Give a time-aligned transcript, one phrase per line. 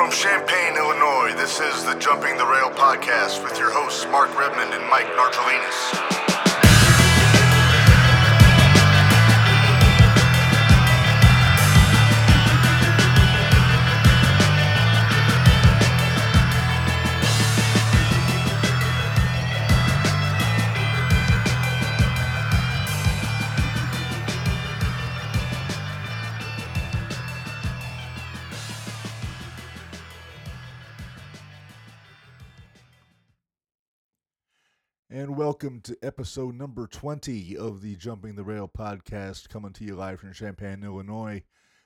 [0.00, 4.72] From Champaign, Illinois, this is the Jumping the Rail podcast with your hosts Mark Redmond
[4.72, 6.29] and Mike Nartolinas.
[35.62, 40.18] Welcome to episode number 20 of the Jumping the Rail podcast, coming to you live
[40.18, 41.42] from Champaign, Illinois.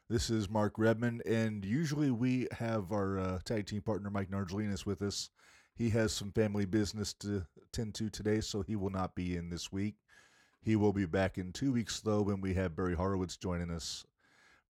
[0.09, 4.87] This is Mark Redmond, and usually we have our uh, tag team partner Mike Nargelinas
[4.87, 5.29] with us.
[5.75, 9.51] He has some family business to tend to today, so he will not be in
[9.51, 9.97] this week.
[10.63, 14.07] He will be back in two weeks, though, when we have Barry Horowitz joining us.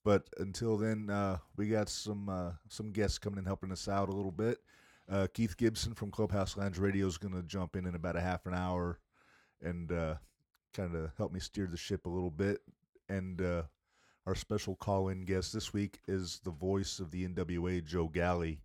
[0.02, 4.08] But until then, uh, we got some uh, some guests coming and helping us out
[4.08, 4.61] a little bit.
[5.10, 8.20] Uh, Keith Gibson from Clubhouse Lounge Radio is going to jump in in about a
[8.20, 8.98] half an hour
[9.62, 10.14] and uh,
[10.72, 12.61] kind of help me steer the ship a little bit.
[13.08, 13.64] And uh,
[14.27, 18.62] our special call in guest this week is the voice of the NWA, Joe Galli,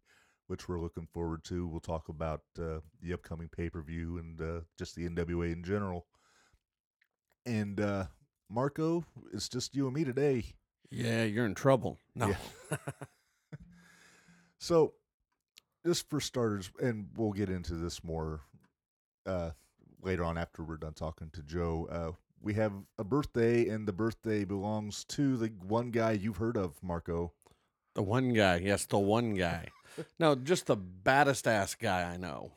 [0.47, 1.67] which we're looking forward to.
[1.67, 5.63] We'll talk about uh, the upcoming pay per view and uh, just the NWA in
[5.63, 6.05] general.
[7.45, 8.05] And uh,
[8.49, 9.03] Marco,
[9.33, 10.45] it's just you and me today.
[10.89, 11.97] Yeah, you're in trouble.
[12.15, 12.29] No.
[12.29, 12.77] Yeah.
[14.61, 14.93] So,
[15.85, 18.41] just for starters, and we'll get into this more
[19.25, 19.51] uh,
[20.01, 21.87] later on after we're done talking to Joe.
[21.91, 26.57] Uh, we have a birthday, and the birthday belongs to the one guy you've heard
[26.57, 27.33] of, Marco.
[27.95, 28.57] The one guy.
[28.63, 29.67] Yes, the one guy.
[30.19, 32.51] no, just the baddest ass guy I know.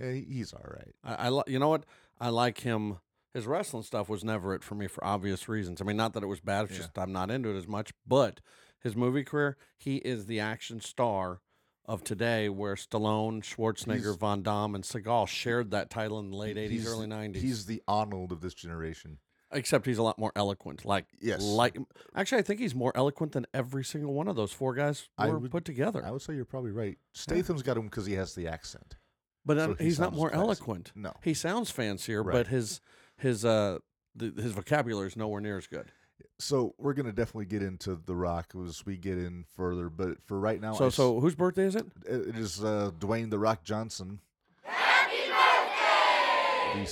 [0.00, 0.94] Eh, he's all right.
[1.04, 1.84] I, I li- you know what?
[2.20, 2.98] I like him.
[3.34, 5.80] His wrestling stuff was never it for me for obvious reasons.
[5.80, 6.64] I mean, not that it was bad.
[6.64, 6.78] It's Yeah.
[6.78, 7.92] just I'm not into it as much.
[8.06, 8.40] But
[8.80, 11.40] his movie career, he is the action star
[11.86, 16.36] of today, where Stallone, Schwarzenegger, He's- Van Damme, and Seagal shared that title in the
[16.36, 17.36] late '80s, early '90s.
[17.42, 19.18] He's the Arnold of this generation.
[19.54, 20.82] except he's a lot more eloquent.
[20.86, 21.42] Like Yes.
[21.42, 21.76] like
[22.14, 25.38] actually, I think he's more eloquent than every single one of those four guys were
[25.38, 26.02] would- put together.
[26.06, 26.96] I would say you're probably right.
[27.12, 28.96] Statham's got him because he has the accent.
[29.44, 30.42] but so he he's not more classy.
[30.42, 30.92] eloquent.
[30.94, 31.12] No.
[31.22, 32.32] He sounds fancier, Right.
[32.32, 32.80] but his
[33.18, 33.80] his uh
[34.14, 35.92] the, his vocabulary is nowhere near as good.
[36.38, 39.88] So we're gonna definitely get into the Rock as we get in further.
[39.88, 41.86] But for right now, I so s- so whose birthday is it?
[42.06, 44.20] It it is uh, Dwayne the Rock Johnson.
[44.62, 46.84] Happy birthday!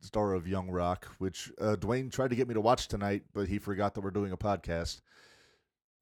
[0.00, 3.24] The star of Young Rock, which uh, Dwayne tried to get me to watch tonight,
[3.34, 5.00] but he forgot that we're doing a podcast.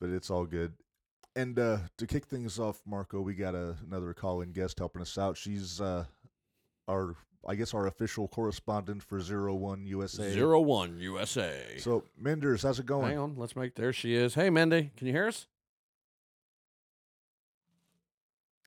[0.00, 0.74] But it's all good.
[1.34, 5.18] And uh, to kick things off, Marco, we got a, another call-in guest helping us
[5.18, 5.36] out.
[5.36, 6.04] She's uh,
[6.88, 7.14] our,
[7.46, 10.32] I guess, our official correspondent for Zero One USA.
[10.32, 11.76] Zero one USA.
[11.78, 13.10] So, Menders, how's it going?
[13.10, 13.74] Hang on, let's make.
[13.74, 14.34] There she is.
[14.34, 15.46] Hey, Mindy, can you hear us?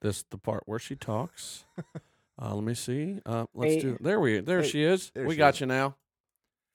[0.01, 1.65] This the part where she talks.
[2.41, 3.19] uh, let me see.
[3.25, 3.81] Uh, let's Wait.
[3.81, 3.97] do.
[3.99, 4.39] There we.
[4.39, 5.11] There Hey, she is.
[5.13, 5.61] there we she got is.
[5.61, 5.95] you now.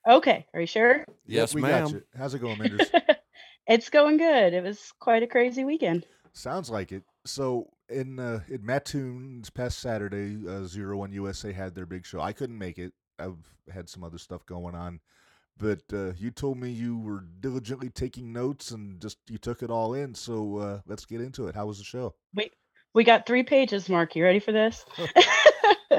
[0.06, 0.98] Okay, are you sure?
[0.98, 1.84] Yep, Yes, we ma'am.
[1.84, 2.02] got you.
[2.18, 2.90] How's it going, Menders?
[3.66, 4.52] it's going good.
[4.52, 6.04] It was quite a crazy weekend.
[6.34, 7.02] Sounds like it.
[7.24, 12.04] So in uh, in Mattoon this past Saturday, uh, Zero One USA had their big
[12.06, 12.20] show.
[12.20, 12.92] I couldn't make it.
[13.18, 13.36] I've
[13.72, 15.00] had some other stuff going on,
[15.58, 19.70] but uh, you told me you were diligently taking notes and just you took it
[19.70, 20.14] all in.
[20.14, 21.54] So uh, let's get into it.
[21.54, 22.14] How was the show?
[22.94, 24.14] We got three pages, Mark.
[24.14, 24.84] You ready for this?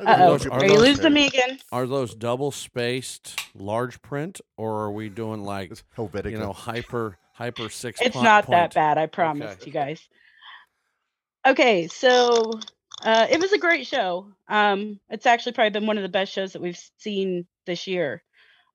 [0.00, 0.30] Uh oh.
[0.32, 1.58] those- are Are you those losing me again?
[1.72, 6.30] Are those double spaced large print, or are we doing like It's Helvetica.
[6.30, 8.00] you know hyper hyper six?
[8.00, 9.66] It's po- not that bad, I promise Okay.
[9.66, 10.08] you guys.
[11.48, 12.60] Okay, so
[13.02, 14.26] uh, it was a great show.
[14.48, 18.22] Um, it's actually probably been one of the best shows that we've seen this year.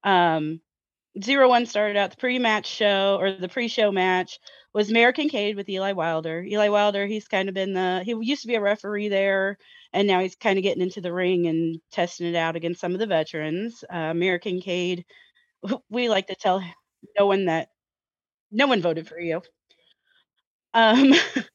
[0.03, 0.61] Um,
[1.23, 4.39] Zero One started out the pre-match show or the pre-show match
[4.73, 6.43] was American Cade with Eli Wilder.
[6.43, 9.57] Eli Wilder, he's kind of been the he used to be a referee there,
[9.93, 12.93] and now he's kind of getting into the ring and testing it out against some
[12.93, 13.83] of the veterans.
[13.93, 15.05] Uh, American Cade,
[15.89, 16.63] we like to tell
[17.19, 17.69] no one that
[18.51, 19.41] no one voted for you.
[20.73, 21.13] Um,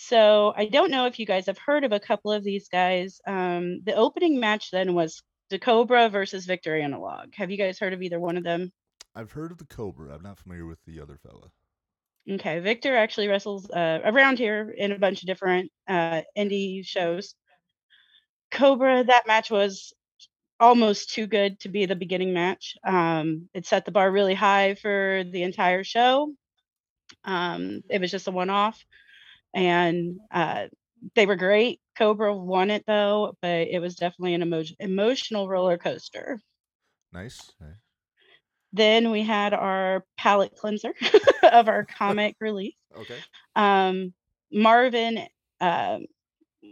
[0.00, 3.20] so I don't know if you guys have heard of a couple of these guys.
[3.26, 7.34] Um, the opening match then was the Cobra versus Victor Analog.
[7.34, 8.72] Have you guys heard of either one of them?
[9.16, 10.14] I've heard of the Cobra.
[10.14, 11.50] I'm not familiar with the other fella.
[12.30, 17.34] Okay, Victor actually wrestles uh, around here in a bunch of different uh, indie shows.
[18.52, 19.92] Cobra, that match was
[20.60, 22.76] almost too good to be the beginning match.
[22.84, 26.32] Um, it set the bar really high for the entire show.
[27.24, 28.84] Um, it was just a one off,
[29.54, 30.66] and uh,
[31.14, 31.80] they were great.
[31.96, 36.40] Cobra won it though, but it was definitely an emo- emotional roller coaster.
[37.12, 37.52] Nice.
[37.60, 37.74] nice.
[38.72, 40.92] Then we had our palate cleanser
[41.52, 42.76] of our comic release.
[42.96, 43.18] Okay.
[43.56, 44.12] Um,
[44.52, 45.26] Marvin,
[45.60, 45.98] uh,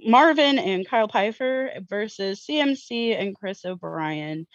[0.05, 4.47] Marvin and Kyle Pfeiffer versus CMC and Chris O'Brien.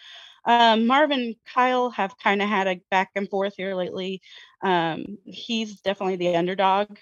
[0.44, 4.20] Um, Marvin, Kyle have kind of had a back and forth here lately.
[4.62, 6.96] Um, he's definitely the underdog.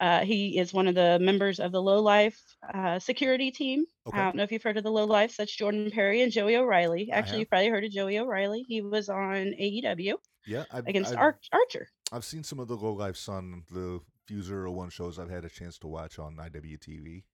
[0.00, 2.40] Uh, he is one of the members of the Low Life
[2.72, 3.84] uh, security team.
[4.06, 4.18] Okay.
[4.18, 5.36] I don't know if you've heard of the Low Life.
[5.36, 7.10] That's Jordan Perry and Joey O'Reilly.
[7.12, 8.64] Actually, you've probably heard of Joey O'Reilly.
[8.66, 10.14] He was on AEW
[10.46, 11.88] Yeah, I've, against I've, Ar- Archer.
[12.12, 15.44] I've seen some of the Low Life on the few zero one shows I've had
[15.44, 17.24] a chance to watch on IWTV.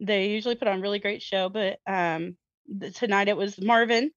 [0.00, 2.36] They usually put on really great show, but um,
[2.94, 4.10] tonight it was Marvin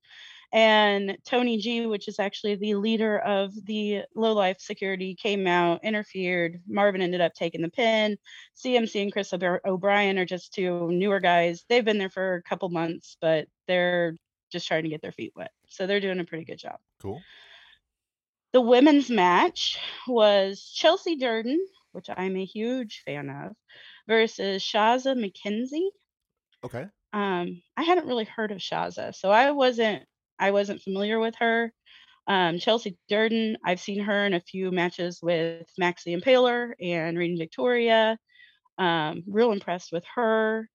[0.53, 5.83] and Tony G, which is actually the leader of the low life security, came out,
[5.83, 6.61] interfered.
[6.67, 8.17] Marvin ended up taking the pin.
[8.57, 11.63] CMC and Chris O'Brien are just two newer guys.
[11.69, 14.15] They've been there for a couple months, but they're
[14.51, 15.51] just trying to get their feet wet.
[15.67, 16.77] So they're doing a pretty good job.
[17.01, 17.21] Cool.
[18.51, 23.53] The women's match was Chelsea Durden, which I'm a huge fan of,
[24.07, 25.89] versus Shazza McKenzie.
[26.65, 26.87] Okay.
[27.13, 30.03] Um, I hadn't really heard of Shazza, so I wasn't
[30.41, 31.71] I wasn't familiar with her.
[32.27, 37.37] Um, Chelsea Durden, I've seen her in a few matches with Maxie Impaler and Reading
[37.37, 38.17] Victoria.
[38.77, 40.67] Um, real impressed with her.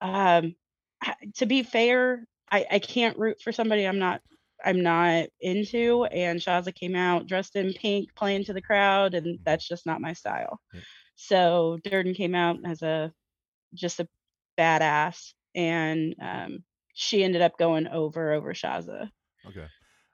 [0.00, 0.54] Um,
[1.36, 4.20] to be fair, I, I can't root for somebody I'm not
[4.62, 6.04] I'm not into.
[6.04, 10.02] And Shazza came out dressed in pink, playing to the crowd, and that's just not
[10.02, 10.60] my style.
[10.72, 10.80] Yeah.
[11.16, 13.12] So Durden came out as a
[13.74, 14.08] just a
[14.58, 16.64] badass, and um,
[16.94, 19.10] she ended up going over over Shazza.
[19.46, 19.68] Okay.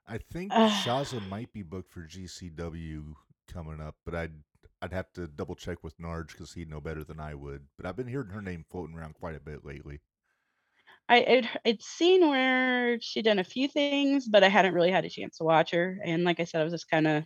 [0.06, 3.16] I think Uh, Shazza might be booked for GCW
[3.48, 4.42] coming up, but I'd
[4.82, 7.68] I'd have to double check with Narge because he'd know better than I would.
[7.76, 10.00] But I've been hearing her name floating around quite a bit lately.
[11.08, 15.04] I it, it's seen where she'd done a few things, but I hadn't really had
[15.04, 15.98] a chance to watch her.
[16.04, 17.24] And like I said, I was just kind of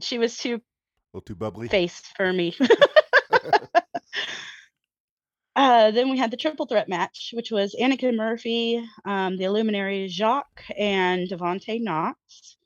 [0.00, 0.60] she was too
[1.14, 1.70] A little too bubbly.
[1.70, 2.54] face for me.
[5.56, 10.08] uh, then we had the triple threat match, which was Anakin Murphy, um, the Illuminary
[10.08, 12.56] Jacques, and Devontae Knox.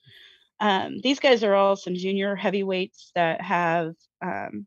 [0.61, 4.67] Um, these guys are all some junior heavyweights that have um,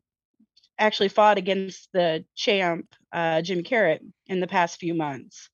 [0.78, 5.50] actually fought against the champ, uh, Jim Carrot, in the past few months.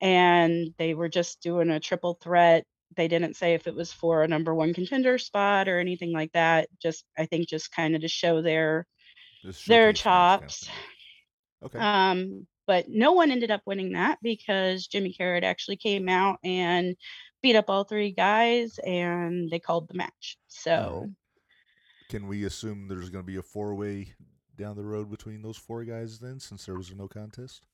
[0.00, 2.64] And they were just doing a triple threat.
[2.94, 6.32] They didn't say if it was for a number one contender spot or anything like
[6.32, 6.68] that.
[6.80, 8.86] Just, I think, just kind of to show their
[9.66, 10.68] their showcase match kind chops.
[11.62, 11.78] Okay.
[11.78, 16.96] Um, but no one ended up winning that because Jimmy Carrot actually came out and
[17.42, 20.38] beat up all three guys and they called the match.
[20.48, 21.10] So
[22.08, 24.14] Can we assume there's going to be a four way
[24.56, 27.66] down the road between those four guys then, since there was a no contest?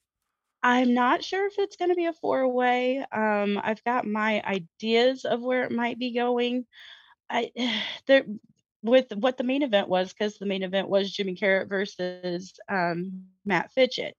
[0.62, 3.04] I'm not sure if it's going to be a four way.
[3.12, 6.66] Um, I've got my ideas of where it might be going.
[7.30, 7.52] I
[8.06, 8.24] there
[8.82, 13.24] with what the main event was because the main event was Jimmy Carrot versus um,
[13.44, 14.16] Matt Fitchett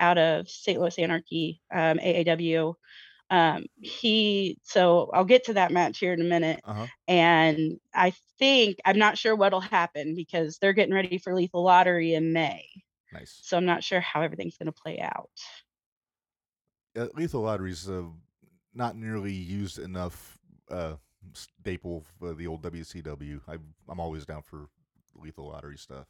[0.00, 0.80] out of St.
[0.80, 2.74] Louis Anarchy um, AAW.
[3.30, 6.60] Um, he so I'll get to that match here in a minute.
[6.64, 6.86] Uh huh.
[7.06, 12.14] And I think I'm not sure what'll happen because they're getting ready for Lethal Lottery
[12.14, 12.64] in May.
[13.12, 13.38] Nice.
[13.42, 15.30] So I'm not sure how everything's going to play out.
[16.96, 18.04] Uh, Lethal Lottery's uh,
[18.74, 20.38] not nearly used enough
[20.70, 20.94] uh,
[21.34, 23.40] staple for the old WCW.
[23.48, 23.56] I,
[23.88, 24.68] I'm always down for
[25.14, 26.06] Lethal Lottery stuff.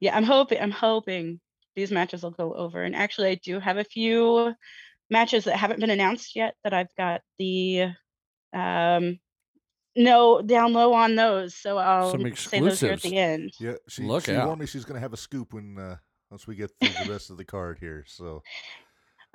[0.00, 1.40] Yeah, I'm hoping I'm hoping
[1.76, 2.82] these matches will go over.
[2.82, 4.54] And actually I do have a few
[5.10, 7.88] matches that haven't been announced yet that I've got the
[8.52, 9.18] um
[9.96, 11.54] no down low on those.
[11.54, 13.52] So I'll Some say those here at the end.
[13.58, 14.46] Yeah, she, Look she out.
[14.46, 15.96] warned me she's going to have a scoop when uh,
[16.30, 18.04] once we get through the rest of the card here.
[18.06, 18.42] So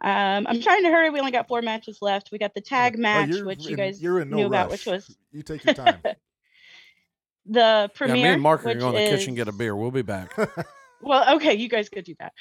[0.04, 1.10] Um I'm trying to hurry.
[1.10, 2.32] We only got four matches left.
[2.32, 4.44] We got the tag Oh, match, you're which you in- guys you're in no knew
[4.44, 4.50] rush.
[4.50, 6.00] about, which was you take your time.
[7.46, 8.16] the Yeah, premiere.
[8.16, 9.76] me and Mark are going to the kitchen is- get a beer.
[9.76, 10.36] We'll be back.
[11.06, 12.32] Well, okay, you guys could do that.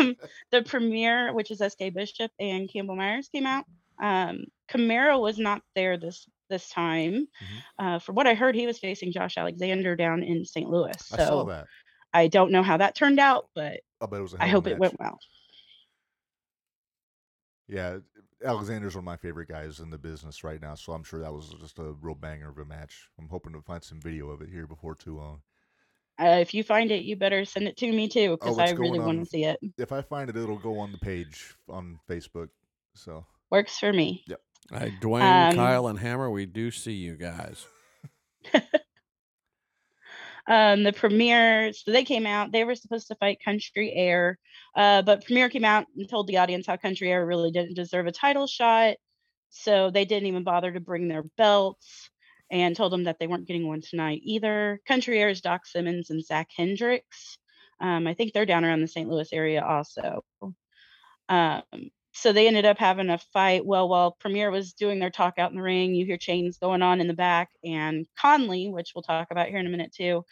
[0.00, 0.16] Um,
[0.50, 3.66] the premiere, which is SK Bishop and Campbell Myers, came out.
[4.02, 7.12] Um, Camaro was not there this this time.
[7.12, 7.86] Mm-hmm.
[7.86, 10.68] Uh, from what I heard, he was facing Josh Alexander down in St.
[10.68, 10.90] Louis.
[11.12, 11.66] I saw So that.
[12.12, 14.34] I don't know how that turned out, but I bet it was.
[14.34, 15.20] A I hope a it went well.
[17.68, 17.98] Yeah,
[18.44, 21.32] Alexander's one of my favorite guys in the business right now, so I'm sure that
[21.32, 23.08] was just a real banger of a match.
[23.18, 25.42] I'm hoping to find some video of it here before too long.
[26.20, 28.70] Uh, if you find it, you better send it to me too, because Oh, I
[28.70, 29.58] really want to see it.
[29.76, 32.48] If I find it, it'll go on the page on Facebook.
[32.94, 34.24] So Works for me.
[34.26, 34.40] Yep.
[34.72, 37.66] Hey, Dwayne, Um, Kyle, and Hammer, we do see you guys.
[40.48, 42.52] um, the premiere, so they came out.
[42.52, 44.38] They were supposed to fight Country Air,
[44.74, 48.06] uh, but Premiere came out and told the audience how Country Air really didn't deserve
[48.08, 48.96] a title shot,
[49.50, 52.10] so they didn't even bother to bring their belts.
[52.50, 54.80] and told them that they weren't getting one tonight either.
[54.88, 57.38] Country Air's Doc Simmons and Zach Hendricks.
[57.80, 59.08] Um, I think they're down around the St.
[59.08, 60.24] Louis area also.
[61.28, 61.62] Um,
[62.20, 63.64] so they ended up having a fight.
[63.64, 66.82] Well, while Premier was doing their talk out in the ring, you hear chains going
[66.82, 70.24] on in the back, and Conley, which we'll talk about here in a minute too,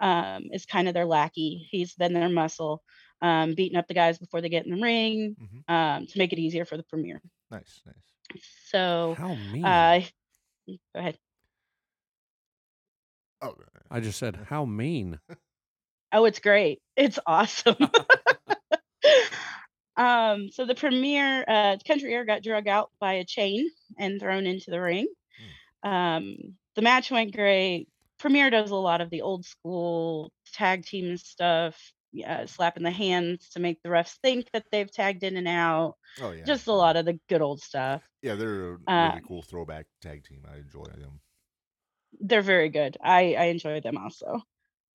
[0.00, 1.66] um, is kind of their lackey.
[1.70, 2.82] He's been their muscle,
[3.22, 5.72] um, beating up the guys before they get in the ring Mhm.
[5.72, 7.20] um, to make it easier for the Premier.
[7.50, 8.42] Nice, nice.
[8.66, 9.64] So, How mean.
[9.64, 10.00] uh,
[10.68, 11.18] go ahead.
[13.42, 13.54] Oh,
[13.90, 15.18] I just said, how mean.
[16.12, 16.80] Oh, it's great.
[16.96, 17.76] It's awesome.
[20.00, 24.46] um, so the premier uh country air got drug out by a chain and thrown
[24.46, 25.06] into the ring.
[25.82, 26.36] Um,
[26.76, 27.88] the match went great.
[28.18, 31.76] Premier does a lot of the old school tag team stuff,
[32.12, 35.94] yeah, slapping the hands to make the refs think that they've tagged in and out.
[36.20, 36.44] oh yeah.
[36.44, 38.02] Just a lot of the good old stuff.
[38.22, 40.44] Yeah, they're a Uh, really cool throwback tag team.
[40.52, 41.20] I enjoy them.
[42.20, 42.96] they're very good.
[43.02, 44.42] I I enjoy them also.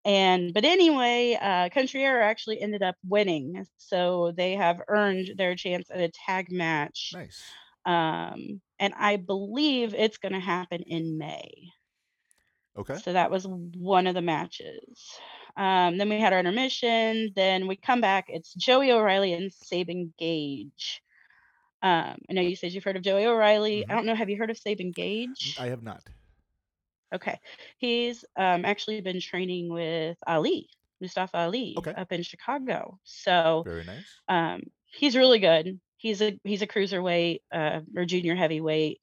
[0.06, 5.56] And but anyway, uh, Country Air actually ended up winning, so they have earned their
[5.56, 7.12] chance at a tag match.
[7.14, 7.42] Nice.
[7.86, 11.70] Um, and I believe it's going to happen in May.
[12.78, 12.96] Okay.
[12.98, 15.20] So that was one of the matches.
[15.56, 17.32] Um, then we had our intermission.
[17.36, 18.26] Then we come back.
[18.28, 21.02] It's Joey O'Reilly and Sabin Gage.
[21.82, 23.82] Um, I know you said you've heard of Joey O'Reilly.
[23.84, 23.92] Mhm.
[23.92, 24.16] I don't know.
[24.16, 25.56] Have you heard of Sabin Gage?
[25.60, 26.04] I have not.
[27.14, 27.40] Okay.
[27.78, 30.68] He's um, actually been training with Ali,
[31.00, 31.94] Mustafa Ali, Okay.
[31.94, 33.00] up in Chicago.
[33.04, 34.06] So Very nice.
[34.28, 35.80] um, he's really good.
[35.98, 39.00] He's a he's a cruiserweight uh, or junior heavyweight.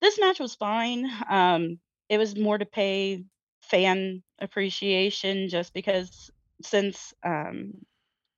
[0.00, 1.10] This match was fine.
[1.28, 3.24] Um, it was more to pay
[3.62, 6.30] fan appreciation, just because
[6.62, 7.72] since um,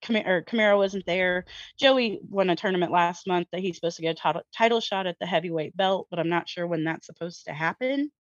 [0.02, 1.44] Cam- or Camaro wasn't there.
[1.78, 5.06] Joey won a tournament last month that he's supposed to get a title, title shot
[5.06, 8.10] at the heavyweight belt, but I'm not sure when that's supposed to happen.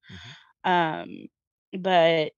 [0.64, 1.28] Um,
[1.78, 2.32] but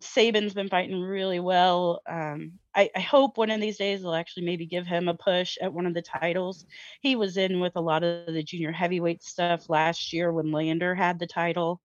[0.00, 2.02] Sabin's been fighting really well.
[2.06, 5.56] Um, I, I hope one of these days they'll actually maybe give him a push
[5.60, 6.66] at one of the titles.
[7.00, 10.94] He was in with a lot of the junior heavyweight stuff last year when Lander
[10.94, 11.80] had the title.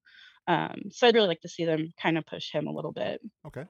[0.47, 3.21] Um, so I'd really like to see them kind of push him a little bit.
[3.47, 3.65] Okay.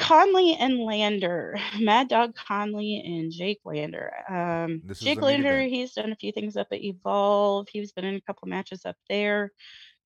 [0.00, 4.12] Conley and Lander, Mad Dog Conley and Jake Lander.
[4.28, 7.68] Um, Jake Lander, he's done a few things up at Evolve.
[7.70, 9.52] He's been in a couple matches up there.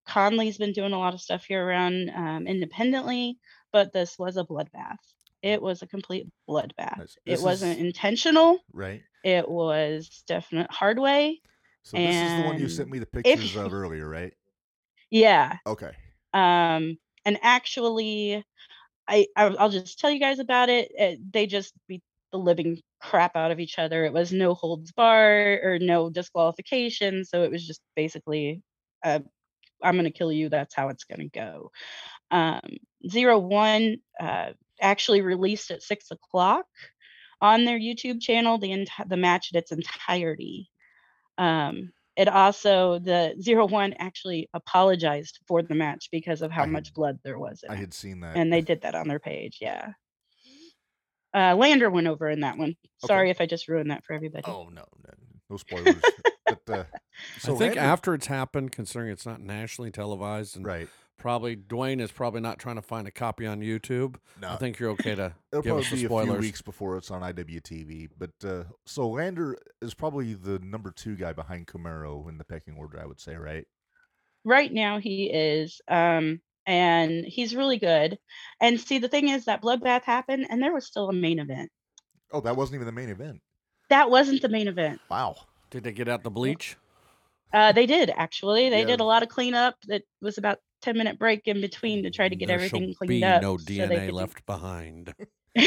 [0.06, 3.38] Conley's been doing a lot of stuff here around um, independently,
[3.72, 4.98] but this was a bloodbath.
[5.42, 6.98] It was a complete bloodbath.
[6.98, 7.16] Nice.
[7.26, 8.58] It wasn't is- intentional.
[8.72, 9.02] Right.
[9.24, 11.40] It was definite hard way.
[11.82, 14.32] So this is the one you sent me the if- pictures of earlier, right?
[15.10, 15.58] Yeah.
[15.66, 15.92] Okay.
[16.32, 18.44] Um, and actually,
[19.06, 20.90] I I'll I'll just tell you guys about it.
[20.94, 21.32] it.
[21.32, 24.04] They just beat the living crap out of each other.
[24.04, 28.62] It was no holds bar or no disqualification, so it was just basically,
[29.04, 29.20] uh,
[29.84, 30.48] I'm gonna kill you.
[30.48, 31.70] That's how it's gonna go.
[32.30, 32.60] Um,
[33.08, 34.50] Zero One uh,
[34.80, 36.66] actually released at six o'clock
[37.40, 40.70] on their YouTube channel the enti- the match in its entirety.
[41.38, 46.66] Um, it also the zero one actually apologized for the match because of how I
[46.66, 47.78] had- much blood there was in I it.
[47.80, 48.36] had seen that.
[48.36, 49.88] and they did that on their page yeah
[51.34, 54.44] uh lander went over in that one sorry if i just ruined that for everybody
[54.46, 55.14] Oh no, no,
[55.50, 56.02] no spoilers.
[56.66, 56.84] But uh,
[57.38, 60.88] so I think Lander- after it's happened, considering it's not nationally televised, and right.
[61.18, 64.16] probably Dwayne is probably not trying to find a copy on YouTube.
[64.40, 66.62] No, I think you're okay to it'll give us probably the be a few weeks
[66.62, 68.08] before it's on IWTV.
[68.18, 72.76] But uh, so Lander is probably the number two guy behind Camaro in the pecking
[72.76, 73.66] order, I would say, right?
[74.46, 78.18] right now he is um and he's really good
[78.60, 81.70] and see the thing is that bloodbath happened and there was still a main event
[82.30, 83.40] Oh, that wasn't even the main event.
[83.88, 85.36] that wasn't the main event Wow.
[85.74, 86.76] Did they get out the bleach?
[87.52, 88.86] uh they did actually they Yeah.
[88.86, 92.28] did a lot of cleanup that was about 10 minute break in between to try
[92.28, 95.14] to get there everything cleaned be up no so DNA could do- left behind.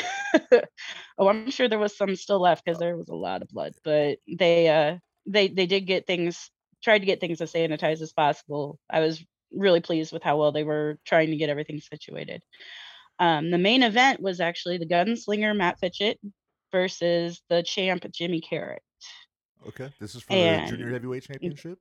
[1.17, 3.73] oh, I'm sure there was some still left because there was a lot of blood,
[3.83, 6.49] but they uh they they did get things
[6.81, 8.79] tried to get things as sanitized as possible.
[8.89, 12.41] I was really pleased with how well they were trying to get everything situated.
[13.19, 16.19] Um, the main event was actually the gunslinger Matt Fitchett
[16.71, 18.81] versus the champ Jimmy Carrot.
[19.67, 19.89] Okay.
[19.99, 21.79] This is for the junior heavyweight championship.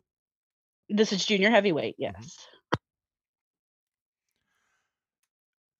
[0.88, 2.36] This is junior heavyweight, yes.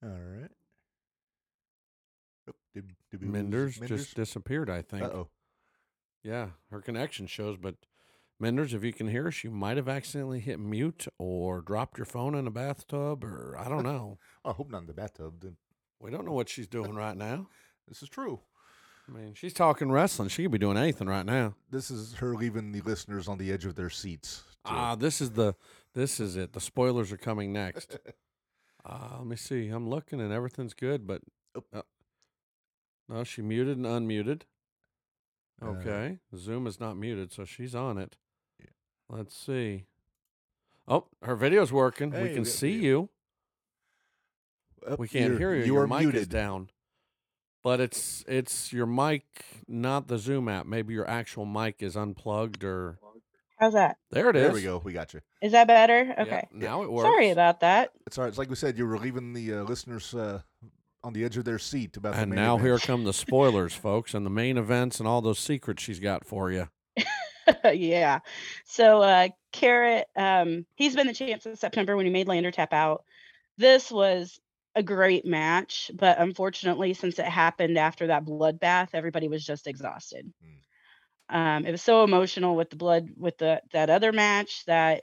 [0.03, 0.51] All right.
[2.49, 5.03] Oh, did, did lose Menders just disappeared, I think.
[5.03, 5.29] Uh oh.
[6.23, 7.77] Yeah, her connection shows, but
[8.39, 12.05] Menders, if you can hear us, you might have accidentally hit mute or dropped your
[12.05, 14.19] phone in a bathtub, or I don't know.
[14.45, 15.41] I hope not in the bathtub.
[15.41, 15.57] Then
[16.01, 17.49] we don't know what she's doing right now.
[17.89, 18.41] this is true.
[19.09, 20.29] I mean, she's talking wrestling.
[20.29, 21.55] She could be doing anything right now.
[21.71, 24.43] This is her leaving the listeners on the edge of their seats.
[24.65, 25.55] to- Ah, this is the
[25.95, 26.53] This is it.
[26.53, 27.99] The spoilers are coming next.
[28.89, 29.67] Uh, let me see.
[29.67, 31.21] I'm looking and everything's good, but
[31.75, 31.83] uh,
[33.09, 34.43] no, she muted and unmuted.
[35.61, 38.17] Uh, Okay, Zoom is not muted, so she's on it.
[38.61, 38.67] Yeah.
[39.09, 39.87] Let's see.
[40.87, 42.13] Oh, her video's working.
[42.13, 43.11] Hey, we can got see video.
[44.87, 44.93] you.
[44.93, 45.65] Up, We can't you're- hear you.
[45.65, 46.29] You your are mic is muted.
[46.29, 46.71] down.
[47.67, 49.25] But it's it's your mic,
[49.67, 50.67] not the Zoom app.
[50.67, 53.01] Maybe your actual mic is unplugged or
[53.59, 53.97] How's that?
[54.13, 54.43] there it is.
[54.45, 54.81] There we go.
[54.85, 55.21] We got you.
[55.43, 56.05] Is that better?
[56.05, 56.49] Yep, Okay.
[56.53, 57.09] now it works.
[57.09, 57.91] Sorry about that.
[58.07, 58.29] It's all right.
[58.29, 58.79] It's like we said.
[58.79, 60.43] You were leaving the uh, listeners uh,
[61.03, 63.75] on the edge of their seat about the And main now here come the spoilers,
[63.89, 66.69] folks, and the main events and all those secrets she's got for you.
[67.65, 68.21] yeah.
[68.65, 72.73] So uh Carrot, um, he's been the champ since September when he made Lander tap
[72.73, 73.03] out.
[73.59, 74.39] This was
[74.77, 80.33] a great match, but unfortunately, since it happened after that bloodbath, everybody was just exhausted.
[81.31, 85.03] Um, it was so emotional with the blood with the that other match that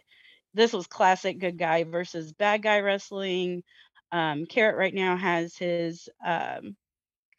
[0.53, 3.63] this was classic good guy versus bad guy wrestling.
[4.12, 6.77] Um, Carrot right now has his um,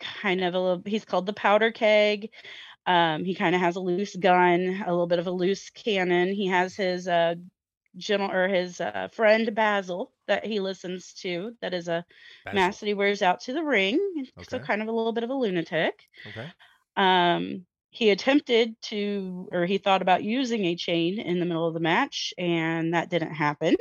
[0.00, 0.82] kind of a little.
[0.84, 2.30] He's called the powder keg.
[2.86, 6.34] Um, he kind of has a loose gun, a little bit of a loose cannon.
[6.34, 7.36] He has his uh,
[7.96, 11.56] gentle or his uh, friend Basil that he listens to.
[11.60, 12.04] That is a
[12.44, 12.56] Basil.
[12.56, 14.26] mask that he wears out to the ring.
[14.42, 16.08] So kind of a little bit of a lunatic.
[16.26, 16.52] Okay.
[16.96, 21.74] Um, he attempted to, or he thought about using a chain in the middle of
[21.74, 23.76] the match, and that didn't happen.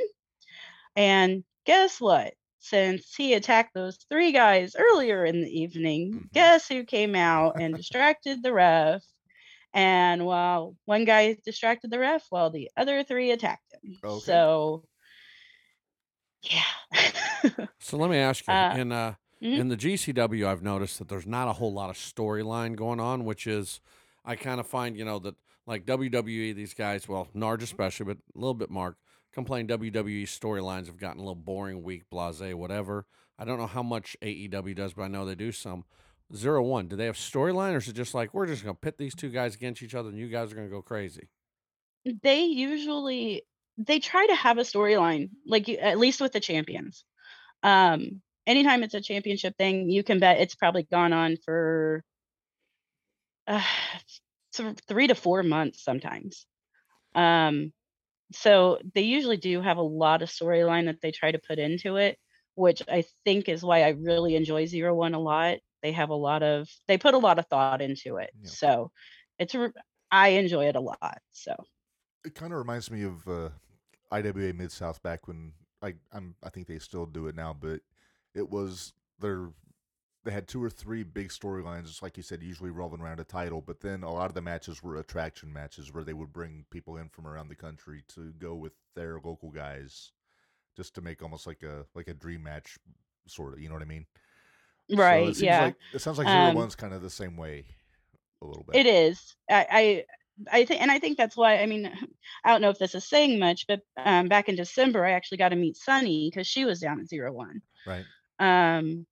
[0.96, 2.34] And guess what?
[2.58, 6.30] Since he attacked those three guys earlier in the evening, Mhm.
[6.32, 9.04] guess who came out and distracted the ref?
[9.74, 13.98] And while one guy distracted the ref, while the other three attacked him.
[14.02, 14.24] Okay.
[14.24, 14.84] So,
[16.42, 16.62] yeah.
[17.80, 19.58] So let me ask you, Uh, in uh, mhm.
[19.58, 23.24] in the GCW, I've noticed that there's not a whole lot of storyline going on,
[23.26, 23.80] which is
[24.24, 25.34] I kind of find you know that
[25.66, 28.96] like WWE, these guys, well, Narge especially, but a little bit Mark,
[29.32, 33.06] complain WWE storylines have gotten a little boring, weak, blasé, whatever.
[33.38, 35.84] I don't know how much AEW does, but I know they do some.
[36.34, 38.98] Zero one, do they have storyline, or is it just like we're just gonna pit
[38.98, 41.28] these two guys against each other, and you guys are gonna go crazy?
[42.22, 43.44] they usually
[43.78, 47.04] they try to have a storyline like at least with the champions.
[47.62, 52.04] Um anytime it's a championship thing you can bet it's probably gone on for
[53.46, 53.62] uh,
[54.54, 56.46] th- three to four months sometimes.
[57.14, 57.72] Um
[58.32, 61.96] so they usually do have a lot of storyline that they try to put into
[61.96, 62.18] it
[62.56, 66.14] which i think is why i really enjoy zero one a lot they have a
[66.16, 68.50] lot of they put a lot of thought into it Yeah.
[68.50, 68.92] so
[69.38, 69.54] it's
[70.10, 71.54] i enjoy it a lot so
[72.24, 73.50] It kind of reminds me of uh,
[74.10, 77.80] IWA Mid South back when I I'm I think they still do it now, but
[78.34, 79.50] it was their
[80.24, 83.24] they had two or three big storylines, just like you said, usually revolving around a
[83.24, 83.60] title.
[83.62, 86.96] But then a lot of the matches were attraction matches where they would bring people
[86.96, 90.12] in from around the country to go with their local guys,
[90.76, 92.78] just to make almost like a like a dream match,
[93.28, 93.60] sort of.
[93.60, 94.06] You know what I mean?
[94.90, 97.10] So right it seems yeah Like, it sounds like Zero Um, One's kind of the
[97.10, 97.64] same way,
[98.42, 98.84] a little bit.
[98.84, 99.34] It is.
[99.50, 100.04] I, I
[100.50, 101.58] I think, and I think that's why.
[101.58, 101.86] I mean,
[102.44, 105.38] I don't know if this is saying much, but um, back in December, I actually
[105.38, 107.62] got to meet Sunny because she was down at zero one.
[107.86, 108.04] right?
[108.38, 109.06] Um,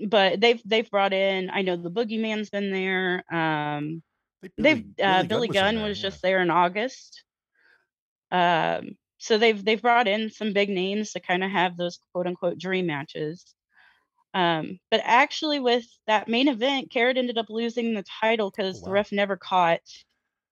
[0.00, 1.50] but they've they've brought in.
[1.50, 3.24] I know the Boogeyman's been there.
[3.32, 4.02] Um,
[4.42, 6.10] think they've uh, Billy Gunn there, was yeah.
[6.10, 7.24] just there in August.
[8.30, 12.26] Um, so they've they've brought in some big names to kind of have those quote
[12.26, 13.54] unquote dream matches.
[14.34, 18.90] Um, but actually, with that main event, Carrot ended up losing the title because the
[18.90, 19.80] ref never caught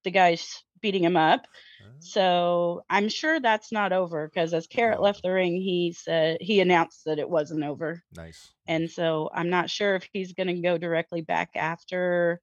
[0.04, 1.46] the guys beating him up.
[1.82, 5.02] Ah, So I'm sure that's not over because as Carrot Oh.
[5.02, 8.02] left the ring, he said he announced that it wasn't over.
[8.12, 8.52] nice.
[8.66, 12.40] And so I'm not sure if he's going to go directly back after,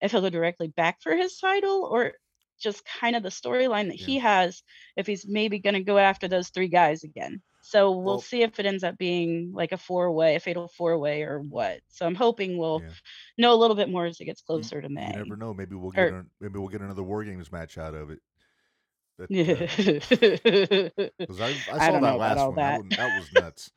[0.00, 2.12] if he'll go directly back for his title or
[2.60, 4.62] just kind of the storyline that he has,
[4.96, 7.42] if he's maybe going to go after those three guys again.
[7.64, 10.68] So we'll Well- see if it ends up being like a four way, a fatal
[10.68, 11.80] four way or what.
[11.88, 12.90] So I'm hoping we'll Yeah.
[13.38, 15.06] know a little bit more as it gets closer to May.
[15.12, 15.54] You never know.
[15.54, 18.18] Maybe we'll Or- get an, maybe we'll get another War Games match out of it.
[19.18, 19.52] That, Yeah.
[19.52, 21.06] uh,
[21.42, 22.54] I, I saw I that last one.
[22.56, 22.80] That.
[22.90, 22.96] that.
[22.96, 23.70] that was nuts.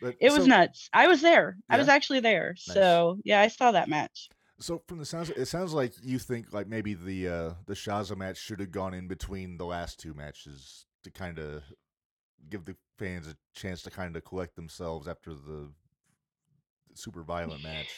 [0.00, 0.88] But It was nuts.
[0.92, 1.56] I was there.
[1.68, 2.50] I was actually there.
[2.50, 2.74] Nice.
[2.74, 4.28] So yeah, I saw that match.
[4.60, 8.16] So from the sounds, it sounds like you think like maybe the uh, the Shazza
[8.16, 11.62] match should have gone in between the last two matches to kind of
[12.48, 15.70] give the fans a chance to kind of collect themselves after the
[16.94, 17.90] super violent match.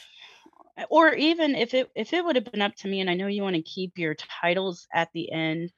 [0.89, 3.27] Or even if it if it would have been up to me, and I know
[3.27, 5.73] you want to keep your titles at the end,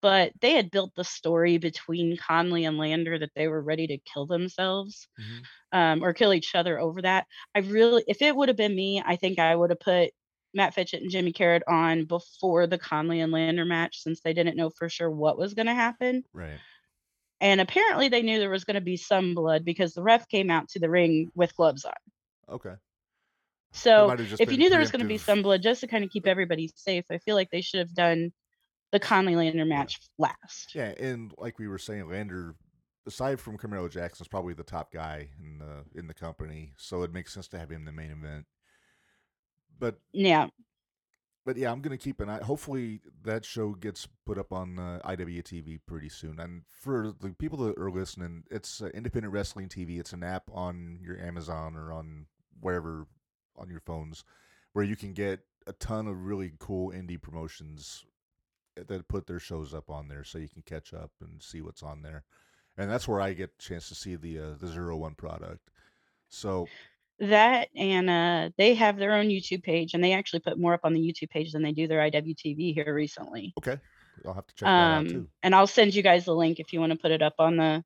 [0.00, 3.98] but they had built the story between Conley and Lander that they were ready to
[3.98, 5.08] kill themselves
[5.72, 7.26] um, or kill each other over that.
[7.54, 10.10] I really, if it would have been me, I think I would have put
[10.54, 14.56] Matt Fitchett and Jimmy Carrot on before the Conley and Lander match since they didn't
[14.56, 16.24] know for sure what was going to happen.
[16.32, 16.58] Right.
[17.40, 20.50] And apparently they knew there was going to be some blood because the ref came
[20.50, 21.92] out to the ring with gloves on.
[22.48, 22.74] Okay.
[23.72, 25.80] So might have just if you knew there was going to be some blood, just
[25.80, 28.32] to kind of keep everybody safe, I feel like they should have done
[28.92, 30.74] the Conley Lander match last.
[30.74, 32.54] Yeah, and like we were saying, Lander,
[33.06, 37.02] aside from Camaro Jackson, is probably the top guy in the in the company, so
[37.02, 38.46] it makes sense to have him in the main event.
[39.78, 40.48] But Yeah,
[41.48, 42.42] but yeah, I'm gonna keep an eye.
[42.42, 46.38] Hopefully, that show gets put up on uh, IWTV pretty soon.
[46.38, 49.98] And for the people that are listening, it's uh, Independent Wrestling TV.
[49.98, 52.26] It's an app on your Amazon or on
[52.60, 53.06] wherever
[53.56, 54.24] on your phones,
[54.74, 58.04] where you can get a ton of really cool indie promotions
[58.76, 61.82] that put their shows up on there, so you can catch up and see what's
[61.82, 62.24] on there.
[62.76, 65.70] And that's where I get a chance to see the uh, the Zero One product.
[66.28, 66.68] So
[67.20, 70.80] that and uh, they have their own YouTube page, and they actually put more up
[70.84, 73.52] on the YouTube page than they do their IWTV here recently.
[73.58, 73.78] okay,
[74.26, 75.16] I'll have to check that out too.
[75.18, 77.34] Um, and I'll send you guys the link if you want to put it up
[77.38, 77.62] on the.
[77.64, 77.84] on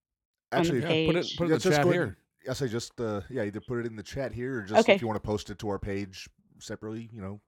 [0.50, 1.36] the Actually, Yeah, put it page.
[1.36, 2.02] put it Yeah, in the chat go here.
[2.04, 2.16] and-
[2.50, 4.94] I say just uh, yeah, either put it in the chat here or just Okay.
[4.96, 7.40] if you want to post it to our page separately, you know.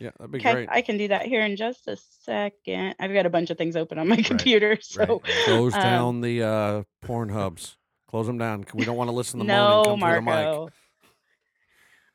[0.00, 0.68] Yeah, that'd be Okay, great.
[0.72, 2.94] I can do that here in just a second.
[2.98, 5.34] I've got a bunch of things open on my computer, so right.
[5.44, 7.76] Close um, down the uh, porn hubs.
[8.08, 8.64] Close them down.
[8.74, 10.24] We don't want to listen to moaning no, come through the mic.
[10.24, 10.68] Marco.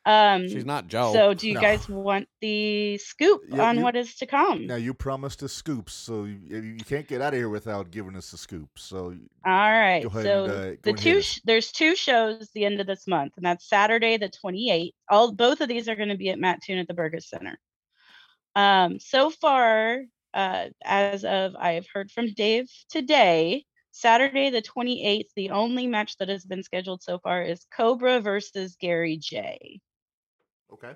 [0.10, 1.14] Um, She's not Joe.
[1.14, 1.62] so do you No.
[1.62, 4.66] guys want the scoop Yeah, on you- what is to come?
[4.66, 8.16] Now you promised us scoops, so you, you can't get out of here without giving
[8.16, 8.70] us the scoop.
[8.78, 10.02] So All right.
[10.12, 13.46] So and, uh, the two sh- there's two shows the end of this month, and
[13.46, 14.94] that's Saturday the 28th.
[15.10, 17.60] All both of these are going to be at Mattoon at the Burgess Center.
[18.56, 20.02] Um, so far,
[20.34, 26.18] uh, as of I have heard from Dave today, Saturday the 28th, the only match
[26.18, 29.80] that has been scheduled so far is Cobra versus Gary J.
[30.72, 30.96] okay,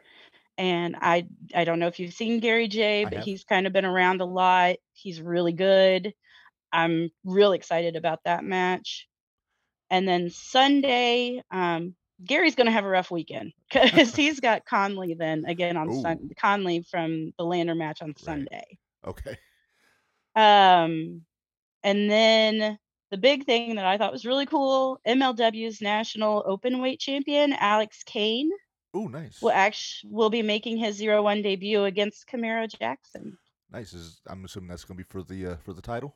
[0.57, 3.86] And I I don't know if you've seen Gary Jay, but he's kind of been
[3.86, 4.75] around a lot.
[4.93, 6.13] He's really good.
[6.71, 9.07] I'm real excited about that match.
[9.89, 15.13] And then Sunday, um, Gary's going to have a rough weekend because he's got Conley
[15.15, 18.77] then again on Sun Conley from the Lander match on Sunday.
[19.03, 19.38] okay,
[20.36, 21.21] Um,
[21.83, 22.77] and then
[23.12, 28.03] the big thing that I thought was really cool, MLW's national open weight champion Alex
[28.03, 28.49] Kane
[28.93, 33.38] oh nice, will actually will be making his zero one debut against Camaro Jackson.
[33.71, 33.93] nice.
[33.93, 36.15] Is I'm assuming that's gonna be for the uh, for the title.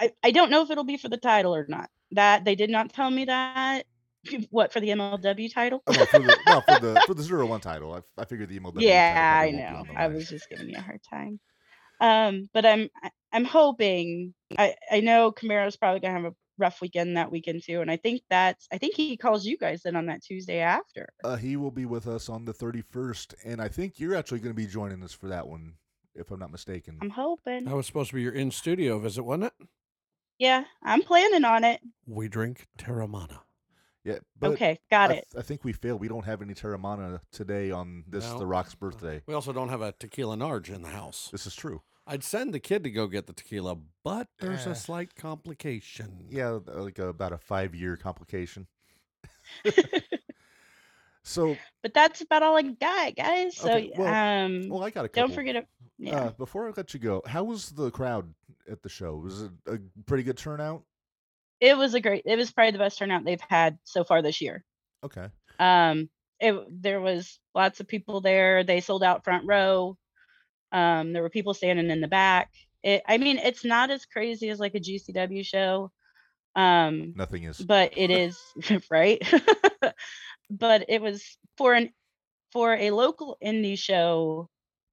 [0.00, 1.90] I, I don't know if it'll be for the title or not.
[2.12, 3.84] That they did not tell me that.
[4.50, 5.82] What for the MLW title?
[5.86, 7.94] Oh, no, for the no, for the for the zero one title.
[7.94, 8.82] I, I figured the MLW.
[8.82, 9.94] title yeah, I probably won't be know.
[9.96, 11.40] I was just giving you a hard time.
[12.00, 12.88] Um, but I'm
[13.32, 14.34] I'm hoping.
[14.58, 17.96] I I know Camaro's probably gonna have a rough weekend that weekend too, and I
[17.96, 21.08] think that's I think he calls you guys in on that Tuesday after.
[21.24, 24.54] Uh, he will be with us on the 31st, and I think you're actually going
[24.54, 25.74] to be joining us for that one,
[26.14, 26.98] if I'm not mistaken.
[27.00, 27.64] I'm hoping.
[27.64, 29.66] That was supposed to be your in studio visit, wasn't it?
[30.38, 31.80] Yeah, I'm planning on it.
[32.06, 33.40] We drink Teremana.
[34.04, 35.28] yeah, but okay, got I, it.
[35.36, 36.00] I think we failed.
[36.00, 38.38] We don't have any Teremana today on this No.
[38.38, 39.22] the Rock's birthday.
[39.26, 41.28] We also don't have a tequila Narge in the house.
[41.30, 41.82] This is true.
[42.12, 44.70] I'd send the kid to go get the tequila, but there's Eh.
[44.70, 46.26] a slight complication.
[46.28, 48.66] Yeah, like about a five year complication.
[51.22, 53.56] so, but that's about all I got, guys.
[53.56, 55.28] So Okay, well- um, well, I got a couple.
[55.28, 55.66] don't forget to
[56.02, 56.16] yeah.
[56.16, 58.32] Uh, before I let you go, how was the crowd
[58.70, 59.16] at the show?
[59.16, 60.82] Was it a pretty good turnout?
[61.60, 62.22] it was a great.
[62.24, 64.64] It was probably the best turnout they've had so far this year.
[65.04, 65.26] Okay.
[65.58, 66.08] Um,
[66.40, 68.64] it there was lots of people there.
[68.64, 69.98] They sold out front row.
[70.72, 72.50] Um, there were people standing in the back.
[72.82, 75.90] It, I mean, it's not as crazy as like a GCW show.
[76.56, 77.58] Um, Nothing is.
[77.60, 78.38] but it is
[78.90, 79.22] right
[80.50, 81.90] but it was for an
[82.52, 84.48] for a local indie show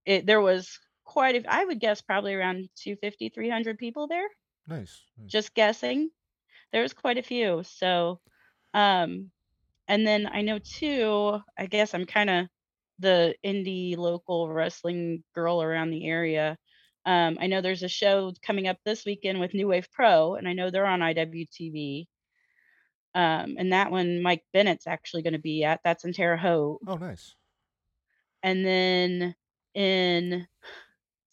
[0.05, 4.27] it there was quite a i would guess probably around 250 300 people there
[4.67, 5.01] Nice.
[5.17, 5.31] nice.
[5.31, 6.09] just guessing
[6.71, 8.19] there was quite a few so
[8.75, 9.31] um
[9.87, 12.45] and then i know too i guess i'm kind of
[12.99, 16.57] the indie local wrestling girl around the area
[17.07, 20.45] um, I know there's a show coming up this weekend with New Wave Pro, and
[20.45, 22.05] I know they're on IWTV.
[23.15, 25.79] Um, and that one, Mike Bennett's actually going to be at.
[25.85, 26.81] That's in Terre Haute.
[26.85, 27.33] Oh, nice.
[28.43, 29.35] And then
[29.73, 30.47] in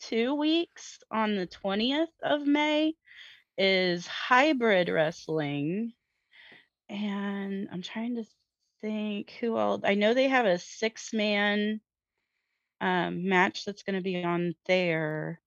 [0.00, 2.94] two weeks, on the 20th of May,
[3.58, 5.92] is Hybrid Wrestling.
[6.88, 8.24] And I'm trying to
[8.84, 9.80] think who else.
[9.84, 11.80] I know they have a six man
[12.80, 15.40] um, match that's going to be on there.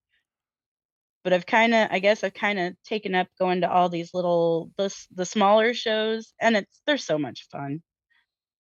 [1.23, 4.13] But I've kind of, I guess I've kind of taken up going to all these
[4.13, 7.81] little, the, the smaller shows, and it's, they're so much fun.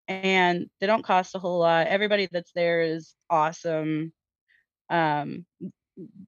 [0.09, 1.87] And they don't cost a whole lot.
[1.87, 4.13] Everybody that's there is awesome.
[4.91, 5.47] Um,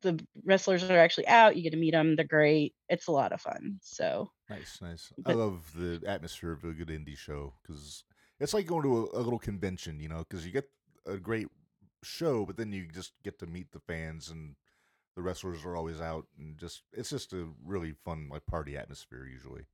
[0.02, 1.56] the wrestlers are actually out.
[1.56, 2.16] You get to meet them.
[2.16, 2.74] They're great.
[2.88, 3.78] It's a lot of fun.
[3.82, 5.12] So Nice, nice.
[5.26, 8.04] I love the atmosphere of a good indie show because
[8.40, 10.68] it's like going to a, a little convention, you know, because you get
[11.06, 11.48] a great
[12.02, 14.56] show, but then you just get to meet the fans and
[15.16, 19.26] the wrestlers are always out, and just it's just a really fun like party atmosphere
[19.26, 19.66] usually.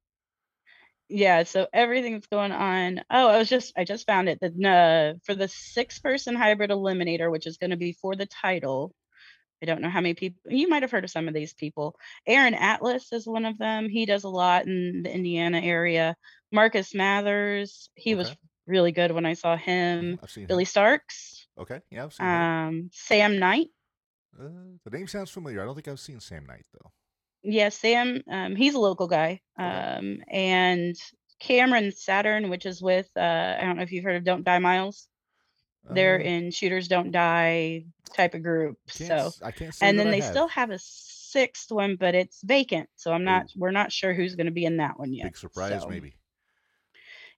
[1.09, 3.01] yeah, so everything's going on.
[3.11, 6.71] Oh, I was just I just found it that uh, for the six person hybrid
[6.71, 8.95] eliminator, which is going to be for the title.
[9.63, 11.97] I don't know how many people you might have heard of some of these people.
[12.27, 13.89] Aaron Atlas is one of them.
[13.89, 16.17] He does a lot in the Indiana area.
[16.53, 18.37] Marcus Mathers, he was Okay.
[18.67, 20.19] Really good when I saw him.
[20.23, 20.49] I've seen him.
[20.49, 22.33] Billy Starks, Okay, yeah, I've seen him.
[22.33, 23.69] um, Sam Knight.
[24.39, 24.49] Uh,
[24.85, 25.63] the name sounds familiar.
[25.63, 26.91] I don't think I've seen Sam Knight though.
[27.43, 29.41] Yeah, Sam, um, he's a local guy.
[29.61, 29.69] Okay.
[29.69, 30.97] Um, and
[31.41, 34.59] Cameron Saturn, which is with uh, I don't know if you've heard of Don't Die
[34.59, 35.09] Miles.
[35.91, 37.85] They're Uh, in Shooters Don't Die
[38.17, 38.79] type of group.
[38.89, 40.31] So I can't and then I they have.
[40.31, 42.89] still have a sixth one, but it's vacant.
[42.97, 45.25] So I'm not we're not sure who's gonna be in that one yet.
[45.25, 46.15] big surprise so, maybe.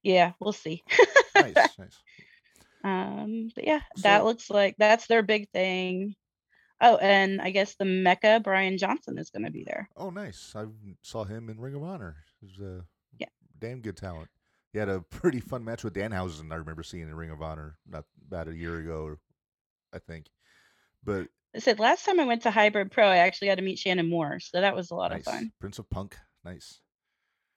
[0.06, 0.84] Yeah, we'll see.
[1.34, 1.98] Nice, nice.
[2.84, 6.14] Um, but yeah, that looks like that's their big thing.
[6.80, 9.88] Oh, and I guess the Mecca Brian Johnson is gonna be there.
[9.96, 10.52] Oh, nice.
[10.54, 10.66] I
[11.02, 12.16] saw him in Ring of Honor.
[12.40, 12.84] He's a
[13.18, 13.26] Yeah.
[13.58, 14.28] damn good talent.
[14.72, 16.52] He had a pretty fun match with Danhausen.
[16.52, 19.16] I remember seeing in Ring of Honor not about a year ago,
[19.92, 20.26] I think.
[21.02, 23.80] But I said last time I went to Hybrid Pro, I actually got to meet
[23.80, 25.26] Shannon Moore, so that was a lot nice.
[25.26, 25.50] of fun.
[25.58, 26.80] Prince of Punk, nice.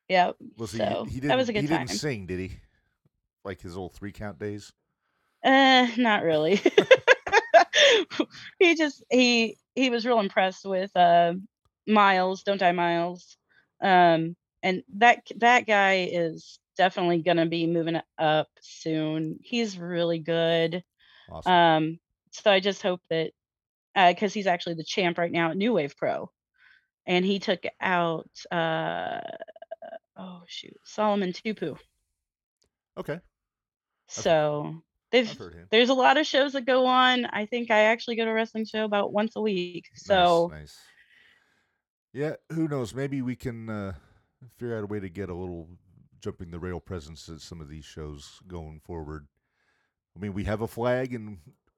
[0.09, 1.11] Yeah, Was so he?
[1.11, 1.29] He didn't.
[1.29, 1.85] that was a good he time.
[1.85, 2.51] didn't sing, did he?
[3.45, 4.73] Like his old three count days.
[5.45, 6.59] Uh, not really.
[8.59, 11.33] he just he he was real impressed with uh
[11.87, 13.37] Miles, Don't Die Miles.
[13.81, 19.39] Um and that that guy is definitely going to be moving up soon.
[19.41, 20.83] He's really good.
[21.31, 21.51] Awesome.
[21.51, 21.99] Um
[22.31, 23.31] so I just hope that
[23.95, 26.31] uh cuz he's actually the champ right now at New Wave Pro.
[27.05, 29.21] And he took out uh
[30.19, 31.77] oh shoot, Solomon Tupu.
[32.97, 33.19] okay,
[34.07, 35.67] So they've I've heard him.
[35.71, 37.25] there's a lot of shows that go on.
[37.25, 39.85] I think I actually go to a wrestling show about once a week.
[39.95, 40.77] So nice, nice.
[42.13, 42.93] Yeah, who knows?
[42.95, 43.93] Maybe we can uh,
[44.57, 45.67] figure out a way to get a little
[46.21, 49.27] jumping the rail presence at some of these shows going forward.
[50.15, 51.37] I mean, we have a flag, and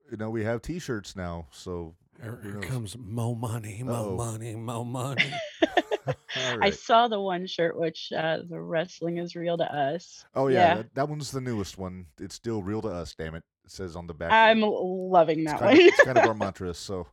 [0.10, 1.48] you know we have T-shirts now.
[1.52, 4.16] So Here, here comes mo money, mo Uh-oh.
[4.16, 5.32] money, mo money.
[6.08, 6.16] All
[6.62, 10.26] I saw the one shirt which uh, the wrestling is real to us.
[10.36, 10.76] Oh yeah, yeah.
[10.76, 12.08] That, that one's the newest one.
[12.20, 13.16] It's still real to us.
[13.16, 13.44] Damn it!
[13.66, 14.32] It says on the back.
[14.32, 15.82] I'm loving it's that kind, one.
[15.82, 16.74] of, it's kind of our mantra.
[16.74, 17.08] So,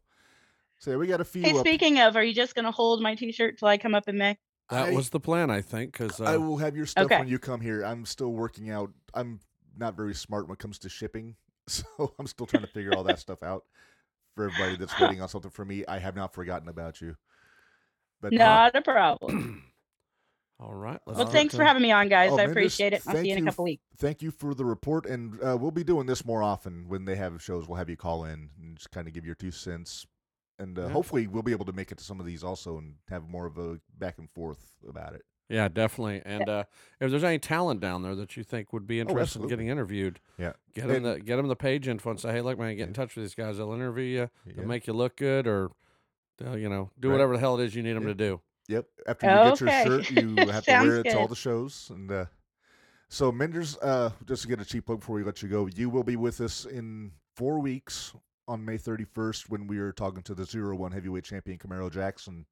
[0.79, 1.42] so yeah, we got a few.
[1.42, 1.61] hey, up.
[1.61, 4.38] speaking of, are you just gonna hold my T-shirt till I come up in May?
[4.70, 7.18] That I- was the plan, I think, because I uh, will have your stuff Okay.
[7.18, 7.83] when you come here.
[7.83, 8.90] I'm still working out.
[9.14, 9.40] I'm
[9.77, 11.85] not very smart when it comes to shipping, so
[12.18, 13.64] I'm still trying to figure all that stuff out.
[14.35, 17.16] For everybody that's waiting on something from me, I have not forgotten about you.
[18.20, 19.62] But uh, Not a problem.
[20.61, 21.00] all right.
[21.07, 22.31] Let's well, get thanks for having me on, guys.
[22.33, 23.02] Oh, I man, appreciate it.
[23.07, 23.83] I'll see you in a couple weeks.
[23.96, 27.16] thank you for the report, and uh, we'll be doing this more often when they
[27.16, 27.68] have shows.
[27.68, 30.07] We'll have you call in and just kind of give your two cents,
[30.59, 30.88] and uh, Yeah.
[30.88, 33.46] hopefully we'll be able to make it to some of these also and have more
[33.46, 35.22] of a back and forth about it.
[35.48, 36.20] Yeah, definitely.
[36.26, 36.64] And uh,
[37.00, 39.50] if there's any talent down there that you think would be interested in Oh, absolutely.
[39.50, 40.52] getting interviewed, Yeah.
[40.74, 42.87] get them And- the get them the page info and say, hey, look, man, get
[42.88, 43.57] in touch with these guys.
[43.57, 44.31] They'll interview you.
[44.44, 44.52] Yeah.
[44.57, 45.74] They'll make you look good, or they'll
[46.40, 47.12] you know do Right.
[47.14, 48.09] whatever the hell it is you need them Yeah.
[48.09, 48.40] to do.
[48.68, 48.87] Yep.
[49.07, 51.88] After you get your shirt, you have to wear Sounds it to all the shows.
[51.90, 52.27] And uh,
[53.09, 55.88] so, Menders, uh, just to get a cheap plug before we let you go, you
[55.88, 58.12] will be with us in four weeks
[58.46, 62.44] on May 31st when we are talking to the zero one heavyweight champion Camaro Jackson,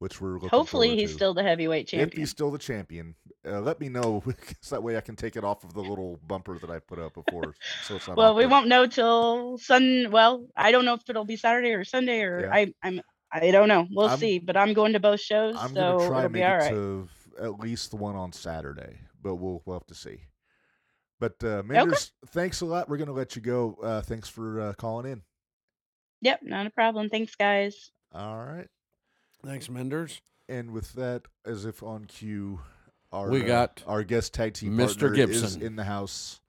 [0.00, 1.14] which we're looking Hopefully, he's to.
[1.14, 2.08] still the heavyweight champion.
[2.08, 3.14] If he's still the champion,
[3.46, 6.18] uh, let me know because that way I can take it off of the little
[6.26, 8.16] bumper that I put up before, so it's not.
[8.16, 8.50] Well, we awkward.
[8.52, 10.08] won't know till Sun.
[10.10, 12.50] Well, I don't know if it'll be Saturday or Sunday, or Yeah.
[12.52, 13.00] I, I'm.
[13.32, 13.86] I don't know.
[13.90, 14.38] We'll I'm- see.
[14.38, 16.60] But I'm going to both shows, I'm so gonna try it'll and be make all
[16.66, 17.08] it to
[17.40, 20.20] at least the one on Saturday, but we'll we'll have to see.
[21.18, 22.88] But uh, Menders, thanks a lot.
[22.88, 23.76] We're gonna let you go.
[23.82, 25.22] Uh, thanks for uh, calling in.
[26.20, 27.08] Yep, not a problem.
[27.08, 27.90] Thanks, guys.
[28.14, 28.68] All right.
[29.44, 30.20] Thanks, Menders.
[30.48, 32.60] And with that, as if on cue,
[33.12, 35.00] our We uh, got our guest tag team Mr.
[35.00, 35.62] partner is Gibson.
[35.62, 36.40] in the house.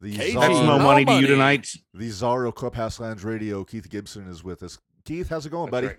[0.00, 0.32] The KG.
[0.34, 1.68] czar, That's no no money to you tonight.
[1.92, 3.64] the czar of Clubhouse Lounge Radio.
[3.64, 4.78] Keith Gibson is with us.
[5.04, 5.88] Keith, how's it going, buddy?
[5.88, 5.96] Right.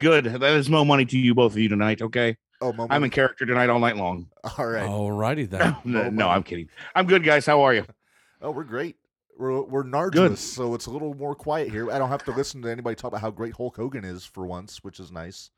[0.00, 0.24] Good.
[0.24, 2.02] That is mo money to you, both of you tonight.
[2.02, 3.04] Okay, Oh, Mo I'm Money.
[3.06, 4.26] in character tonight all night long.
[4.58, 4.86] All right.
[4.88, 5.76] All righty then.
[5.84, 6.28] no, no.
[6.28, 6.68] I'm kidding.
[6.94, 7.46] I'm good, guys.
[7.46, 7.84] How are you?
[8.42, 8.96] Oh, we're great.
[9.38, 11.90] We're we're Nargilus, so it's a little more quiet here.
[11.92, 14.46] I don't have to listen to anybody talk about how great Hulk Hogan is for
[14.46, 15.50] once, which is nice.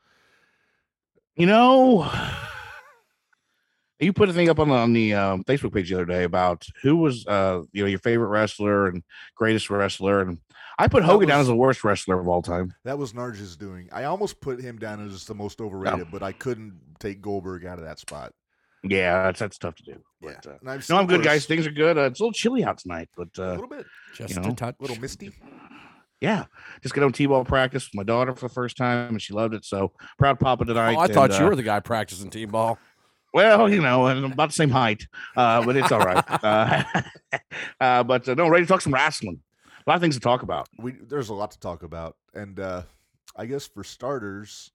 [1.37, 2.11] You know,
[4.00, 6.24] You put a thing up on the on the um, Facebook page the other day
[6.24, 9.05] about who was uh you know your favorite wrestler and
[9.37, 10.38] greatest wrestler, and
[10.78, 12.74] I put That Hogan down as the worst wrestler of all time.
[12.85, 13.88] That was Narge's doing.
[13.92, 17.78] I almost put him down as the most overrated, but I couldn't take Goldberg out
[17.78, 18.32] of that spot.
[18.85, 20.02] Yeah, that's that's tough to do.
[20.20, 20.32] Yeah.
[20.42, 21.46] But, uh, I've no, I'm good, guys.
[21.46, 21.96] Things are good.
[21.96, 24.54] Uh, it's a little chilly out tonight, but A uh, little bit, Just know, a
[24.54, 24.74] touch.
[24.78, 25.32] a little misty.
[26.20, 26.46] yeah,
[26.82, 29.54] just got on t-ball practice with my daughter for the first time, and she loved
[29.54, 29.64] it.
[29.64, 30.96] So proud papa tonight.
[30.96, 32.78] Oh, I thought and, you uh, were the guy practicing t-ball.
[33.32, 35.06] Well, you know, and I'm about the same height,
[35.37, 36.24] uh, but it's all right.
[36.42, 36.82] Uh,
[37.80, 39.40] uh, but uh, no, ready to talk some wrestling.
[39.85, 40.68] A lot of things to talk about.
[40.79, 42.83] we there's a lot to talk about, and uh,
[43.37, 44.71] I guess for starters,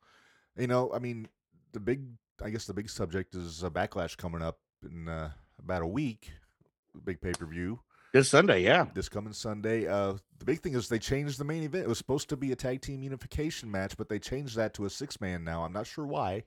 [0.57, 1.27] you know, I mean,
[1.71, 2.01] the big,
[2.43, 6.31] I guess the big subject is a backlash coming up in uh, about a week.
[7.05, 7.79] Big pay per view
[8.11, 8.87] This Sunday, yeah.
[8.95, 9.87] this coming Sunday.
[9.87, 11.85] Uh, the big thing is they changed the main event.
[11.85, 14.85] It was supposed to be a tag team unification match, but they changed that to
[14.85, 15.63] a six man now.
[15.63, 16.43] I'm not sure why.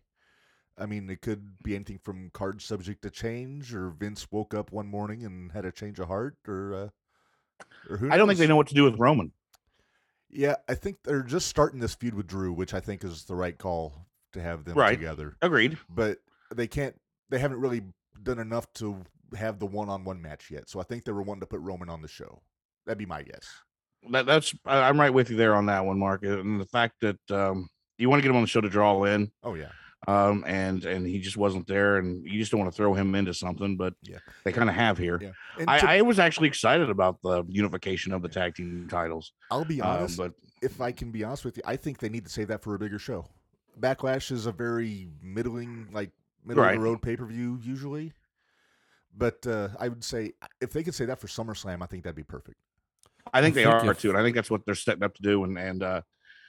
[0.77, 4.73] I mean, it could be anything from card subject to change, or Vince woke up
[4.73, 6.89] one morning and had a change of heart, or uh,
[8.11, 9.33] I don't think they know what to do with Roman.
[10.29, 13.35] Yeah, I think they're just starting this feud with Drew, which I think is the
[13.35, 14.95] right call to have them Right.
[14.95, 15.37] together.
[15.43, 15.77] Agreed.
[15.89, 16.19] But
[16.55, 16.95] they can't.
[17.31, 17.83] They haven't really
[18.23, 19.03] done enough to
[19.37, 20.69] have the one-on-one match yet.
[20.69, 22.43] So I think they were wanting to put Roman on the show.
[22.87, 23.49] That'd be my guess.
[24.11, 26.23] That, that's I'm right with you there on that one, Mark.
[26.25, 27.69] And the fact that um,
[27.99, 29.71] you want to get him on the show to draw in, Oh yeah,
[30.11, 33.15] um, and and he just wasn't there, and you just don't want to throw him
[33.15, 34.19] into something, but Yeah.
[34.45, 35.19] they kind of have here.
[35.23, 35.31] yeah.
[35.59, 39.33] And to, I, I was actually excited about the unification of the tag team titles,
[39.51, 40.17] I'll be um, honest.
[40.19, 42.63] but if I can be honest with you, I think they need to save that
[42.63, 43.27] for a bigger show.
[43.79, 46.11] Backlash is a very middling, like
[46.45, 48.13] middle of the road pay per view usually.
[49.17, 52.15] But uh, I would say if they could say that for SummerSlam, I think that'd
[52.15, 52.59] be perfect.
[53.33, 55.03] I think I they think are if- too, and I think that's what they're setting
[55.03, 55.45] up to do.
[55.45, 56.03] And and uh,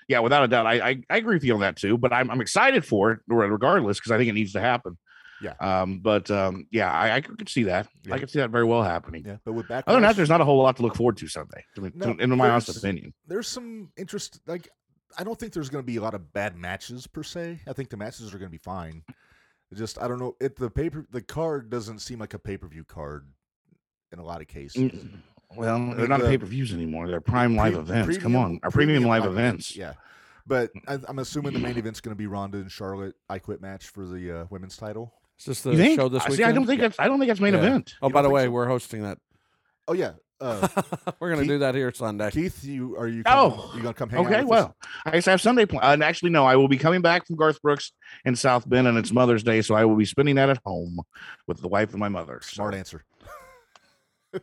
[0.07, 1.97] yeah, without a doubt, I, I I agree with you on that too.
[1.97, 4.97] But I'm I'm excited for it regardless because I think it needs to happen.
[5.41, 5.53] Yeah.
[5.59, 5.99] Um.
[5.99, 6.67] But um.
[6.71, 7.87] Yeah, I, I could see that.
[8.03, 8.13] Yeah.
[8.15, 9.23] I could see that very well happening.
[9.25, 11.17] Yeah, but with backlash, Other than that, there's not a whole lot to look forward
[11.17, 11.63] to Sunday.
[11.75, 13.13] to No, to- in my honest opinion.
[13.27, 14.39] there's some interest.
[14.45, 14.69] Like,
[15.17, 17.59] I don't think there's going to be a lot of bad matches per se.
[17.67, 19.03] I think the matches are going to be fine.
[19.73, 20.35] Just I don't know.
[20.39, 23.27] It the paper the card doesn't seem like a pay per view card
[24.11, 24.91] in a lot of cases.
[24.91, 25.09] Mm,
[25.55, 27.07] Well, Uh, they're not the- pay per views anymore.
[27.07, 28.17] They're prime live Pre- events.
[28.17, 29.75] Come on, our premium, live events.
[29.75, 29.93] Yeah,
[30.47, 33.61] but I, I'm assuming the main event's going to be Ronda and Charlotte I Quit
[33.61, 35.13] match for the uh, women's title.
[35.39, 35.99] Is this the You think?
[35.99, 36.37] show this I- weekend?
[36.37, 36.99] See, I don't think that's.
[36.99, 37.59] I don't think that's main Yeah.
[37.59, 37.95] event.
[38.01, 38.51] Oh, You by the way, so?
[38.51, 39.17] we're hosting that.
[39.87, 40.67] Oh yeah, uh,
[41.19, 42.29] we're gonna Keith- do that here Sunday.
[42.31, 43.23] Keith, you are you?
[43.23, 44.25] Coming, Oh, you gonna come hang out?
[44.27, 44.49] Okay, with us?
[44.49, 45.83] well, I guess I have Sunday plan.
[45.83, 47.91] And actually, no, I will be coming back from Garth Brooks
[48.23, 50.99] in South Bend, and it's Mother's Day, so I will be spending that at home
[51.47, 52.39] with the wife and my mother.
[52.43, 53.03] So- smart answer.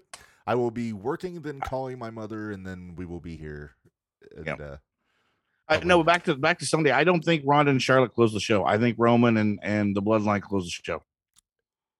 [0.48, 3.72] I will be working, then calling my mother, and then we will be here.
[4.34, 4.60] And, Yep.
[4.60, 4.76] uh,
[5.68, 6.90] Uh, no, back to back to Sunday.
[6.90, 8.64] I don't think Ronda and Charlotte close the show.
[8.64, 11.02] I think Roman and and the Bloodline close the show.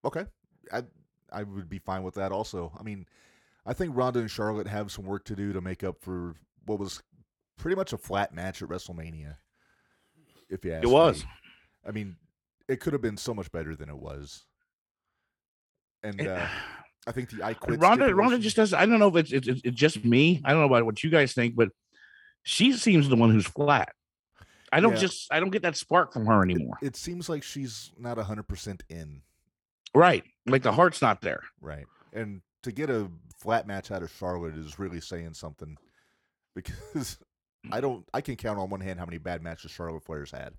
[0.07, 0.25] Okay,
[0.73, 0.85] I
[1.31, 2.33] I would be fine with that.
[2.33, 3.07] Also, I mean,
[3.67, 6.35] I think Ronda and Charlotte have some work to do to make up for
[6.65, 7.03] what was
[7.59, 9.37] pretty much a flat match at WrestleMania.
[10.49, 11.23] If you ask It was.
[11.25, 11.31] me.
[11.87, 12.17] I mean,
[12.69, 14.47] it could have been so much better than it was.
[16.03, 16.49] And It- uh,
[17.07, 17.81] I think the I quit.
[17.81, 18.75] Ronda Ronda just does.
[18.75, 20.43] I don't know if it's, it's it's just me.
[20.45, 21.71] I don't know about what you guys think, but
[22.43, 23.93] she seems the one who's flat.
[24.71, 24.99] I don't Yeah.
[24.99, 26.77] just I don't get that spark from her anymore.
[26.83, 29.23] It seems like she's not hundred percent in.
[29.95, 31.43] Right, like the heart's not there.
[31.61, 31.87] Right.
[32.13, 35.79] And to get a flat match out of Charlotte is really saying something
[36.55, 37.17] because
[37.73, 40.53] I don't I can count on one hand how many bad matches Charlotte Flair's had.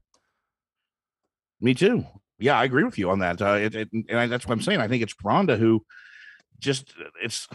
[1.61, 2.05] Me too.
[2.39, 3.41] Yeah, I agree with you on that.
[3.41, 4.79] Uh, it, it, and I, that's what I'm saying.
[4.79, 5.85] I think it's Ronda who
[6.59, 7.47] just it's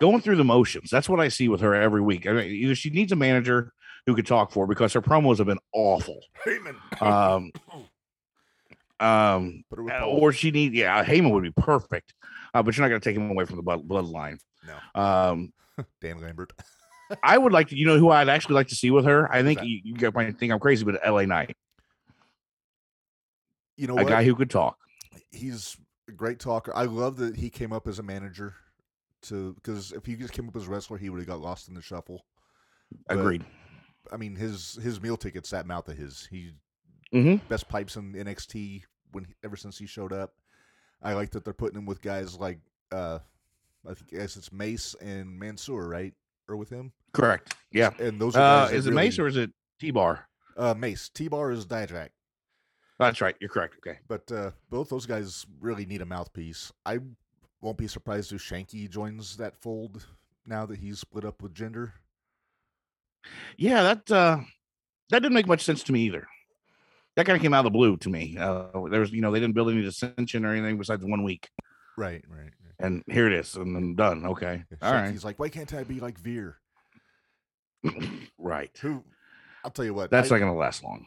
[0.00, 0.90] going through the motions.
[0.90, 2.26] That's what I see with her every week.
[2.26, 3.72] I mean, either she needs a manager
[4.06, 6.20] who could talk for her because her promos have been awful.
[7.00, 7.52] Um,
[9.00, 12.14] um, with uh, or she need yeah, Heyman would be perfect.
[12.54, 14.38] Uh, but you're not going to take him away from the bloodline.
[14.66, 15.00] No.
[15.00, 15.52] Um,
[16.00, 16.52] Dan Lambert.
[17.22, 19.32] I would like to, you know, who I'd actually like to see with her.
[19.32, 21.56] I think you, you guys might think I'm crazy, but LA Knight,
[23.76, 24.08] You know a what?
[24.08, 24.76] guy who could talk.
[25.30, 25.76] He's
[26.12, 26.72] great talker.
[26.74, 28.54] I love that he came up as a manager
[29.22, 31.68] to because if he just came up as a wrestler, he would have got lost
[31.68, 32.24] in the shuffle.
[33.08, 33.44] But, Agreed.
[34.12, 36.26] I mean, his his meal ticket's that mouth of his.
[36.30, 36.52] He
[37.12, 38.82] hmm best pipes in NXT
[39.12, 40.34] when ever since he showed up.
[41.02, 42.58] I like that they're putting him with guys like
[42.92, 43.18] uh
[43.88, 46.14] I think I guess it's Mace and Mansoor, right?
[46.48, 46.92] Or with him.
[47.12, 47.54] Correct.
[47.72, 47.90] Yeah.
[47.98, 49.50] And those are Uh, is it really- Mace or is it
[49.80, 50.28] T Bar?
[50.56, 51.08] uh Mace.
[51.08, 52.08] T bar is Dijak.
[52.98, 53.36] That's right.
[53.40, 53.74] You're correct.
[53.78, 53.98] Okay.
[54.08, 56.72] But uh both those guys really need a mouthpiece.
[56.84, 56.98] I
[57.60, 60.06] won't be surprised if Shanky joins that fold
[60.46, 61.92] now that he's split up with Jinder.
[63.56, 64.38] Yeah, that uh
[65.10, 66.26] that didn't make much sense to me either.
[67.16, 68.36] that kind of came out of the blue to me.
[68.38, 71.48] Uh, there was, you know, they didn't build any dissension or anything besides one week,
[71.96, 72.40] Right, right.
[72.40, 72.50] right.
[72.80, 74.26] and here it is, and then done.
[74.26, 76.56] Okay, Yeah, all right, He's like, why can't I be like Veer?
[78.38, 78.76] right.
[78.82, 79.02] Who?
[79.64, 80.10] I'll tell you what.
[80.10, 81.06] That's I, not going to last long.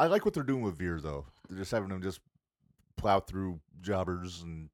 [0.00, 1.26] I like what they're doing with Veer though.
[1.48, 2.20] They're just having him just
[2.96, 4.70] plow through jobbers and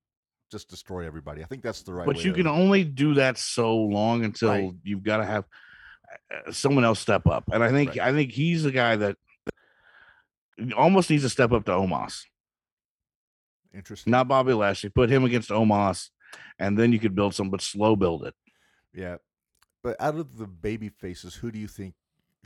[0.51, 1.43] just destroy everybody.
[1.43, 2.07] I think that's the right.
[2.07, 2.15] Way.
[2.15, 4.73] But you can only do that so long until Right.
[4.85, 5.45] you've got to have
[6.33, 7.45] uh, someone else step up.
[7.53, 8.01] And I think Right.
[8.01, 9.17] I think he's the guy that
[10.77, 12.23] almost needs to step up to Omos,
[13.75, 14.11] Interesting.
[14.13, 14.91] not Bobby Lashley.
[14.91, 16.11] Put him against Omos,
[16.59, 18.35] and then you could build some, but slow build it.
[18.95, 19.17] Yeah,
[19.83, 21.95] but out of the baby faces, who do you think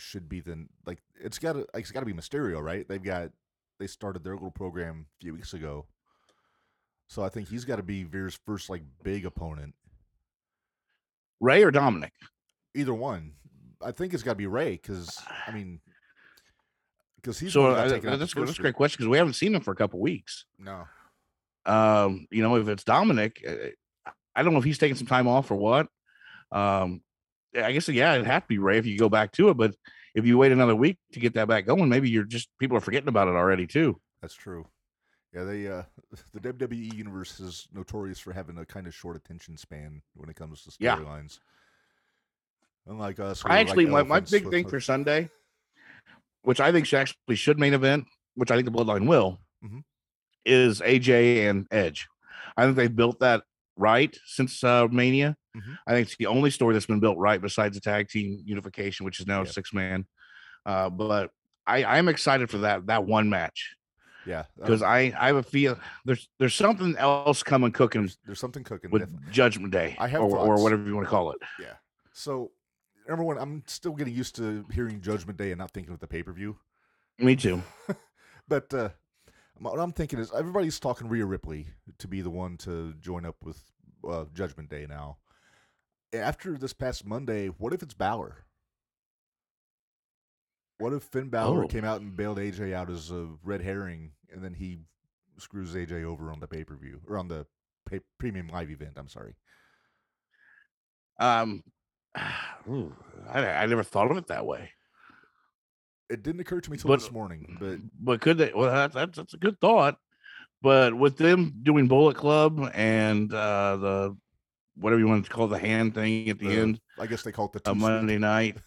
[0.01, 0.98] should be the like?
[1.20, 2.88] It's got to it's got to be Mysterio, right?
[2.88, 3.30] They've got
[3.78, 5.86] they started their little program a few weeks ago,
[7.09, 9.74] so I think he's got to be Veer's first like big opponent.
[11.40, 12.12] Ray or Dominic?
[12.74, 13.32] Either one,
[13.82, 15.80] I think it's got to be Ray because I mean,
[17.16, 19.09] because he's so the one got taken out the that's, that's a great question because
[19.09, 20.44] we haven't seen him for a couple weeks.
[20.59, 20.84] No,
[21.66, 25.26] Um, you know, if it's Dominic, uh, I don't know if he's taking some time
[25.26, 25.88] off or what.
[26.53, 27.03] Um,
[27.57, 29.57] I guess yeah, it'd have to be Ray if you go back to it.
[29.57, 29.74] But
[30.14, 32.80] if you wait another week to get that back going, maybe you're just people are
[32.80, 34.01] forgetting about it already too.
[34.22, 34.66] that's true.
[35.34, 35.82] Yeah, they uh
[36.34, 40.36] the WWE universe is notorious for having a kind of short attention span when it
[40.36, 40.96] comes to Yeah.
[40.96, 41.38] storylines.
[42.86, 45.28] Unlike us, I we're like actually my, my big with thing for Sunday,
[46.42, 49.84] which I think should actually should main event, which I think the Bloodline will, Mhm.
[50.44, 52.09] is AJ and Edge.
[52.57, 53.44] I think they've built that
[53.80, 55.36] right since uh, Mania.
[55.56, 55.78] Mhm.
[55.86, 59.04] I think it's the only story that's been built right besides the tag team unification,
[59.04, 59.48] which is now Yep.
[59.52, 60.06] six man.
[60.64, 61.30] Uh, but
[61.66, 63.74] I, I'm excited for that that one match
[64.26, 68.18] yeah because um, I I have a feel there's there's something else coming cooking there's,
[68.26, 69.32] there's something cooking with definitely.
[69.32, 71.38] Judgment Day I have or, or whatever you want to call it.
[71.58, 71.74] Yeah.
[72.12, 72.50] So,
[73.08, 76.06] number one, I'm still getting used to hearing Judgment Day and not thinking of the
[76.06, 76.58] pay per view.
[77.18, 77.62] Me too.
[78.48, 78.90] But uh,
[79.61, 83.36] what I'm thinking is everybody's talking Rhea Ripley to be the one to join up
[83.44, 83.62] with
[84.08, 85.18] uh, Judgment Day now.
[86.12, 88.38] After this past Monday, what if it's Balor?
[90.78, 91.68] What if Finn Balor Oh.
[91.68, 94.78] came out and bailed AJ out as a red herring, and then he
[95.38, 97.46] screws AJ over on the pay per view or on the
[97.86, 98.94] pay- premium live event?
[98.96, 99.34] I'm sorry.
[101.18, 101.62] Um,
[102.16, 104.70] I, I never thought of it that way.
[106.11, 108.52] It didn't occur to me till But- this morning, but But could they?
[108.54, 109.96] Well, that, that's that's a good thought.
[110.62, 114.16] But with them doing Bullet Club and uh, the
[114.76, 117.32] whatever you want to call the hand thing at the The end I guess they
[117.32, 117.80] call it the two-sweet.
[117.80, 118.58] Monday night,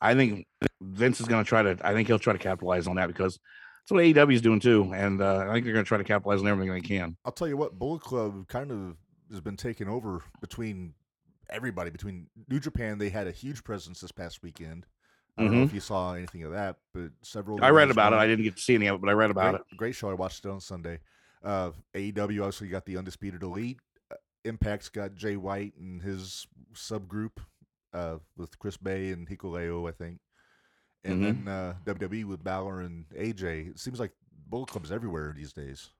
[0.00, 0.46] I think
[0.80, 1.78] Vince is going to try to.
[1.82, 4.92] I think he'll try to capitalize on that because that's what AEW is doing too,
[4.94, 7.16] and uh, I think they're going to try to capitalize on everything they can.
[7.24, 8.96] I'll tell you what, Bullet Club kind of
[9.30, 10.92] has been taken over between
[11.48, 11.88] everybody.
[11.90, 14.84] Between New Japan, they had a huge presence this past weekend.
[15.38, 17.58] I don't know if you saw anything of that, but several.
[17.58, 17.64] Mm-hmm.
[17.64, 18.16] I read about it.
[18.16, 19.76] I didn't get to see any of it, but I read about great, it.
[19.76, 20.10] Great show.
[20.10, 20.98] I watched it on Sunday.
[21.44, 23.78] Uh, AEW also got the Undisputed Elite.
[24.10, 27.38] Uh, Impact's got Jay White and his subgroup
[27.94, 30.18] uh, with Chris Bey and Hikuleo, I think.
[31.04, 31.44] And Mhm.
[31.44, 33.70] then uh, WWE with Balor and AJ.
[33.70, 34.10] It seems like
[34.48, 35.90] Bullet Club's everywhere these days.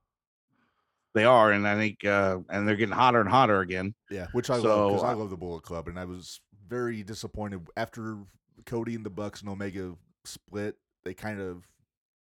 [1.15, 3.95] They are, and I think, uh, and they're getting hotter and hotter again.
[4.11, 7.03] Yeah, which I love because So, I love the Bullet Club, and I was very
[7.03, 8.19] disappointed after
[8.67, 9.95] Cody and the Bucks and Omega
[10.25, 10.77] split.
[11.05, 11.67] They kind of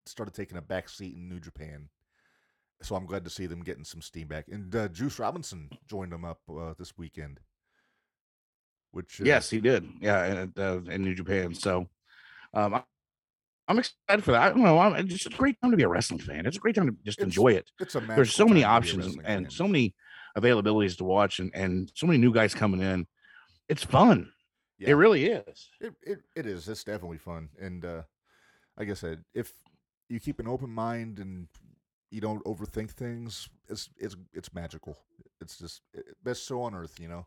[0.06, 1.90] started taking a back seat in New Japan,
[2.82, 4.46] so I'm glad to see them getting some steam back.
[4.50, 7.40] And uh, Juice Robinson joined them up uh, this weekend,
[8.92, 9.88] which uh, Yes, he did.
[10.00, 11.54] Yeah, in, uh, in New Japan.
[11.54, 11.88] So,
[12.54, 12.84] um, I-
[13.70, 14.42] I'm excited for that.
[14.42, 14.80] I don't know.
[14.80, 16.46] I'm, it's just a great time to be a wrestling fan.
[16.46, 17.70] It's a great time to just enjoy it.
[17.82, 19.94] it's a There's so many time to be a options and, so many
[20.38, 23.06] availabilities to watch, and and so many new guys coming in.
[23.68, 24.32] It's fun.
[24.78, 24.90] Yeah.
[24.90, 25.70] It really is.
[25.82, 26.68] It, it it is.
[26.70, 28.02] It's definitely fun, and uh,
[28.78, 29.54] like I said, if
[30.08, 31.48] you keep an open mind and
[32.12, 34.98] you don't overthink things, it's it's it's magical.
[35.42, 37.26] It's just it, best show on earth, you know.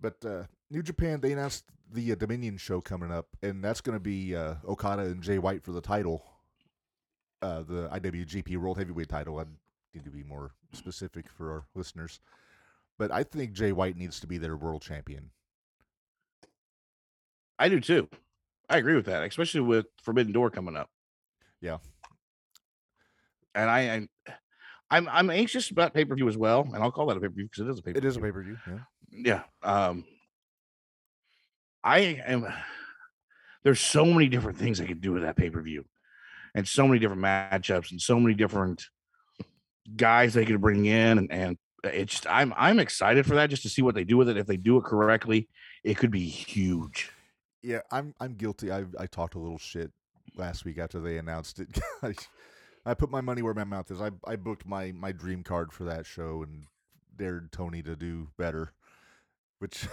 [0.00, 3.96] But uh, New Japan, they announced the uh, Dominion show coming up, and that's going
[3.96, 6.22] to be uh, Okada and Jay White for the title,
[7.42, 9.38] uh, the IWGP World Heavyweight title.
[9.38, 9.44] I
[9.94, 12.20] need to be more specific for our listeners,
[12.98, 15.30] but I think Jay White needs to be their world champion.
[17.58, 18.08] I do too.
[18.68, 20.88] I agree with that, especially with Forbidden Door coming up.
[21.60, 21.78] Yeah.
[23.54, 24.08] And I, I
[24.90, 27.28] I'm I'm anxious about pay per view as well, and I'll call that a pay
[27.28, 28.08] per view because it is a pay per view.
[28.08, 28.58] is a pay per view.
[28.66, 28.78] Yeah.
[29.14, 30.04] yeah um
[31.82, 32.46] i am
[33.62, 35.84] there's so many different things i could do with that pay-per-view
[36.54, 38.86] and so many different matchups and so many different
[39.96, 43.62] guys they could bring in and, and it's just i'm i'm excited for that just
[43.62, 45.48] to see what they do with it if they do it correctly
[45.82, 47.10] it could be huge
[47.62, 48.70] Yeah, I'm I'm guilty.
[48.70, 49.90] I I talked a little shit
[50.36, 51.68] last week after they announced it.
[52.02, 52.14] I,
[52.84, 54.00] I put my money where my mouth is.
[54.02, 56.66] I I booked my my dream card for that show and
[57.16, 58.72] dared Tony to do better,
[59.60, 59.86] which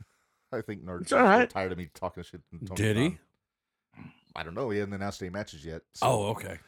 [0.52, 1.50] I think Nerd It's all right.
[1.50, 2.42] tired of me talking shit.
[2.52, 3.08] to Tony Did he?
[3.10, 3.18] Khan.
[4.36, 4.70] I don't know.
[4.70, 5.82] He hasn't announced any matches yet.
[5.94, 6.58] so- Oh, okay.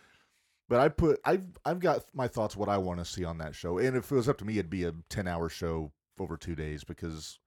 [0.69, 3.55] But I put I've I've got my thoughts what I want to see on that
[3.55, 6.37] show, and if it was up to me, it'd be a ten hour show over
[6.37, 7.39] two days because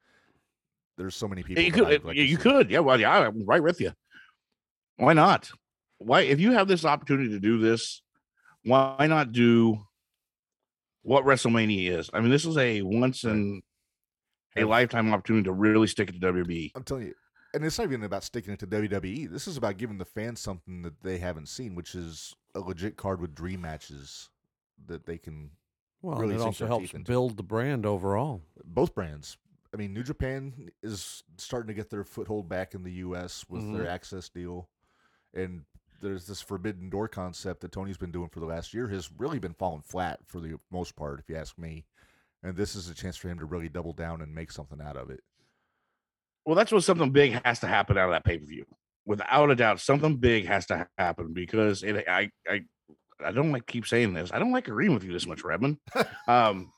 [0.98, 1.64] there's so many people.
[1.64, 2.42] you could, uh, like you, to you see.
[2.42, 2.80] could, yeah.
[2.80, 3.92] Well, yeah, I'm right with you.
[4.98, 5.50] Why not?
[6.00, 8.02] Why, if you have this opportunity to do this,
[8.64, 9.86] why not do
[11.04, 12.10] what WrestleMania is?
[12.14, 13.62] I mean, this is a once in
[14.56, 16.34] a lifetime opportunity to really stick it to.
[16.34, 16.72] WWE.
[16.76, 17.14] I'm telling you,
[17.54, 19.30] and it's not even about sticking it to WWE.
[19.30, 22.98] This is about giving the fans something that they haven't seen, which is a legit
[22.98, 24.30] card with dream matches
[24.88, 25.52] that they can.
[26.02, 28.42] Well, Really and it also helps build the brand overall.
[28.66, 29.38] Both brands.
[29.74, 33.46] I mean, New Japan is starting to get their foothold back in the U.S.
[33.48, 33.92] with their mm-hmm.
[33.92, 34.68] access deal,
[35.34, 35.64] and
[36.02, 39.40] there's this Forbidden Door concept that Tony's been doing for the last year has really
[39.40, 41.86] been falling flat for the most part, if you ask me.
[42.44, 44.98] And this is a chance for him to really double down and make something out
[44.98, 45.22] of it.
[46.46, 48.66] Well, that's what something big has to happen out of that pay per view.
[49.06, 52.08] Without a doubt, something big has to happen because it.
[52.08, 52.62] I I
[53.24, 54.32] I don't like keep saying this.
[54.32, 55.78] I don't like agreeing with you this much, Redmond.
[56.28, 56.72] Um,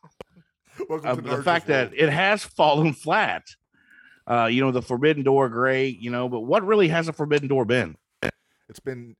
[1.03, 3.43] uh, the fact that it has fallen flat.
[4.25, 5.99] Uh, you know, the Forbidden Door, great.
[5.99, 7.95] You know, but what really has a Forbidden Door been?
[8.69, 9.15] it's been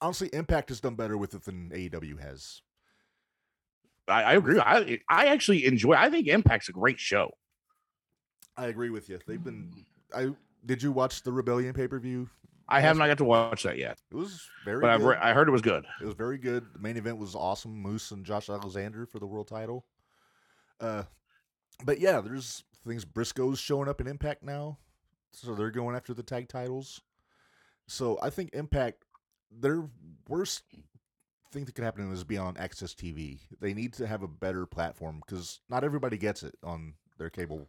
[0.00, 2.60] honestly Impact has done better with it than AEW has.
[4.08, 4.58] I, I agree.
[4.58, 5.94] I I actually enjoy.
[5.94, 7.30] I think Impact's a great show.
[8.56, 9.18] I agree with you.
[9.26, 9.72] They've been.
[10.14, 10.30] I
[10.66, 12.28] did you watch the Rebellion pay per view?
[12.68, 14.80] I have not got to watch that yet, It was very.
[14.80, 15.84] but re- I heard it was good.
[16.00, 16.66] It was very good.
[16.74, 17.72] The main event was awesome.
[17.80, 19.86] Moose and Josh Alexander for the world title.
[20.80, 21.04] Uh,
[21.84, 23.04] but yeah, there's things.
[23.04, 24.78] Briscoe's showing up in Impact now,
[25.30, 27.00] so they're going after the tag titles.
[27.86, 29.04] So I think Impact,
[29.50, 29.88] their
[30.28, 30.64] worst
[31.52, 33.38] thing that could happen is be on Access TV.
[33.60, 37.68] They need to have a better platform because not everybody gets it on their cable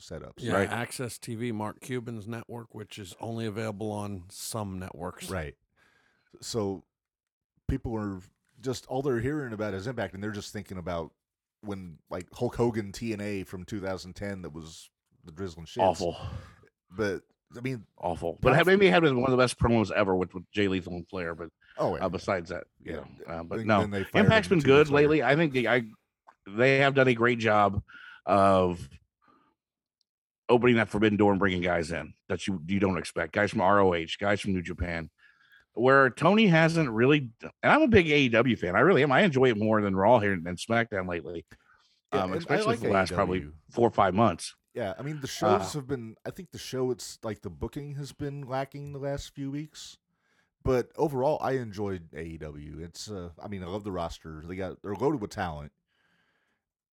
[0.00, 0.34] setups.
[0.38, 0.70] Yeah, Right.
[0.70, 5.30] Access TV, Mark Cuban's network, which is only available on some networks.
[5.30, 5.54] Right.
[6.40, 6.84] So
[7.68, 8.20] people are
[8.60, 11.12] just all they're hearing about is Impact, and they're just thinking about
[11.62, 14.88] when like Hulk Hogan TNA from 2010 that was
[15.24, 15.82] the drizzling shit.
[15.82, 16.16] Awful,
[16.90, 17.22] But
[17.56, 18.38] I mean, awful.
[18.40, 20.94] But it maybe it had one of the best promos ever with, with Jay Lethal
[20.94, 21.34] and Flair.
[21.34, 21.48] But
[21.78, 22.06] oh, yeah.
[22.06, 22.92] uh, besides that, Yeah.
[22.96, 25.22] know, uh, but Then- no, then they fired Impact's him been good lately.
[25.22, 25.82] I think they, I
[26.48, 27.82] they have done a great job
[28.26, 28.88] of
[30.50, 33.32] opening that forbidden door and bringing guys in that you you don't expect.
[33.32, 35.08] Guys from ROH, guys from New Japan.
[35.74, 37.30] Where Tony hasn't really,
[37.62, 38.74] and I'm a big AEW fan.
[38.74, 39.12] I really am.
[39.12, 41.46] I enjoy it more than Raw here than SmackDown lately,
[42.12, 44.54] Yeah, um, especially like for the last probably four or five months.
[44.74, 46.16] Yeah, I Uh, mean the shows have been.
[46.26, 49.96] I think the show it's like the booking has been lacking the last few weeks,
[50.64, 52.80] but overall I enjoyed AEW.
[52.82, 53.08] It's.
[53.08, 54.42] Uh, I mean I love the roster.
[54.44, 55.70] They got they're loaded with talent,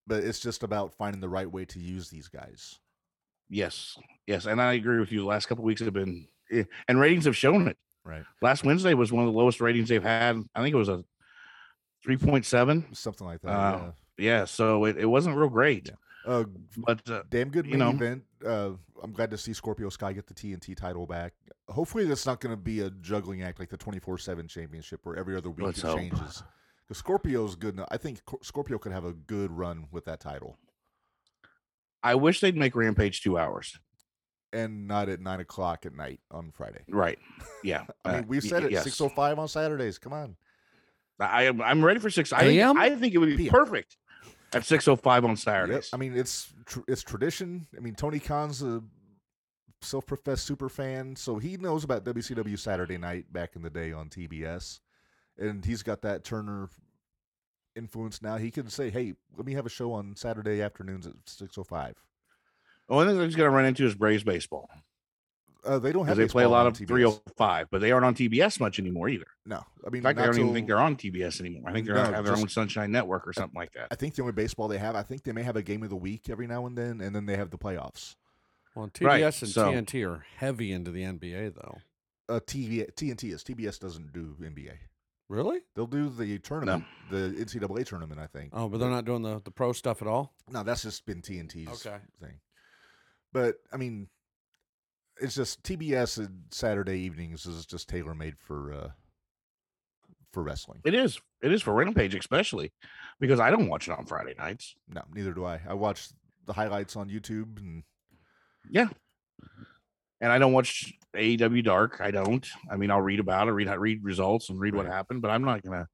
[0.06, 2.80] but it's just about finding the right way to use these guys.
[3.50, 5.20] Yes, yes, and I agree with you.
[5.20, 7.78] The last couple weeks have been, eh, and ratings have shown it.
[8.04, 8.24] Right.
[8.42, 10.42] Last Wednesday was one of the lowest ratings they've had.
[10.56, 11.04] I think it was a
[12.04, 12.86] three point seven.
[12.94, 13.50] Something like that.
[13.52, 15.88] Uh, Yeah, so it, it wasn't real great.
[15.90, 16.32] yeah.
[16.32, 16.44] Uh,
[16.78, 17.90] But uh, damn good you main know.
[17.92, 18.24] event.
[18.46, 18.72] Uh,
[19.02, 21.34] I'm glad to see Scorpio Sky get the TNT title back.
[21.70, 25.16] Hopefully, that's not going to be a juggling act like the 24 seven championship where
[25.16, 25.98] every other week Let's it hope.
[26.00, 26.44] changes.
[26.88, 27.76] Because Scorpio's good.
[27.76, 27.88] enough.
[27.92, 30.58] I think Scorpio could have a good run with that title,
[32.04, 33.78] I wish they'd make Rampage two hours.
[34.54, 36.84] and not at nine o'clock at night on Friday.
[36.90, 37.20] Right.
[37.64, 37.86] Yeah.
[38.06, 38.88] I uh, mean, we y- said it yes.
[38.88, 39.98] 6:05 on Saturdays.
[39.98, 40.36] Come on.
[41.20, 41.62] I am.
[41.62, 42.32] I'm ready for six.
[42.32, 42.78] I AM?
[42.78, 43.50] I think it would be PM.
[43.52, 43.98] perfect
[44.54, 45.40] at six oh five on Yep.
[45.40, 45.90] Saturdays.
[45.94, 47.68] I mean, it's tr- it's tradition.
[47.76, 48.82] I mean, Tony Khan's a
[49.82, 54.10] self-professed super fan, so he knows about WCW Saturday Night back in the day on
[54.10, 54.80] TBS,
[55.38, 56.70] and he's got that Turner
[57.78, 58.38] influence now.
[58.38, 61.94] He can say, "Hey, let me have a show on Saturday afternoons at 6:05."
[62.88, 64.70] The only thing he's going to run into is Braves baseball
[65.66, 66.88] Uh, they don't have they play a lot on of TBS.
[66.88, 69.26] three oh five, but they aren't on TBS much anymore either.
[69.46, 71.70] No, I mean, In fact, I don't even think they're on TBS anymore.
[71.70, 73.88] I think they're No, have their own Sunshine Network or something like that.
[73.92, 75.90] I think the only baseball they have, I think they may have a game of
[75.90, 78.16] the week every now and then, and then they have the playoffs.
[78.76, 81.80] Well, Right, TBS and so- TNT are heavy into the NBA, though.
[82.30, 84.78] Uh, TV, TNT is TBS doesn't do NBA.
[85.30, 85.60] Really?
[85.76, 88.52] They'll do the tournament, the NCAA tournament, I think.
[88.54, 90.34] Oh, but they're not doing the, the pro stuff at all?
[90.50, 91.98] No, that's just been TNT's Okay.
[92.22, 92.40] thing.
[93.34, 94.08] But I mean,
[95.20, 98.90] it's just TBS and Saturday evenings is just tailor made for uh
[100.32, 100.82] for wrestling.
[100.86, 101.20] It is.
[101.42, 102.72] It is for Rampage, especially
[103.20, 104.76] because I don't watch it on Friday nights.
[104.88, 105.60] No, neither do I.
[105.68, 106.08] I watch
[106.46, 107.84] the highlights on YouTube and
[108.70, 108.88] Yeah.
[110.22, 111.98] And I don't watch AEW Dark.
[112.00, 112.46] I don't.
[112.72, 115.44] I mean, I'll read about it, read read results, and read what happened, but I'm
[115.44, 115.88] not gonna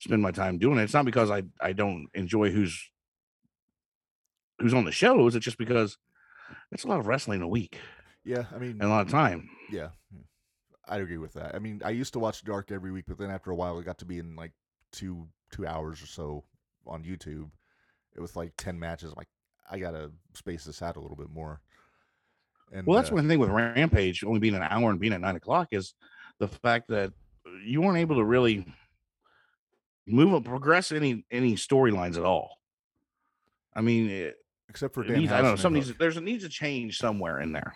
[0.00, 0.82] spend my time doing it.
[0.84, 2.90] It's not because I I don't enjoy who's
[4.58, 5.34] who's on the shows.
[5.34, 5.96] It's just because
[6.72, 7.78] it's a lot of wrestling a week
[8.24, 9.48] Yeah, I mean, and a lot of time.
[9.70, 9.90] yeah,
[10.86, 11.54] I agree with that.
[11.54, 13.84] I mean, I used to watch Dark every week, but then after a while, it
[13.84, 14.52] got to be in like
[14.92, 16.44] two two hours or so
[16.86, 17.50] on YouTube.
[18.14, 19.10] It was like ten matches.
[19.12, 19.28] I'm like,
[19.70, 21.60] I gotta space this out a little bit more.
[22.72, 25.20] And Well, that's uh, one thing with Rampage only being an hour and being at
[25.20, 25.94] nine o'clock is
[26.38, 27.12] the fact that
[27.64, 28.66] you weren't able to really
[30.06, 32.58] move or progress any any storylines at all.
[33.74, 34.36] I mean, it,
[34.68, 35.18] except for Dan.
[35.18, 35.56] needs, I don't know.
[35.56, 37.74] Some needs there's a needs a change somewhere in there.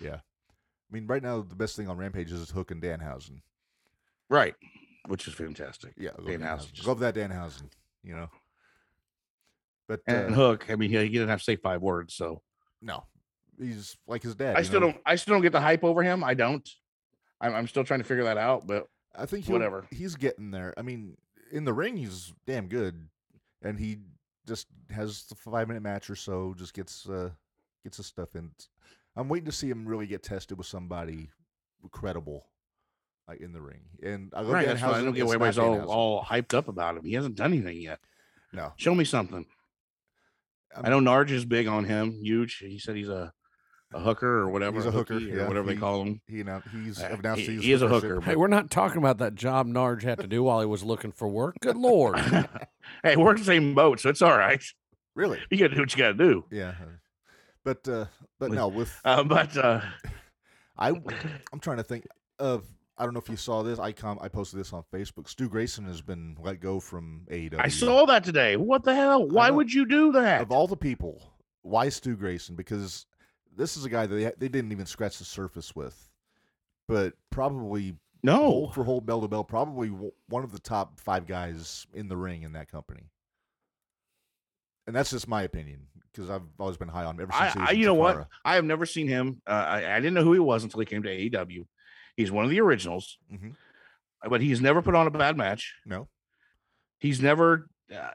[0.00, 3.40] Yeah, I mean, right now the best thing on Rampage is Hook and Danhausen.
[4.28, 4.54] Right.
[5.06, 5.94] Which is fantastic.
[5.98, 6.86] Yeah, love Danhausen Danhausen.
[6.86, 7.70] Love that Danhausen.
[8.04, 8.30] You know.
[9.88, 12.40] But uh, And Hook, I mean, he, he didn't have to say five words, so
[12.80, 13.04] no,
[13.62, 14.56] he's like his dad.
[14.56, 14.92] I still know?
[14.92, 15.00] don't.
[15.06, 16.24] I still don't get the hype over him.
[16.24, 16.68] I don't.
[17.40, 18.66] I'm, I'm still trying to figure that out.
[18.66, 19.86] But I think whatever.
[19.90, 20.74] He's getting there.
[20.76, 21.16] I mean,
[21.50, 23.08] in the ring, he's damn good,
[23.62, 23.98] and he
[24.46, 26.54] just has the five minute match or so.
[26.56, 27.30] Just gets uh
[27.84, 28.50] gets his stuff in.
[29.16, 31.28] I'm waiting to see him really get tested with somebody
[31.90, 32.46] credible,
[33.28, 33.82] like in the ring.
[34.02, 36.96] And I love right, that's why I don't get everybody's all, all hyped up about
[36.96, 37.04] him.
[37.04, 38.00] He hasn't done anything yet.
[38.52, 38.72] no.
[38.76, 39.44] Show me something.
[40.74, 42.12] I know Narge is big on him.
[42.22, 42.56] Huge.
[42.56, 43.32] He said he's a,
[43.94, 44.76] a hooker or whatever.
[44.76, 46.20] He's a hooker, or yeah, whatever he- they call him.
[46.26, 48.20] He now he's Uh, announced he- he's he is a hooker hooker.
[48.30, 51.12] Hey, we're not talking about that job Narge had to do while he was looking
[51.12, 51.56] for work.
[51.60, 52.18] Good lord.
[53.02, 54.62] hey, we're in the same boat, so it's all right.
[55.14, 55.38] Really?
[55.50, 56.44] You got to do what you got to do.
[56.50, 56.74] Yeah.
[57.64, 58.06] But uh,
[58.40, 59.80] but no, with Uh, but uh,
[60.78, 60.88] I
[61.52, 62.06] I'm trying to think
[62.38, 62.64] of
[62.98, 63.78] I don't know if you saw this.
[63.78, 65.28] I com- I posted this on Facebook.
[65.28, 67.58] Stu Grayson has been let go from AEW.
[67.58, 68.56] I saw that today.
[68.56, 69.26] What the hell?
[69.28, 70.40] Why would you do that?
[70.42, 71.22] of all the people,
[71.62, 72.54] why Stu Grayson?
[72.54, 73.06] Because
[73.56, 76.10] this is a guy that they, they didn't even scratch the surface with,
[76.88, 78.36] but probably No.
[78.38, 79.88] hold for hold bell to bell, probably
[80.28, 83.10] one of the top five guys in the ring in that company.
[84.86, 87.56] And that's just my opinion because I've always been high on him ever since.
[87.56, 88.26] I, I you know what?
[88.44, 89.40] I have never seen him.
[89.46, 91.64] Uh, I, I didn't know who he was until he came to AEW.
[92.16, 93.54] He's one of the originals, Mhm.
[94.28, 95.74] but he's never put on a bad match.
[95.86, 96.08] No,
[96.98, 98.10] He's never uh,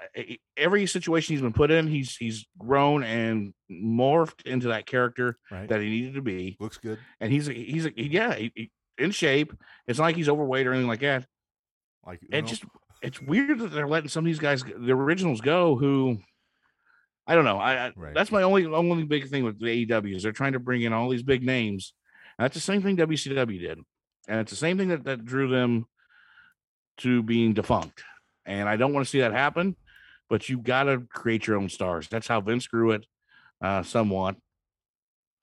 [0.56, 1.88] every situation he's been put in.
[1.88, 5.68] He's he's grown and morphed into that character right?
[5.70, 7.00] that he needed to be, looks good.
[7.20, 9.54] and he's a, he's a, yeah he, he- in shape.
[9.88, 11.26] It's not like he's overweight or anything like that.
[12.06, 12.64] Like It just
[13.04, 15.76] it's weird that they're letting some of these guys, the originals, go.
[15.76, 16.18] Who
[17.28, 17.58] I don't know.
[17.60, 18.16] I, I Right.
[18.16, 20.94] that's my only only big thing with the AEW is they're trying to bring in
[20.94, 21.94] all these big names.
[22.40, 23.80] And that's the same thing WCW did,
[24.28, 25.86] and it's the same thing that that drew them
[27.00, 28.04] to being defunct.
[28.48, 29.76] And I don't want to see that happen.
[30.30, 32.08] But you got to create your own stars.
[32.10, 33.06] That's how Vince grew it,
[33.62, 34.36] uh, somewhat.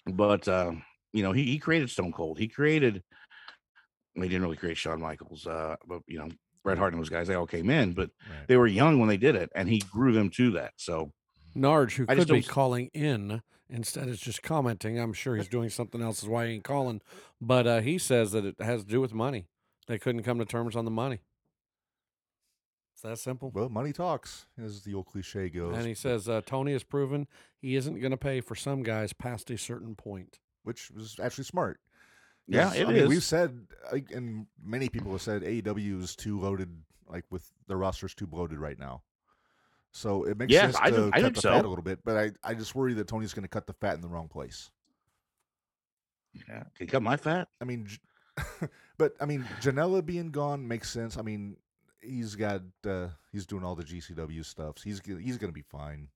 [0.06, 0.72] But uh,
[1.12, 2.38] you know, he he created Stone Cold.
[2.38, 3.02] He created.
[4.14, 6.28] He didn't really create Shawn Michaels, uh, but you know,
[6.62, 8.46] Bret Hart and those guys, they all came in, but Right.
[8.46, 10.72] they were young when they did it, and he grew them to that.
[10.76, 11.12] So
[11.56, 14.98] Narge, who I could just be don't calling in instead of just commenting.
[14.98, 17.00] I'm sure he's doing something else, is why he ain't calling.
[17.40, 19.46] But uh, he says that it has to do with money.
[19.88, 21.20] They couldn't come to terms on the money.
[23.04, 23.50] It's that simple.
[23.50, 25.76] Well, money talks, as the old cliche goes.
[25.76, 27.26] And he says uh, Tony has proven
[27.60, 30.38] he isn't going to pay for some guys past a certain point.
[30.62, 31.78] which was actually smart.
[32.48, 33.66] Yeah, 'Cause, it I mean, We've said,
[34.12, 36.70] and many people have said AEW is too loaded,
[37.06, 39.02] like with the roster's too bloated right now.
[39.92, 41.50] So it makes Yes, sense I to do- cut think the so.
[41.52, 43.72] fat a little bit, but I, I just worry that Tony's going to cut the
[43.74, 44.70] fat in the wrong place.
[46.48, 47.48] yeah, can cut my fat?
[47.60, 47.88] I mean,
[48.98, 51.16] but I mean, Janela being gone makes sense.
[51.16, 51.56] I mean,
[52.04, 54.76] he's got uh, he's doing all the GCW stuff.
[54.82, 56.08] He's he's going to be fine.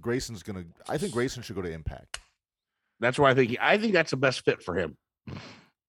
[0.00, 0.70] Grayson's going to.
[0.88, 2.20] I think Grayson should go to Impact.
[3.00, 4.96] That's where I think he, I think that's the best fit for him.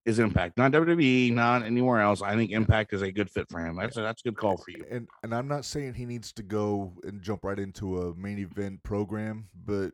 [0.03, 2.23] Is Impact, not WWE, not anywhere else.
[2.23, 3.75] I think Impact is a good fit for him.
[3.75, 4.83] That's a, that's a good call for you.
[4.89, 8.39] And and I'm not saying he needs to go and jump right into a main
[8.39, 9.91] event program, but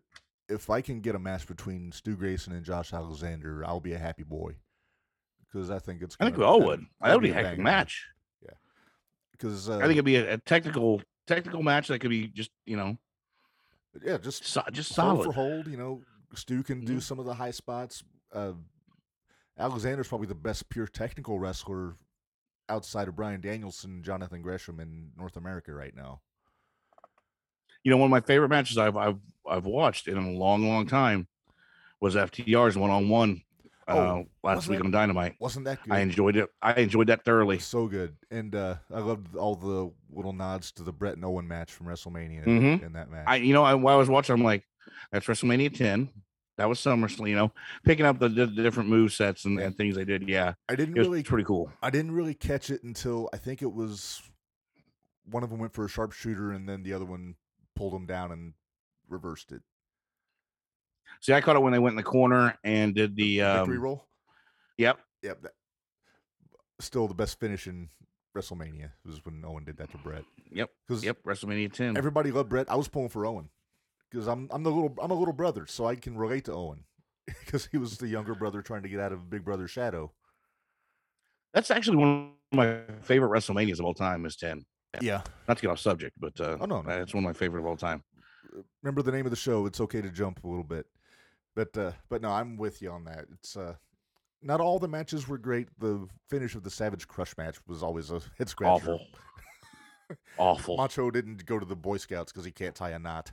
[0.50, 3.98] if I can get a match between Stu Grayson and Josh Alexander, I'll be a
[3.98, 4.56] happy boy.
[5.42, 6.16] Because I think it's.
[6.20, 6.86] I think we all would.
[7.02, 8.06] That would be a heck of a match.
[9.38, 12.52] Because uh, I think it'd be a, a technical technical match that could be just
[12.66, 12.98] you know
[14.04, 15.26] yeah, just so, just hold solid.
[15.26, 15.68] for hold.
[15.68, 16.02] You know,
[16.36, 17.02] Stu can do Mhm.
[17.02, 18.04] some of the high spots.
[18.32, 18.54] Uh,
[19.58, 21.96] Alexander's probably the best pure technical wrestler
[22.70, 26.22] outside of Bryan Danielson, Jonathan Gresham in North America right now.
[27.84, 29.20] You know, one of my favorite matches I've I've
[29.50, 31.28] I've watched in a long long time
[32.00, 33.42] was FTR's one on one
[33.88, 35.36] uh Oh, last week that- on Dynamite.
[35.40, 35.94] Wasn't that good?
[35.94, 36.50] I enjoyed it.
[36.62, 37.60] I enjoyed that thoroughly.
[37.60, 41.48] so good, and uh, I loved all the little nods to the Bret and Owen
[41.48, 42.84] match from WrestleMania Mhm.
[42.86, 43.26] in that match.
[43.28, 44.64] I you know I, while I was watching, I'm like,
[45.12, 46.10] that's WrestleMania 10.
[46.58, 47.52] That was SummerSlam, you know,
[47.86, 50.28] picking up the, the different move sets and, and things they did.
[50.28, 51.72] Yeah, I didn't it was really pretty cool.
[51.84, 54.24] I didn't really catch it until I think it was
[55.30, 57.36] one of them went for a sharpshooter and then the other one
[57.76, 58.54] pulled him down and
[59.08, 59.62] reversed it.
[61.22, 63.84] See, I caught it when they went in the corner and did the Victory um,
[63.84, 64.08] roll.
[64.78, 65.42] Yep, Yep.
[65.42, 65.52] That,
[66.80, 67.90] still the best finish in
[68.36, 70.24] WrestleMania was when Owen did that to Bret.
[70.52, 71.18] yep, Because yep.
[71.26, 71.98] WrestleMania 10.
[71.98, 72.70] everybody loved Bret.
[72.70, 73.50] I was pulling for Owen
[74.12, 76.84] because I'm I'm the little I'm a little brother, so I can relate to Owen
[77.26, 80.12] because he was the younger brother trying to get out of Big Brother's shadow.
[81.54, 84.26] That's actually one of my favorite WrestleManias of all time.
[84.26, 84.64] Is 10.
[85.02, 85.22] Yeah.
[85.48, 86.90] Not to get off subject, but uh, Oh, no, no.
[86.90, 88.04] that's one of my favorite of all time.
[88.84, 89.66] remember the name of the show.
[89.66, 90.86] It's okay to jump a little bit,
[91.58, 93.26] but uh, but no, I'm with you on that.
[93.34, 93.74] It's uh,
[94.44, 95.68] not all the matches were great.
[95.80, 98.92] The finish of the Savage Crush match was always a head scratcher.
[98.92, 99.02] Awful,
[100.38, 100.78] awful.
[100.78, 103.32] Macho didn't go to the Boy Scouts because he can't tie a knot.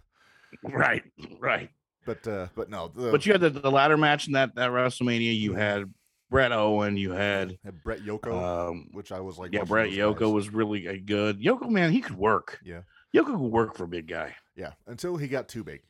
[0.63, 1.03] Right,
[1.39, 1.69] right.
[2.07, 4.71] But uh, but no, the, But you had the, the ladder match in that that
[4.71, 5.39] WrestleMania.
[5.39, 5.93] You had
[6.31, 6.97] Bret Owen.
[6.97, 10.33] You had had Bret Yoko, um, which I was like, yeah, Bret Yoko guys.
[10.33, 11.43] was really a good.
[11.43, 12.59] Yoko man, he could work.
[12.65, 12.81] Yeah.
[13.15, 14.35] Yoko could work for a big guy.
[14.57, 15.83] yeah until he got too big.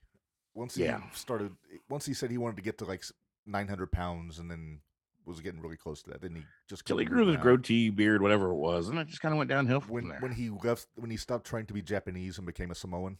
[0.54, 1.00] Once he Yeah.
[1.12, 1.54] started,
[1.88, 3.04] once he said he wanted to get to like
[3.46, 4.80] 900 pounds, and then
[5.26, 6.20] was getting really close to that.
[6.20, 9.20] Then he just Till he grew his goatee, beard, whatever it was, and it just
[9.22, 10.20] kind of went downhill from when there.
[10.20, 13.18] when he left when he stopped trying to be Japanese and became a Samoan.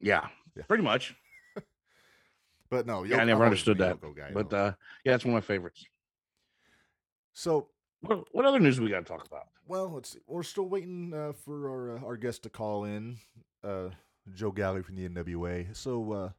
[0.00, 0.64] yeah, Yeah.
[0.64, 1.14] pretty much.
[2.70, 4.00] But no, Yeah, I never understood that.
[4.00, 4.72] Guy, But uh,
[5.04, 5.84] yeah, that's one of my favorites.
[7.32, 7.68] so
[8.00, 9.48] What, what other news we got to talk about?
[9.66, 10.20] well, let's see.
[10.26, 13.18] We're still waiting uh, for our uh, our guest to call in,
[13.62, 13.90] uh,
[14.34, 15.74] Joe Galley from the NWA.
[15.76, 16.30] So uh,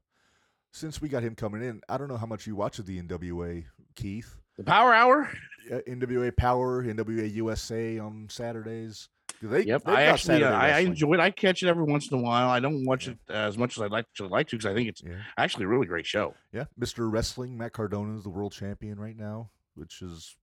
[0.72, 3.02] since we got him coming in, I don't know how much you watch of the
[3.02, 3.66] NWA,
[3.96, 4.36] Keith.
[4.58, 5.30] The Power Hour.
[5.72, 9.10] Uh, NWA Power, NWA USA on Saturdays.
[9.40, 11.20] 'Cause They, Yep, I actually uh, I, I enjoy it.
[11.20, 12.50] I catch it every once in a while.
[12.50, 13.14] I don't watch Yeah.
[13.14, 15.66] it as much as I'd like to like to because I think it's Yeah, actually
[15.66, 16.36] a really great show.
[16.52, 16.66] yeah.
[16.80, 17.12] Mr.
[17.12, 20.36] Wrestling Matt Cardona is the world champion right now, which is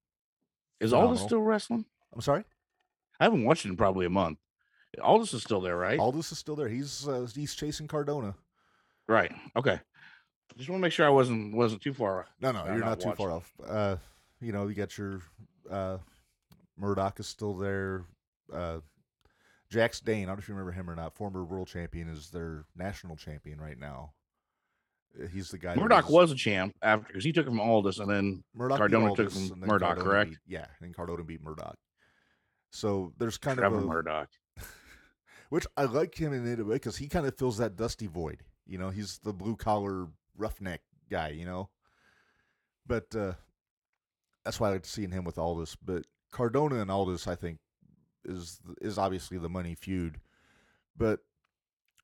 [0.80, 1.84] Is Aldis still wrestling?
[2.12, 2.44] I'm sorry.
[3.20, 4.38] I haven't watched it in probably a month.
[5.02, 5.98] Aldis is still there, right?
[5.98, 6.68] Aldis is still there.
[6.68, 8.34] He's uh, he's chasing Cardona.
[9.06, 9.32] right.
[9.56, 9.80] Okay.
[10.56, 12.20] Just want to make sure I wasn't wasn't too far.
[12.20, 12.26] Off.
[12.40, 13.52] No, no, you're not not, too far off.
[13.66, 13.96] Uh,
[14.40, 15.20] you know, you got your
[15.70, 15.98] uh,
[16.76, 18.04] Murdoch is still there.
[18.52, 18.78] Uh,
[19.70, 21.14] Jax Dane, I don't know if you remember him or not.
[21.14, 24.12] Former world champion is their national champion right now.
[25.22, 25.74] Uh, He's the guy.
[25.74, 29.10] Murdoch was a champ after because he took it from Aldis and then Murdoch Cardona
[29.10, 30.30] took Aldis, from and then Murdoch, Cardona correct?
[30.30, 31.76] beat- yeah, and Cardona beat Murdoch.
[32.70, 34.28] So there's kind Trevor of a, Murdoch.
[35.50, 38.42] which I like him in it because he kind of fills that dusty void.
[38.66, 40.08] You know, he's the blue collar
[40.38, 40.80] roughneck
[41.10, 41.30] guy.
[41.30, 41.68] You know,
[42.86, 43.32] but uh,
[44.44, 45.76] that's why I like seeing him with Aldis.
[45.76, 47.58] But Cardona and Aldis, I think,
[48.24, 50.18] is is obviously the money feud.
[50.96, 51.20] But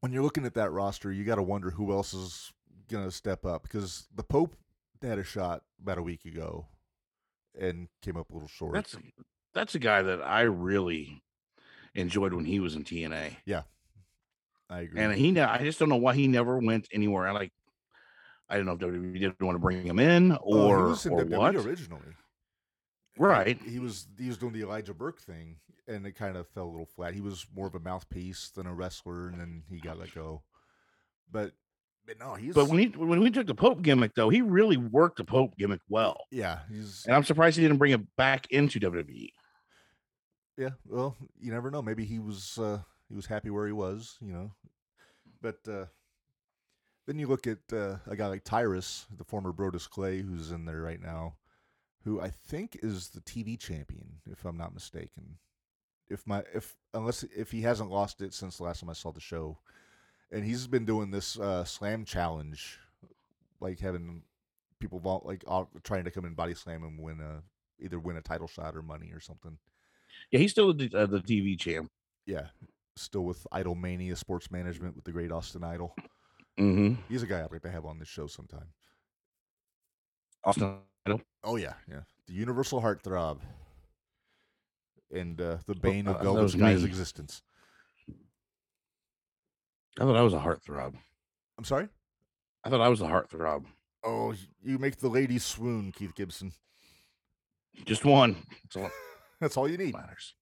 [0.01, 2.53] when you're looking at that roster, you got to wonder who else is
[2.91, 4.55] gonna step up because the Pope
[5.03, 6.67] had a shot about a week ago
[7.59, 8.75] and came up a little short.
[8.75, 8.97] That's
[9.55, 11.23] that's a guy that I really
[11.95, 13.63] enjoyed when he was in TNA, Yeah,
[14.69, 15.01] I agree.
[15.01, 17.27] and he I just don't know why he never went anywhere.
[17.27, 17.53] I like.
[18.49, 21.07] I don't know if WWE didn't want to bring him in Oh, or he was
[21.07, 21.57] in or WWE what.
[21.57, 22.03] originally.
[23.19, 23.61] Right.
[23.63, 26.71] He was he was doing the Elijah Burke thing, and it kind of fell a
[26.71, 27.15] little flat.
[27.15, 30.43] He was more of a mouthpiece than a wrestler, and then he got let go.
[31.31, 31.53] But
[32.07, 34.77] but no, he's But when he when we took the Pope gimmick though, he really
[34.77, 38.47] worked the Pope gimmick well, yeah he's and I'm surprised he didn't bring it back
[38.51, 38.81] into.
[38.81, 39.31] WWE.
[40.59, 40.71] yeah.
[40.87, 41.83] Well, you never know.
[41.83, 44.51] Maybe he was uh, he was happy where he was, you know.
[45.41, 45.87] But uh,
[47.07, 50.65] then you look at uh, a guy like Tyrus, the former Brodus Clay, who's in
[50.65, 51.37] there right now,
[52.05, 55.39] who I think is the TV champion, if I'm not mistaken.
[56.09, 59.11] If my if unless if he hasn't lost it since the last time I saw
[59.11, 59.59] the show,
[60.31, 62.79] and he's been doing this uh, slam challenge,
[63.61, 64.23] like having
[64.81, 67.43] people like all, trying to come and body slam him, win a
[67.83, 69.57] either win a title shot or money or something.
[70.31, 71.91] Yeah, he's still the, uh, the TV champ.
[72.27, 72.49] Yeah,
[72.97, 75.95] still with Idol Mania Sports Management with the great Austin Idol.
[76.59, 76.95] Mm-hmm.
[77.09, 78.67] He's a guy I'd like to have on this show sometime.
[80.45, 80.77] Austin
[81.07, 81.21] Idol.
[81.43, 82.01] Oh yeah, yeah.
[82.27, 83.39] The Universal Heartthrob.
[85.13, 86.89] And uh, the bane uh, of Velvet Sky's me.
[86.89, 87.43] existence.
[89.99, 90.95] I thought I was a heartthrob.
[91.57, 91.89] I'm sorry?
[92.65, 93.65] I thought I was a heartthrob.
[94.03, 96.53] Oh, you make the ladies swoon, Keith Gibson.
[97.85, 98.37] Just one.
[98.65, 98.91] That's all
[99.41, 99.95] That's all you need.
[99.95, 100.35] matters.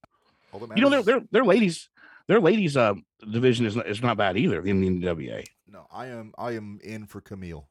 [0.52, 1.90] All that You know, their their their ladies,
[2.28, 2.94] their ladies uh
[3.30, 5.44] division is not, is not bad either in the NWA.
[5.72, 7.64] No, I am I am in for Kamille.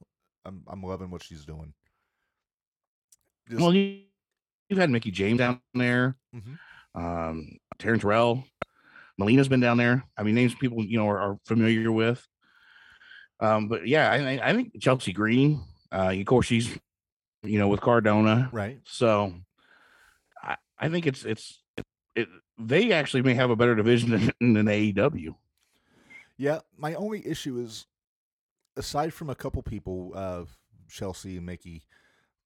[0.43, 1.73] I'm I'm loving what she's doing.
[3.47, 4.01] Just- Well, you,
[4.69, 6.57] you've had Mickie James down there, Mhm.
[6.95, 8.43] um, Taryn Terrell,
[9.19, 10.03] Melina's been down there.
[10.17, 12.25] I mean, names people you know are, are familiar with.
[13.39, 16.75] Um, but yeah, I, I- I think Chelsea Green Uh, of course, she's
[17.43, 18.79] you know with Cardona, Right.
[18.85, 19.33] so
[20.41, 21.85] I, I think it's it's it,
[22.15, 22.29] it.
[22.57, 25.35] They actually may have a better division than, than AEW.
[26.37, 26.59] Yeah.
[26.77, 27.85] My only issue is,
[28.76, 30.43] aside from a couple people, uh,
[30.89, 31.84] Chelsea and Mickie,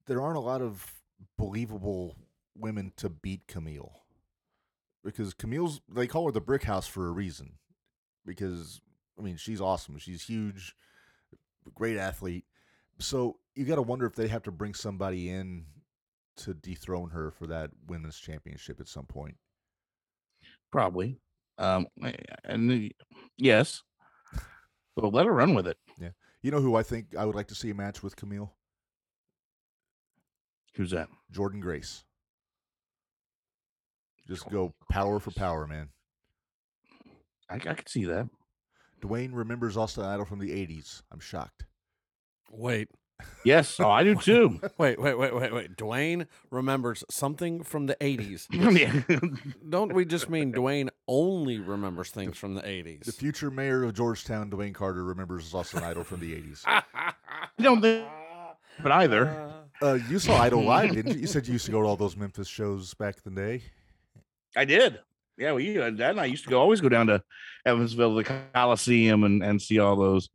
[0.06, 0.94] there aren't a lot of
[1.38, 2.16] believable
[2.56, 3.92] women to beat Kamille.
[5.04, 7.54] Because Kamille's, they call her the brick house for a reason.
[8.26, 8.82] Because,
[9.20, 9.98] I mean, she's awesome.
[10.00, 10.76] She's huge,
[11.74, 12.46] great athlete.
[13.00, 15.66] So you got to wonder if they have to bring somebody in
[16.38, 19.36] to dethrone her for that women's championship at some point.
[20.72, 21.20] Probably.
[21.58, 21.88] Um,
[22.44, 22.92] and
[23.38, 23.84] yes,
[24.96, 25.78] but let her run with it.
[26.46, 28.52] You know who I think I would like to see a match with Kamille?
[30.76, 31.08] Who's that?
[31.34, 32.04] Jordynne Grace.
[34.28, 35.90] Just go power for power, man.
[37.50, 38.30] I, I could see that.
[39.02, 41.02] Dwayne remembers Austin Idol from the 80s.
[41.12, 41.66] I'm shocked.
[42.52, 42.90] Wait,
[43.44, 44.60] Yes, oh, I do too.
[44.78, 45.78] wait, wait, wait, wait, wait.
[45.78, 48.48] Dwayne remembers something from the 80s.
[49.70, 53.04] Don't we just mean Dwayne only remembers things from the 80s?
[53.06, 56.64] The future mayor of Georgetown, Dwayne Carter, remembers Austin Idol from the 80s.
[56.66, 56.82] I
[57.62, 58.08] don't think,
[58.82, 59.54] but either.
[59.82, 61.22] Uh, you saw Idol live, didn't you?
[61.22, 63.64] You said you used to go to all those Memphis shows back in the day.
[64.58, 65.00] I did.
[65.38, 67.22] Yeah, we uh, Dad and I used to go always go down to
[67.66, 70.30] Evansville, the Coliseum, and and see all those,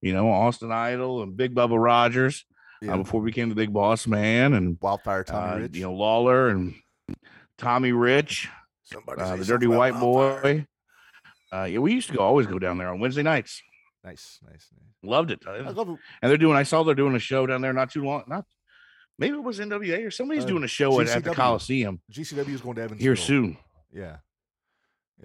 [0.00, 2.44] you know, Austin Idol and Big Bubba Rogers
[2.82, 2.94] Yeah.
[2.94, 5.76] uh, before we became the Big Boss Man and Wildfire Tommy uh, Rich.
[5.76, 6.74] you know Lawler and
[7.58, 8.48] Tommy Rich,
[8.84, 9.98] Somebody uh, the Dirty White.
[10.00, 10.66] Boy.
[11.52, 13.60] Uh, yeah, we used to go always go down there on Wednesday nights.
[14.04, 14.92] Nice, nice, nice.
[15.02, 15.40] Loved it.
[15.46, 15.98] I Uh, love it.
[16.22, 16.56] And they're doing.
[16.56, 18.22] I saw they're doing a show down there not too long.
[18.28, 18.46] Not
[19.18, 22.48] maybe it was NWA or somebody's Uh, doing a show at, at the Coliseum GCW
[22.54, 23.04] is going to Evansville.
[23.04, 23.56] here soon.
[23.92, 24.16] Yeah.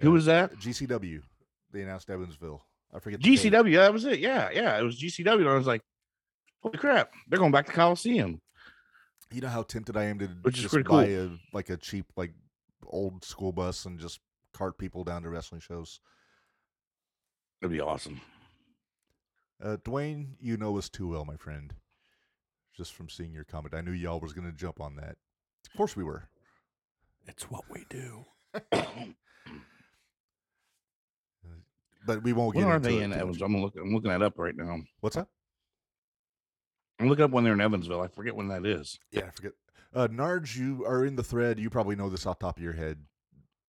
[0.00, 0.54] Who was that?
[0.58, 1.22] GCW.
[1.72, 2.66] They announced Evansville.
[2.96, 3.20] I forget.
[3.22, 3.52] the date.
[3.52, 3.76] GCW.
[3.76, 4.18] That was it.
[4.20, 4.78] Yeah, yeah.
[4.78, 5.40] It was GCW.
[5.40, 5.82] And I was like,
[6.62, 8.40] holy crap, they're going back to Coliseum.
[9.32, 11.24] You know how tempted I am to Which is just pretty buy cool.
[11.26, 12.32] a like a cheap like
[12.86, 14.20] old school bus and just
[14.54, 16.00] cart people down to wrestling shows.
[17.60, 18.20] That'd be awesome.
[19.62, 21.74] Uh, Dwayne, you know us too well, my friend.
[22.76, 25.16] Just from seeing your comment, I knew y'all was going to jump on that.
[25.70, 26.28] Of course we were.
[27.26, 28.26] It's what we do.
[32.06, 33.12] But we won't When get are into they it in.
[33.12, 33.42] Evans?
[33.42, 33.82] I'm looking.
[33.82, 34.78] I'm looking that up right now.
[35.00, 35.26] What's that?
[37.00, 38.00] I'm looking up when they're in Evansville.
[38.00, 38.98] I forget when that is.
[39.10, 39.52] Yeah, I forget.
[39.94, 41.58] Uh, Narge, you are in the thread.
[41.58, 42.98] You probably know this off the top of your head.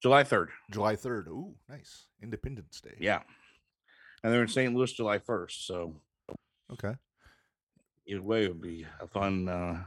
[0.02, 0.48] July 3rd.
[0.72, 1.28] July 3rd.
[1.28, 2.06] Ooh, nice.
[2.22, 2.96] Independence Day.
[3.00, 3.22] Yeah.
[4.24, 4.74] And they're in St.
[4.74, 5.66] Louis July 1st.
[5.66, 6.02] So
[6.72, 6.96] Okay.
[8.08, 9.84] either way, it would be a fun, uh,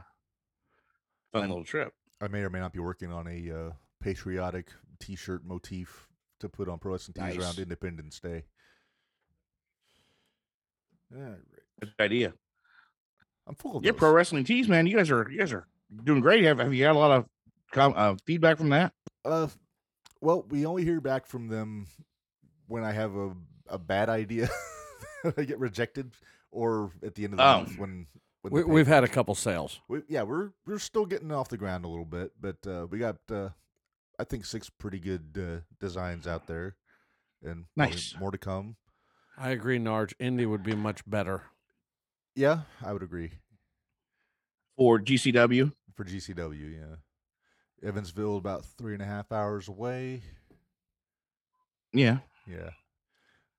[1.31, 1.93] fun little trip.
[2.19, 3.71] I may or may not be working on a uh,
[4.01, 6.07] patriotic T-shirt motif
[6.41, 7.37] to put on Pro Wrestling Tees Nice.
[7.45, 8.43] around Independence Day.
[11.15, 11.37] All right.
[11.79, 12.33] Good idea.
[13.47, 13.99] I'm full of Yeah, those.
[13.99, 14.85] pro wrestling tees, man.
[14.87, 15.67] You guys are you guys are
[16.03, 16.43] doing great.
[16.43, 17.25] Have have you had a lot of
[17.71, 18.93] com- uh, feedback from that?
[19.25, 19.47] Uh,
[20.21, 21.87] well, we only hear back from them
[22.67, 23.33] when I have a,
[23.67, 24.47] a bad idea.
[25.37, 26.13] I get rejected,
[26.51, 27.57] or at the end of the Oh.
[27.57, 28.07] month when
[28.43, 29.81] when We, we've had a couple sales.
[29.87, 32.99] we, yeah we're we're still getting off the ground a little bit, but uh, we
[32.99, 33.49] got uh,
[34.21, 36.75] I think six pretty good uh, designs out there,
[37.43, 38.13] and Nice.
[38.19, 38.75] more to come.
[39.35, 40.13] I agree, Narge.
[40.19, 41.41] Indy would be much better.
[42.35, 43.31] Yeah, I would agree
[44.77, 46.71] For GCW, for GCW.
[46.79, 50.21] Yeah, Evansville about three and a half hours away.
[51.91, 52.69] yeah, Yeah,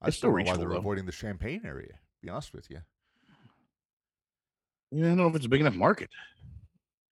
[0.01, 0.77] I It's still still don't know why they're though.
[0.77, 1.89] avoiding the Champaign area.
[1.89, 2.79] to Be honest with you.
[4.93, 5.07] yeah.
[5.07, 6.11] I don't know if it's a big enough market.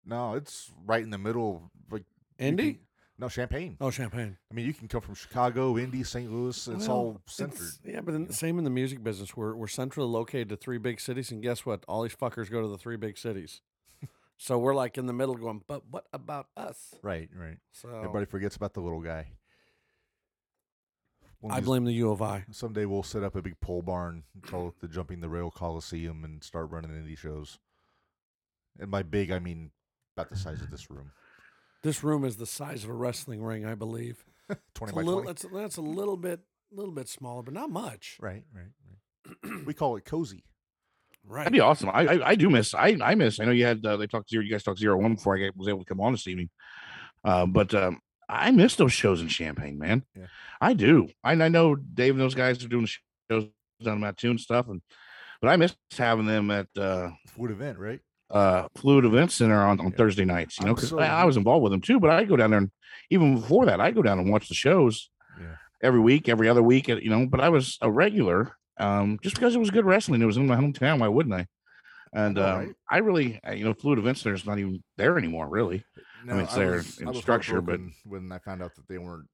[0.04, 1.70] No, it's right in the middle.
[1.90, 2.04] Like
[2.38, 2.78] you Indy?
[3.20, 3.76] No, Champaign.
[3.82, 4.38] Oh, Champaign.
[4.50, 6.32] I mean, you can come from Chicago, Indy, St.
[6.32, 6.56] Louis.
[6.68, 7.54] It's Well, all centered.
[7.56, 9.36] it's- yeah, but the same in the music business.
[9.36, 11.84] We're we're centrally located to three big cities, and guess what?
[11.86, 13.60] All these fuckers go to the three big cities.
[14.38, 16.94] so we're like in the middle, going, but what about us?
[17.02, 17.58] Right, right.
[17.72, 19.32] So Everybody forgets about the little guy.
[21.48, 22.44] I blame the U of I.
[22.50, 26.24] Someday we'll set up a big pole barn, call it the Jumping the Rail Coliseum,
[26.24, 27.58] and start running indie shows.
[28.78, 29.70] And by big, I mean
[30.16, 31.12] about the size of this room.
[31.82, 34.24] This room is the size of a wrestling ring, I believe.
[34.74, 35.26] 20 It's a by little, 20.
[35.26, 36.40] that's that's a little bit,
[36.72, 38.16] little bit smaller, but not much.
[38.20, 38.66] Right, right,
[39.44, 39.64] right.
[39.66, 40.44] we call it cozy.
[41.26, 41.40] Right.
[41.40, 41.90] That'd be awesome.
[41.90, 42.74] I I, I do miss.
[42.74, 43.40] I I miss.
[43.40, 44.42] I know you had uh, they talked zero.
[44.42, 46.48] You guys talked zero one before I was able to come on this evening.
[47.22, 50.04] Uh, but um, I miss those shows in Champaign, man.
[50.16, 50.26] Yeah.
[50.60, 51.08] I do.
[51.22, 52.86] I, I know Dave and those guys are doing
[53.30, 53.46] shows
[53.82, 54.80] down in Mattoon and stuff, and
[55.42, 58.00] but I miss having them at uh, Food event, right?
[58.30, 59.96] Uh, Fluid Event Center on, on Yeah.
[59.96, 60.58] Thursday nights.
[60.58, 61.98] You know, I'm because so- I, I was involved with them too.
[62.00, 62.70] But I go down there, and
[63.10, 65.10] even before that, I go down and watch the shows
[65.40, 65.56] Yeah.
[65.82, 66.88] every week, every other week.
[66.88, 70.22] You know, but I was a regular um, just because it was good wrestling.
[70.22, 71.00] It was in my hometown.
[71.00, 71.46] Why wouldn't I?
[72.12, 72.74] And um, right?
[72.90, 75.84] I really, uh, you know, Fluid Event Center's not even there anymore, really.
[76.24, 79.28] No, mean, it's there was- in structure, but- when I found out that they weren't,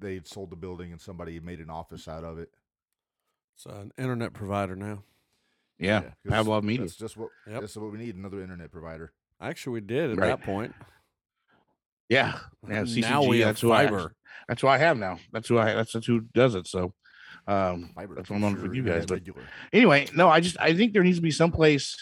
[0.00, 2.48] they'd sold the building and somebody made an office out of it.
[3.54, 5.04] It's an internet provider now.
[5.80, 6.12] Yeah, 'cause
[6.46, 6.82] Pavlov Media.
[6.86, 7.30] That's just what.
[7.48, 7.60] Yep.
[7.62, 8.14] That's what we need.
[8.16, 9.12] Another internet provider.
[9.40, 10.26] Actually, we did at Right.
[10.28, 10.74] that point.
[12.08, 12.68] Yeah, yeah.
[12.68, 14.14] now CCG, we have that's who I, fiber.
[14.48, 15.18] that's who I have now.
[15.32, 15.72] That's who I.
[15.74, 16.66] That's, that's who does it.
[16.66, 16.92] So,
[17.46, 19.06] um, Fiber that's what I'm on keep with you guys.
[19.06, 19.22] But
[19.72, 21.96] anyway, no, I just I think there needs to be some place.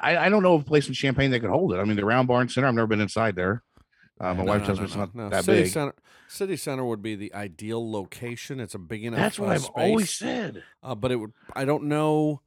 [0.00, 1.76] I, I don't know of a place in Champaign that could hold it.
[1.78, 2.66] I mean, the Round Barn Center.
[2.66, 3.62] I've never been inside there.
[4.18, 5.28] Uh, my No, wife no, tells no, me it's no, not no.
[5.28, 5.72] that City big.
[5.72, 5.94] Center,
[6.28, 8.58] City Center would be the ideal location.
[8.60, 9.20] It's a big enough.
[9.20, 10.62] That's what uh, I've space, always said.
[10.82, 11.32] Uh, but it would.
[11.54, 12.40] I don't know.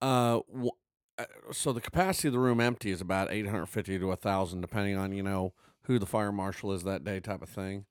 [0.00, 0.40] Uh,
[1.18, 5.12] uh, so the capacity of the room empty is about 850 to 1,000, depending on
[5.12, 7.86] you know who the fire marshal is that day, type of thing.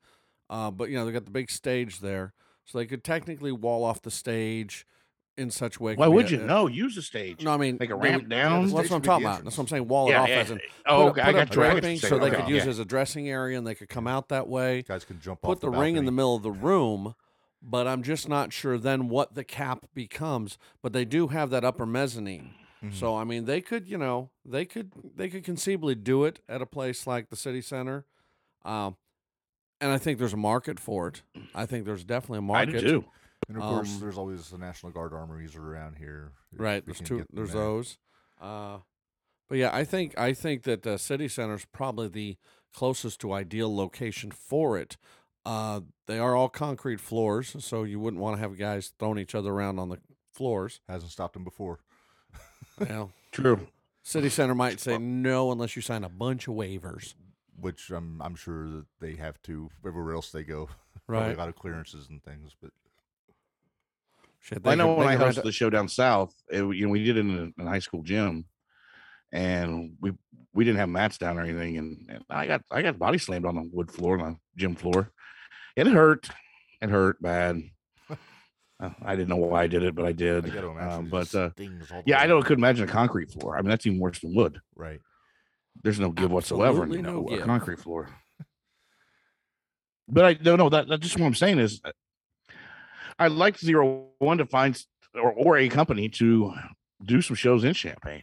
[0.49, 2.33] Uh, but you know they got the big stage there,
[2.65, 4.85] so they could technically wall off the stage
[5.35, 5.93] in such way.
[5.95, 6.39] Why would you?
[6.41, 7.43] a- No, use the stage.
[7.43, 8.67] No, I mean Like a they ramp would- down.
[8.67, 9.43] the That's what I'm talking about.
[9.43, 9.87] That's what I'm saying.
[9.87, 10.35] Wall it off yeah.
[10.35, 11.21] as in oh, okay.
[11.21, 11.27] put.
[11.27, 12.69] I got draping so they Okay, could use yeah.
[12.71, 14.81] as a dressing area and they could come out that way.
[14.83, 17.13] Guys can jump Put the, ring in the middle of the room,
[17.70, 20.57] but I'm just not sure then what the cap becomes.
[20.82, 22.53] But they do have that upper mezzanine.
[22.84, 22.93] Mhm.
[22.93, 26.61] So I mean, they could, you know, they could they could conceivably do it at
[26.61, 28.05] a place like the city center,
[28.63, 28.95] um,
[29.82, 31.24] and I think there's a market for it.
[31.55, 32.76] I think there's definitely a market.
[32.76, 33.05] I do too.
[33.47, 36.34] And of course, Um, there's always the National Guard armories around here.
[36.51, 36.86] Right.
[36.86, 37.26] There's two.
[37.32, 37.61] There's there.
[37.61, 37.97] those.
[38.41, 38.80] Uh,
[39.47, 42.38] but yeah, I think I think that the city center is probably the
[42.74, 44.97] closest to ideal location for it.
[45.47, 49.33] Uh, they are all concrete floors, so you wouldn't want to have guys throwing each
[49.33, 49.97] other around on the
[50.33, 50.81] floors.
[50.89, 51.79] Hasn't stopped them before.
[52.77, 53.67] Well, True.
[54.03, 57.13] city center might say no unless you sign a bunch of waivers.
[57.59, 60.69] Which I'm I'm sure that they have to everywhere else they go.
[61.09, 61.33] Right.
[61.33, 62.71] a lot of clearances and things, but
[64.41, 66.85] Shit, I know could- when I could rent hosted the show down south, it, you
[66.85, 68.43] know, we did it in a, in a high school gym,
[69.31, 70.11] and we
[70.53, 73.45] we didn't have mats down or anything, and, and I got I got body slammed
[73.45, 75.11] on the wood floor on the gym floor.
[75.78, 76.28] It hurt.
[76.82, 77.61] It hurt bad.
[78.80, 80.45] Uh, I didn't know why I did it, but I did.
[80.45, 80.99] I got to imagine.
[80.99, 83.57] Um, but uh, all the yeah, I know don't couldn't imagine a concrete floor.
[83.57, 84.59] I mean, that's even worse than wood.
[84.75, 84.99] Right.
[85.82, 87.45] There's no give whatsoever in Absolutely you no know, a give.
[87.47, 88.07] concrete floor.
[90.07, 91.91] But I no no that that's just what I'm saying is uh,
[93.17, 94.80] I'd like zero one to find
[95.15, 96.53] or, or a company to
[97.03, 98.21] do some shows in Champaign.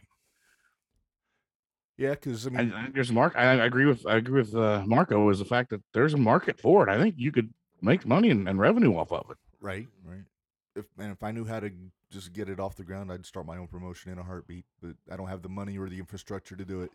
[1.97, 3.33] Yeah, because I I, mean, I, there's a mark.
[3.35, 6.17] I, I agree with I agree with uh, Marco is the fact that there's a
[6.17, 6.91] market for it.
[6.91, 9.37] I think you could make money and, and revenue off of it.
[9.61, 10.23] right, right.
[10.75, 11.71] If and if I knew how to
[12.11, 14.65] just get it off the ground, I'd start my own promotion in a heartbeat.
[14.81, 16.91] But I don't have the money or the infrastructure to do it.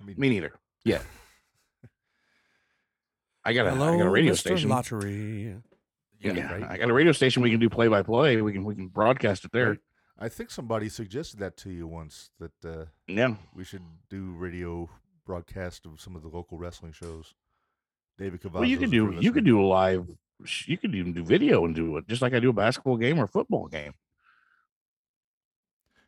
[0.00, 0.52] I mean, Me neither.
[0.84, 1.02] Yeah.
[3.44, 4.38] I got a I Hello, got a radio Mr.
[4.38, 4.68] station.
[4.70, 5.56] Lottery.
[6.20, 6.62] yeah, Yeah, right.
[6.70, 7.42] I got a radio station.
[7.42, 8.40] We can do play by play.
[8.40, 9.70] We can we can broadcast it there.
[9.70, 9.78] Right.
[10.22, 13.34] I think somebody suggested that to you once that uh, Yeah.
[13.54, 14.88] we should do radio
[15.26, 17.34] broadcast of some of the local wrestling shows.
[18.18, 18.52] David Cavazos.
[18.60, 20.06] Well, you could do you're could do a live.
[20.66, 23.18] You could even do video and do it just like I do a basketball game
[23.18, 23.94] or a football game.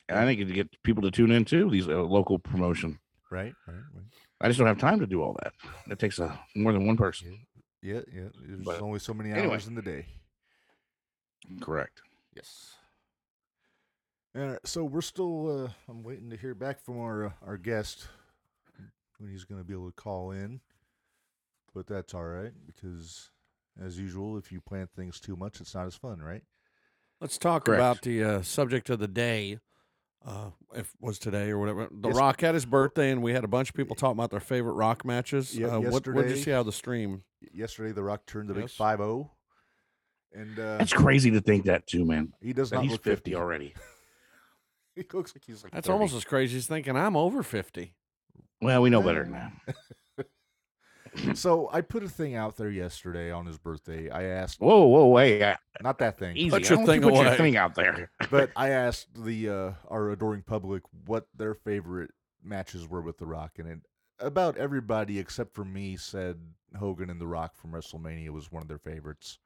[0.08, 1.68] And I think it'd get people to tune in too.
[1.70, 2.98] These uh, local promotion.
[3.30, 4.04] right, right, right.
[4.40, 5.54] I just don't have time to do all that.
[5.90, 7.46] It takes a more than one person.
[7.82, 8.28] Yeah, yeah.
[8.46, 9.54] There's But only so many anyway.
[9.54, 10.06] hours in the day.
[11.60, 12.00] Correct.
[12.34, 12.74] Yes.
[14.36, 15.64] All right, so we're still.
[15.64, 18.08] Uh, I'm waiting to hear back from our uh, our guest
[19.18, 20.60] when he's going to be able to call in,
[21.72, 23.30] but that's all right because,
[23.80, 26.42] as usual, if you plan things too much, it's not as fun, right?
[27.20, 27.78] Let's talk Correct.
[27.78, 29.60] about the uh, subject of the day.
[30.26, 32.16] Uh, if it was today or whatever, The Yes.
[32.16, 34.72] Rock had his birthday, and we had a bunch of people talking about their favorite
[34.72, 35.56] Rock matches.
[35.56, 37.22] Yeah, uh, what what did you see out of the stream?
[37.52, 39.30] Yesterday, The Rock turned the big five zero,
[40.32, 42.32] and uh, That's crazy to think that too, man.
[42.40, 43.74] he does not he's look 50 already.
[44.96, 45.92] he looks like he's like That's 30.
[45.94, 47.94] almost as crazy as thinking I'm over fifty.
[48.60, 49.52] Well, we know better than that.
[51.34, 54.10] So I put a thing out there yesterday on his birthday.
[54.10, 55.42] I asked, Whoa, whoa, wait.
[55.42, 56.50] uh, not that thing, Easy.
[56.50, 57.36] Put your don't you thing put your away.
[57.36, 58.10] thing out there.
[58.32, 62.10] but I asked the uh, our adoring public what their favorite
[62.42, 63.78] matches were with The Rock, and it,
[64.18, 66.40] about everybody except for me said
[66.76, 69.38] Hogan and The Rock from WrestleMania was one of their favorites,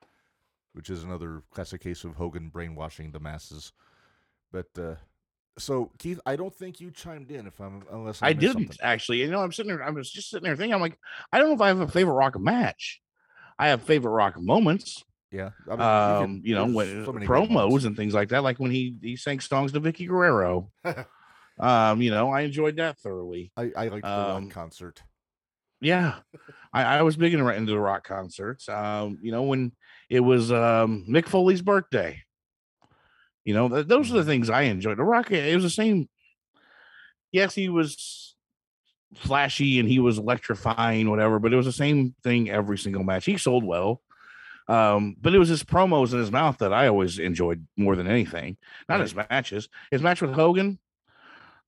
[0.72, 3.72] which is another classic case of Hogan brainwashing the masses.
[4.51, 4.94] But uh,
[5.59, 8.76] so Keith, I don't think you chimed in if I'm unless I, I didn't something.
[8.82, 9.18] actually.
[9.18, 9.82] You know, I'm sitting there.
[9.82, 10.74] I was just sitting there thinking.
[10.74, 10.98] I'm like,
[11.32, 13.00] I don't know if I have a favorite rock match.
[13.59, 15.04] I have favorite rock moments.
[15.30, 18.42] Yeah, I mean, um, could- you know, when, so promos and things like that.
[18.42, 20.70] Like when he he sang songs to Vickie Guerrero.
[21.61, 23.52] um, you know, I enjoyed that thoroughly.
[23.56, 25.02] I, I liked the um, Rock concert.
[25.80, 26.16] Yeah,
[26.72, 28.68] I, I was big into, into the rock concerts.
[28.68, 29.72] Um, you know, when
[30.11, 32.22] it was um Mick Foley's birthday,
[33.45, 34.99] You know, th- those are the things I enjoyed.
[34.99, 36.09] The Rock, it was the same.
[37.32, 38.34] Yes, he was
[39.14, 43.24] flashy and he was electrifying, whatever, but it was the same thing every single match.
[43.24, 44.03] He sold well.
[44.68, 48.07] Um, but it was his promos in his mouth that I always enjoyed more than
[48.07, 48.59] anything.
[48.86, 49.68] Not his matches.
[49.91, 50.78] His match with Hogan,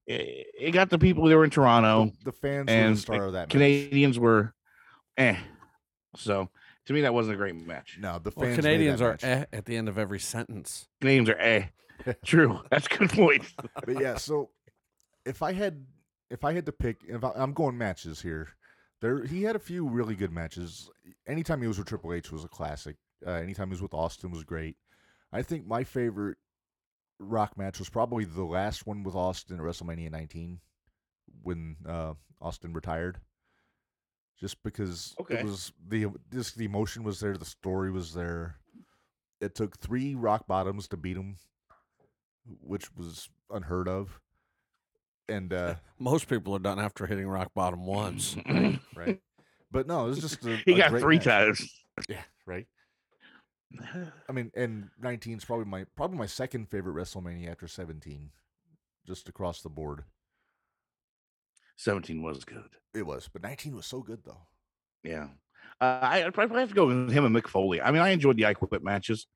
[0.07, 2.13] it, it got the people that were in Toronto.
[2.19, 3.51] The, the fans were and the star of that match.
[3.51, 4.53] Canadians were
[5.17, 5.37] eh.
[6.17, 6.51] So
[6.91, 7.99] to me, that wasn't a great match.
[8.01, 8.57] No, the Well, fans.
[8.57, 10.89] made Canadians are eh at the end of every sentence.
[11.01, 11.67] Canadians are eh.
[12.25, 12.63] True.
[12.69, 13.45] That's a good point.
[13.87, 14.51] but yeah, so
[15.25, 15.87] if I had
[16.31, 18.49] if I had to pick, if I, I'm going matches here.
[19.01, 20.91] There, he had a few really good matches.
[21.29, 22.97] Anytime he was with Triple H was a classic.
[23.25, 24.75] Uh, anytime he was with Austin was great.
[25.33, 26.39] I think my favorite
[27.21, 30.59] Rock match was probably the last one with Austin at WrestleMania 19
[31.45, 33.21] when uh, Austin retired.
[34.41, 35.37] Just because Okay.
[35.37, 38.57] it was the just the emotion was there, the story was there.
[39.41, 41.37] It took three rock bottoms to beat him,
[42.63, 44.21] which was unheard of.
[45.29, 48.37] And uh, Most people are done after hitting rock bottom once.
[48.95, 49.21] right,
[49.71, 51.25] but no, it was just a, he a got great three match.
[51.25, 51.83] times.
[52.09, 52.67] Yeah, right.
[54.29, 58.31] I mean, and 19 is probably my probably my second favorite WrestleMania after 17,
[59.07, 60.05] just across the board.
[61.81, 62.69] 17 was good.
[62.95, 64.43] It was, but 19 was so good though.
[65.03, 65.29] Yeah.
[65.81, 67.81] Uh, I, I'd probably have to go with him and Mick Foley.
[67.81, 69.27] I mean, I enjoyed the I Quit matches.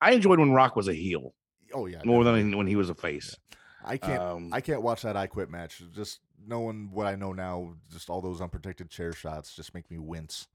[0.00, 1.34] I enjoyed when Rock was a heel
[1.74, 2.42] Oh yeah, more definitely.
[2.42, 3.36] than when he was a face.
[3.84, 4.22] I can't.
[4.22, 5.82] Um, I can't watch that I Quit match.
[5.92, 9.98] Just knowing what I know now, just all those unprotected chair shots just make me
[9.98, 10.46] wince.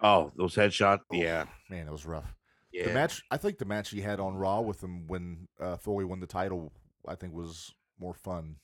[0.00, 1.00] oh, those headshots.
[1.10, 1.46] Yeah.
[1.68, 2.34] Man, it was rough.
[2.72, 2.84] Yeah.
[2.84, 6.04] The match, I think the match he had on Raw with him when uh, Foley
[6.04, 6.70] won the title,
[7.08, 8.56] I think was more fun.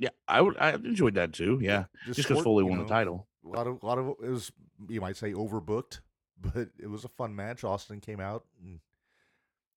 [0.00, 0.08] Yeah.
[0.26, 0.56] I would.
[0.58, 1.58] I enjoyed that too.
[1.62, 1.84] Yeah.
[2.06, 3.28] Just because Foley won know, the title.
[3.44, 4.50] A lot of, a lot of it was
[4.88, 6.00] you might say overbooked,
[6.40, 7.62] but it was a fun match.
[7.64, 8.80] Austin came out and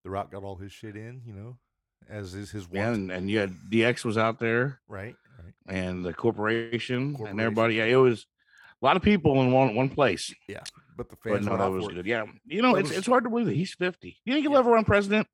[0.04, 1.58] The Rock got all his shit in, you know,
[2.10, 2.90] as is his Yeah.
[2.92, 5.54] And, and you had DX was out there Right, right.
[5.68, 7.32] and the corporation, Corporation.
[7.32, 7.76] and everybody.
[7.76, 7.86] Yeah.
[7.86, 8.26] It was
[8.82, 10.34] a lot of people in one one place.
[10.48, 10.64] Yeah,
[10.98, 11.96] but the But fans no, that was for it.
[11.96, 12.06] good.
[12.06, 12.26] Yeah.
[12.46, 14.18] You know, That it's was- it's hard to believe that he's 50.
[14.26, 14.60] You think he'll Yeah.
[14.60, 15.28] ever run president?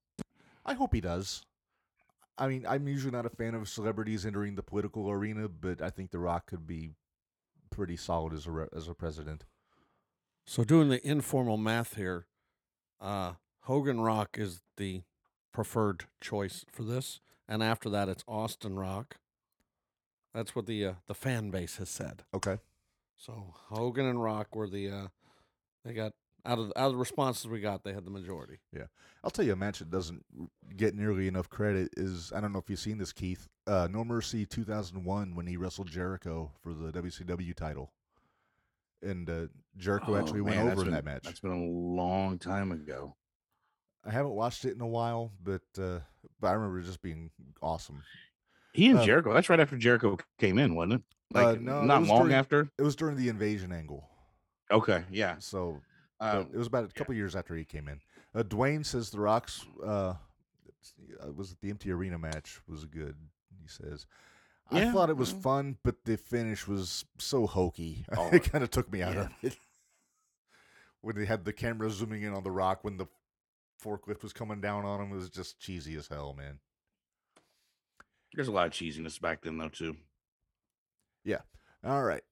[0.66, 1.44] I hope he does.
[2.40, 5.90] I mean, I'm usually not a fan of celebrities entering the political arena, but I
[5.90, 6.92] think The Rock could be
[7.70, 9.46] pretty solid as a re- as a president.
[10.46, 12.26] So doing the informal math here,
[13.00, 13.34] uh,
[13.64, 15.04] Hogan Rock is the
[15.52, 19.18] preferred choice for this, and after that, it's Austin Rock.
[20.34, 22.24] That's what the uh, the fan base has said.
[22.34, 22.58] Okay.
[23.18, 25.08] So Hogan and Rock were the uh,
[25.84, 26.14] they got
[26.46, 28.60] out of out of the responses we got, they had the majority.
[28.74, 28.86] Yeah,
[29.24, 30.24] I'll tell you a match that doesn't
[30.76, 33.48] get nearly enough credit is I don't know if you've seen this, Keith.
[33.68, 37.92] Uh, no Mercy 2001 when he wrestled Jericho for the WCW title,
[39.02, 41.24] and uh, Jericho Oh, actually went man, that's over in that match.
[41.24, 43.16] That's been a long time ago.
[44.06, 46.00] I haven't watched it in a while, but uh,
[46.40, 47.32] but I remember it just being
[47.62, 48.02] awesome.
[48.74, 49.34] He and Uh, Jericho.
[49.34, 51.02] That's right after Jericho came in, wasn't it?
[51.34, 52.70] Like Uh, no, not was long during- after.
[52.78, 54.08] It was during the invasion angle,
[54.72, 55.36] Okay, yeah.
[55.40, 55.82] so
[56.20, 58.02] Um, it was about a couple years after he came in.
[58.36, 60.14] Uh, Dwayne says the Rock's uh,
[61.22, 63.16] uh, was it the empty arena match was good.
[63.62, 64.06] He says.
[64.72, 65.42] I thought it was well.
[65.42, 68.06] fun, but the finish was so hokey.
[68.16, 69.22] Oh, it kind of took me out yeah.
[69.22, 69.58] of it.
[71.02, 73.08] when they had the camera zooming in on the Rock when the
[73.84, 76.60] forklift was coming down on him, it was just cheesy as hell, man.
[78.34, 79.96] There's a lot of cheesiness back then, though, too.
[81.24, 81.42] Yeah.
[81.84, 82.24] All right.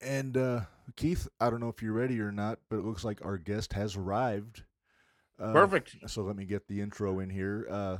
[0.00, 0.60] And uh
[0.96, 3.72] Keith, I don't know if you're ready or not, but it looks like our guest
[3.74, 4.62] has arrived.
[5.38, 5.96] Uh, Perfect.
[6.06, 7.66] So let me get the intro in here.
[7.70, 7.98] Uh,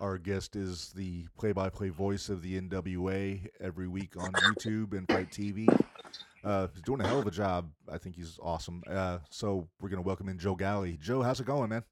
[0.00, 5.30] our guest is the play-by-play voice of the NWA every week on YouTube and Fight
[5.30, 5.66] TV.
[6.42, 7.70] Uh, he's doing a hell of a job.
[7.90, 8.82] I think he's awesome.
[8.88, 10.98] Uh, so we're gonna welcome in Joe Galli.
[11.00, 11.84] Joe, how's it going, man?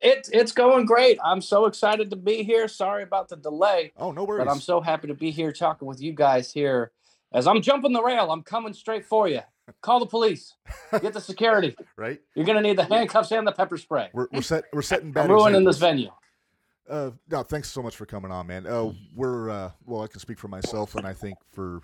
[0.00, 1.18] It's it's going great.
[1.24, 2.66] I'm so excited to be here.
[2.68, 4.44] Sorry about the delay, Oh, no worries.
[4.46, 6.92] but I'm so happy to be here talking with you guys here.
[7.34, 9.40] As I'm jumping the rail, I'm coming straight for you.
[9.80, 10.54] Call the police.
[10.92, 11.76] Get the security.
[11.96, 12.20] right.
[12.34, 14.10] You're gonna need the handcuffs and the pepper spray.
[14.12, 14.64] We're we're set.
[14.72, 16.10] We're setting bad I'm ruining this venue.
[16.88, 18.66] Uh, no, thanks so much for coming on, man.
[18.66, 21.80] Uh, we're uh, well, I can speak for myself, and I think for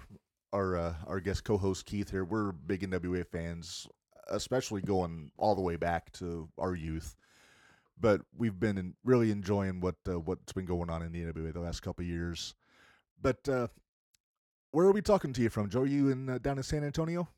[0.53, 3.87] our uh, our guest co-host Keith here, we're big NWA fans,
[4.31, 7.17] especially going all the way back to our youth.
[7.99, 11.53] But we've been in, really enjoying what uh, what's been going on in the NWA
[11.53, 12.55] the last couple of years.
[13.23, 13.69] But uh,
[14.73, 15.81] where are we talking to you from, Joe?
[15.81, 17.29] Are You in uh, down in San Antonio?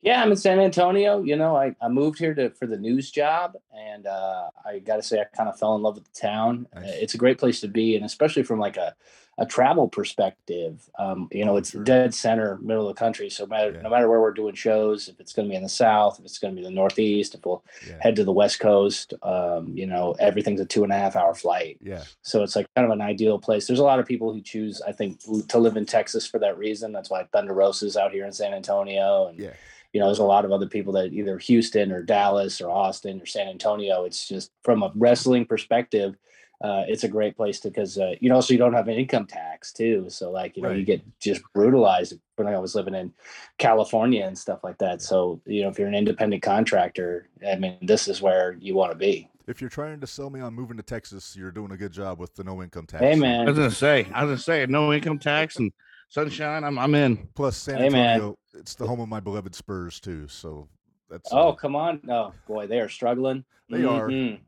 [0.00, 1.22] Yeah, I'm in San Antonio.
[1.22, 4.96] You know, I, I moved here to for the news job, and uh, I got
[4.96, 6.66] to say, I kind of fell in love with the town.
[6.74, 6.94] Uh, Nice.
[7.00, 8.94] It's a great place to be, and especially from like a,
[9.38, 11.82] a travel perspective, um, you know, Oh, it's sure.
[11.82, 13.28] dead center, middle of the country.
[13.28, 13.82] So matter, Yeah.
[13.82, 16.24] no matter where we're doing shows, if it's going to be in the south, if
[16.24, 17.96] it's going to be the northeast, if we'll Yeah.
[18.00, 21.34] head to the west coast, um, you know, everything's a two and a half hour
[21.34, 21.78] flight.
[21.82, 22.04] Yeah.
[22.22, 23.66] So it's like kind of an ideal place.
[23.66, 26.56] There's a lot of people who choose, I think, to live in Texas for that
[26.56, 26.92] reason.
[26.92, 29.50] That's why Thunder Rosa's out here in San Antonio, and Yeah.
[29.92, 33.20] You know, there's a lot of other people that either Houston or Dallas or Austin
[33.20, 34.04] or San Antonio.
[34.04, 36.14] It's just from a wrestling perspective,
[36.60, 38.94] uh, it's a great place to because uh, you know, so you don't have an
[38.94, 40.06] income tax too.
[40.08, 43.12] So like you know, you get just brutalized when I was living in
[43.58, 45.00] California and stuff like that.
[45.00, 48.90] So you know, if you're an independent contractor, I mean, this is where you want
[48.90, 49.30] to be.
[49.46, 52.18] If you're trying to sell me on moving to Texas, you're doing a good job
[52.18, 53.04] with the no income tax.
[53.04, 55.72] Hey man, I was gonna say, I was gonna say, no income tax and
[56.08, 56.64] sunshine.
[56.64, 57.28] I'm I'm in.
[57.36, 58.14] Plus San Hey, man.
[58.16, 60.28] Antonio, it's the home of my beloved Spurs too.
[60.28, 60.68] So
[61.08, 63.44] that's oh uh, come on, oh boy, they are struggling.
[63.70, 64.08] They are.
[64.08, 64.40] Mhm.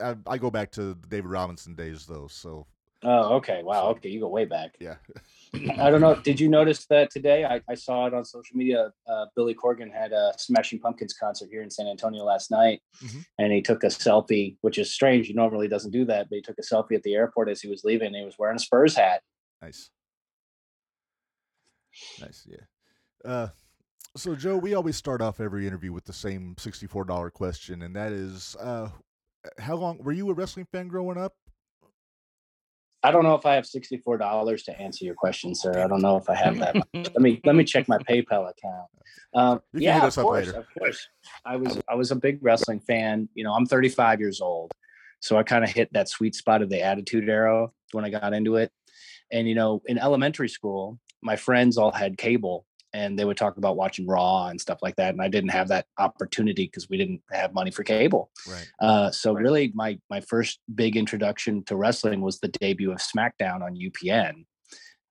[0.00, 2.28] I, I go back to the David Robinson days though.
[2.28, 2.66] So
[3.04, 3.62] Oh, okay.
[3.62, 3.90] Wow.
[3.90, 4.74] Okay, you go way back.
[4.80, 4.96] yeah.
[5.78, 6.16] I don't know.
[6.16, 7.44] Did you notice that today?
[7.44, 8.92] I, I saw it on social media.
[9.08, 13.24] Uh, Billy Corgan had a Smashing Pumpkins concert here in San Antonio last night, Mhm.
[13.38, 15.28] and he took a selfie, which is strange.
[15.28, 17.68] He normally doesn't do that, but he took a selfie at the airport as he
[17.68, 18.08] was leaving.
[18.08, 19.22] And he was wearing a Spurs hat.
[19.62, 19.90] Nice.
[22.20, 22.58] Nice, yeah.
[23.28, 23.48] Uh,
[24.16, 27.94] so Joe, we always start off every interview with the same sixty-four dollar question, and
[27.94, 28.88] that is, uh,
[29.58, 31.34] how long were you a wrestling fan growing up?
[33.02, 35.84] I don't know if I have sixty-four dollars to answer your question, sir.
[35.84, 36.74] I don't know if I have that.
[36.74, 36.86] much.
[36.94, 38.88] let me let me check my PayPal account.
[39.34, 40.58] Um, yeah, of course, later.
[40.60, 41.06] of course.
[41.44, 43.28] I was I was a big wrestling fan.
[43.34, 44.72] You know, I'm 35 years old,
[45.20, 48.32] so I kind of hit that sweet spot of the Attitude Era when I got
[48.32, 48.72] into it.
[49.30, 52.64] And you know, in elementary school, my friends all had cable,
[52.98, 55.10] and they would talk about watching Raw and stuff like that.
[55.14, 58.30] And I didn't have that opportunity because we didn't have money for cable.
[58.50, 58.68] Right.
[58.80, 63.62] Uh, so really, my my first big introduction to wrestling was the debut of SmackDown
[63.62, 64.44] on UPN,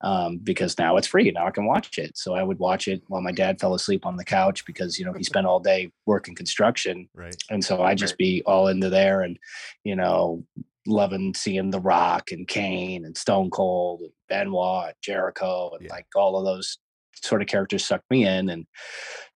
[0.02, 1.32] um, because now it's free.
[1.32, 2.18] Now I can watch it.
[2.18, 5.06] So I would watch it while my dad fell asleep on the couch because you
[5.06, 7.36] know he spent all day working construction, Right.
[7.50, 9.38] and so I'd just be all into there and
[9.86, 10.44] you know
[10.86, 15.94] loving seeing The Rock and Kane and Stone Cold and Benoit, and Jericho, and Yeah.
[15.94, 16.78] like all of those
[17.24, 18.66] sort of characters sucked me in and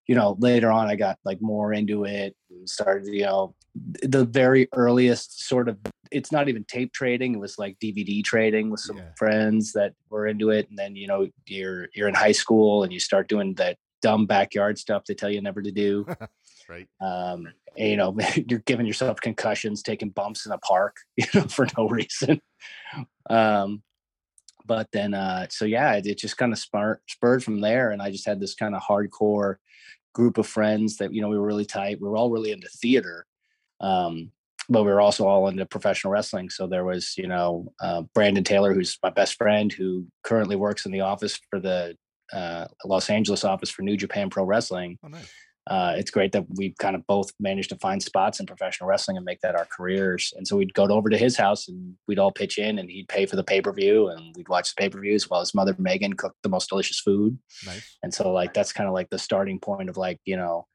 [0.08, 3.56] you know later on i got like more into it and started you know
[4.04, 5.78] the very earliest sort of
[6.12, 9.14] it's not even tape trading it was like dvd trading with some Yeah.
[9.18, 12.92] friends that were into it and then you know you're you're in high school and
[12.92, 16.06] you start doing that dumb backyard stuff they tell you never to do
[16.70, 16.88] Right.
[17.00, 17.48] um
[17.78, 18.18] and, you know
[18.50, 22.42] you're giving yourself concussions taking bumps in a park you know for no reason
[23.30, 23.82] um
[24.66, 28.10] but then uh so yeah it, it just kind of spurred from there and i
[28.12, 29.56] just had this kind of hardcore
[30.14, 32.68] group of friends that you know we were really tight we were all really into
[32.70, 33.26] theater
[33.80, 34.32] um
[34.70, 38.44] but we were also all into professional wrestling so there was you know uh, brandon
[38.44, 41.96] taylor who's my best friend who currently works in the office for the
[42.34, 45.32] uh, los angeles office for new japan pro wrestling Oh, nice.
[45.68, 49.16] Uh, it's great that we kind of both managed to find spots in professional wrestling
[49.16, 50.34] and make that our careers.
[50.36, 53.08] And so we'd go over to his house and we'd all pitch in and he'd
[53.08, 55.54] pay for the pay per view and we'd watch the pay per views while his
[55.54, 57.38] mother Megan cooked the most delicious food.
[57.66, 57.98] Nice.
[58.02, 60.66] And so like that's kind of like the starting point of like you know,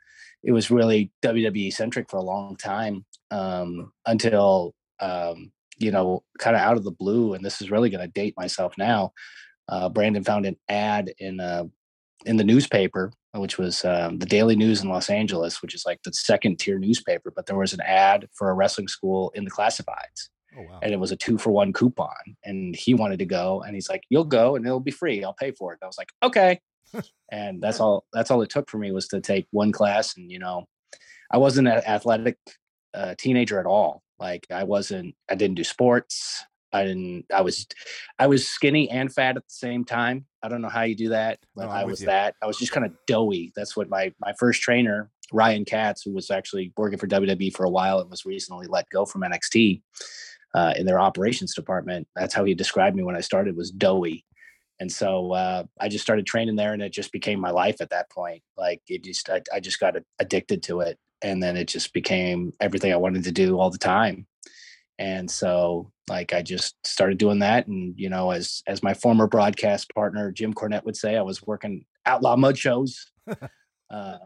[0.45, 6.55] it was really WWE centric for a long time um, until um, you know kind
[6.55, 7.35] of out of the blue.
[7.35, 9.13] And this is really going to date myself now.
[9.69, 11.65] Uh, Brandon found an ad in uh,
[12.27, 16.03] in the newspaper, which was um, the Daily News in Los Angeles, which is like
[16.03, 17.33] the second tier newspaper.
[17.35, 20.29] But there was an ad for a wrestling school in the classifieds,
[20.59, 20.81] Oh wow.
[20.83, 22.37] and it was a two for one coupon.
[22.45, 25.25] And he wanted to go, and he's like, "You'll go, and it'll be free.
[25.25, 26.61] I'll pay for it." And I was like, "Okay."
[27.33, 28.05] and that's all.
[28.13, 30.65] That's all it took for me was to take one class, and you know,
[31.33, 32.39] I wasn't an athletic
[32.95, 34.03] uh, teenager at all.
[34.19, 35.15] Like I wasn't.
[35.29, 36.45] I didn't do sports.
[36.73, 37.27] I didn't.
[37.33, 37.67] I was.
[38.19, 40.27] I was skinny and fat at the same time.
[40.43, 42.07] I don't know how you do that, but No, I was you.
[42.07, 42.35] that.
[42.43, 43.53] I was just kind of doughy.
[43.57, 47.65] That's what my my first trainer Ryan Katz, who was actually working for WWE for
[47.65, 49.83] a while and was recently let go from NXT
[50.55, 52.07] uh, in their operations department.
[52.15, 54.25] That's how he described me when I started was doughy.
[54.79, 57.91] And so uh, I just started training there, and it just became my life at
[57.91, 58.43] that point.
[58.59, 62.53] Like it just, I, I just got addicted to it, and then it just became
[62.61, 64.27] everything I wanted to do all the time.
[64.99, 69.27] And so, like, I just started doing that, and you know, as as my former
[69.27, 73.11] broadcast partner Jim Cornette would say, I was working outlaw mud shows.
[73.91, 74.19] uh,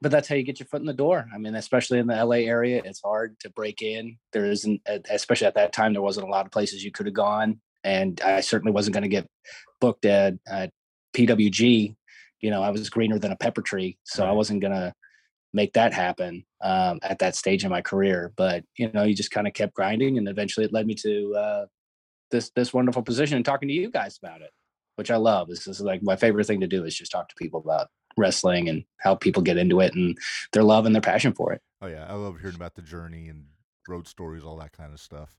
[0.00, 1.26] but that's how you get your foot in the door.
[1.32, 4.18] I mean, especially in the LA area, it's hard to break in.
[4.32, 7.14] There isn't, especially at that time, there wasn't a lot of places you could have
[7.14, 9.28] gone, and I certainly wasn't going to get
[9.80, 10.70] booked at, at
[11.16, 11.94] PWG.
[12.40, 14.92] You know, I was greener than a pepper tree, so I wasn't going to
[15.52, 18.32] make that happen um, at that stage in my career.
[18.36, 21.34] But you know, you just kind of kept grinding, and eventually, it led me to
[21.34, 21.66] uh,
[22.30, 24.50] this this wonderful position and talking to you guys about it,
[24.96, 25.48] which I love.
[25.48, 28.68] This is like my favorite thing to do is just talk to people about wrestling
[28.68, 30.16] and how people get into it and
[30.52, 31.62] their love and their passion for it.
[31.80, 33.46] Oh yeah, I love hearing about the journey and
[33.88, 35.36] road stories, all that kind of stuff.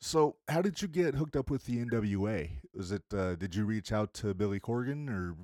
[0.00, 2.50] So, how did you get hooked up with the NWA?
[2.74, 5.36] Was it uh, did you reach out to Billy Corgan, or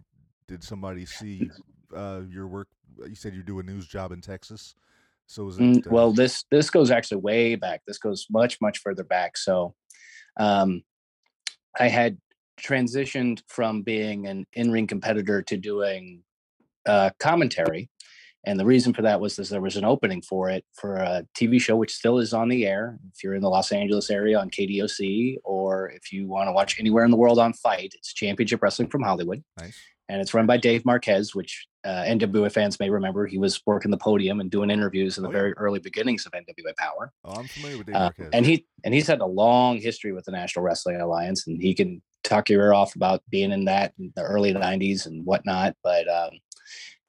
[0.49, 1.51] did somebody see
[1.95, 2.69] uh, your work?
[3.07, 4.75] You said you do a news job in Texas,
[5.27, 5.63] so was it?
[5.63, 7.83] Mm, uh, well, this this goes actually way back.
[7.87, 9.37] This goes much much further back.
[9.37, 9.75] So,
[10.39, 10.83] um,
[11.79, 12.19] I had
[12.61, 16.23] transitioned from being an in ring competitor to doing
[16.87, 17.91] uh, commentary,
[18.45, 21.27] and the reason for that was that there was an opening for it for a
[21.37, 22.99] TV show which still is on the air.
[23.15, 26.81] If you're in the Los Angeles area on KDOC, or if you want to watch
[26.81, 29.79] anywhere in the world on Fight, it's Championship Wrestling from Hollywood nice.
[30.11, 33.27] And it's run by Dave Marquez, which uh, NWA fans may remember.
[33.27, 35.39] He was working the podium and doing interviews in the Oh, yeah.
[35.39, 37.13] very early beginnings of NWA Power.
[37.25, 38.31] Oh, I'm familiar with Dave Uh, Marquez.
[38.33, 41.75] and he and he's had a long history with the National Wrestling Alliance, and he
[41.75, 45.75] can talk your ear off about being in that in the early '90s and whatnot.
[45.83, 46.31] But um,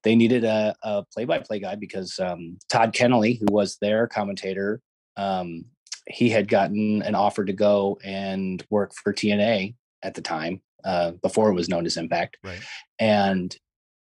[0.03, 4.81] they needed a, a play-by-play guy because um, Todd Kennelly, who was their commentator,
[5.17, 5.65] um,
[6.07, 11.11] he had gotten an offer to go and work for TNA at the time uh,
[11.21, 12.61] before it was known as Impact right.
[12.99, 13.55] and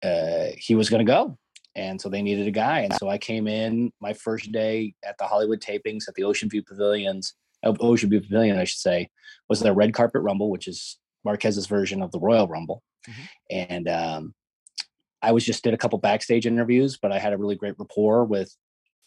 [0.03, 1.37] uh, he was going to go.
[1.75, 2.79] And so they needed a guy.
[2.79, 6.49] And so I came in my first day at the Hollywood tapings at the Ocean
[6.49, 9.09] View Pavilions, uh, Ocean View Pavilion, I should say,
[9.47, 12.83] was the Red Carpet Rumble, which is Marquez's version of the Royal Rumble.
[13.07, 13.29] Mhm.
[13.49, 14.33] And um,
[15.21, 18.25] I was just did a couple backstage interviews, but I had a really great rapport
[18.25, 18.55] with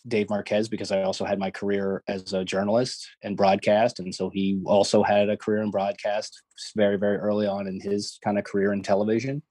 [0.08, 4.00] Dave Marquez because I also had my career as a journalist and broadcast.
[4.00, 6.42] And so he also had a career in broadcast
[6.76, 9.42] very, very early on in his kind of career in television.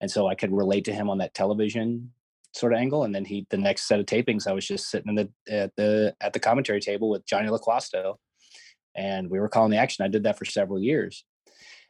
[0.00, 2.12] And so I could relate to him on that television
[2.54, 3.04] sort of angle.
[3.04, 5.76] And then he, the next set of tapings, I was just sitting in the, at
[5.76, 8.16] the, at the commentary table with Johnny LaQuasto
[8.96, 10.04] and we were calling the action.
[10.04, 11.24] I did that for several years.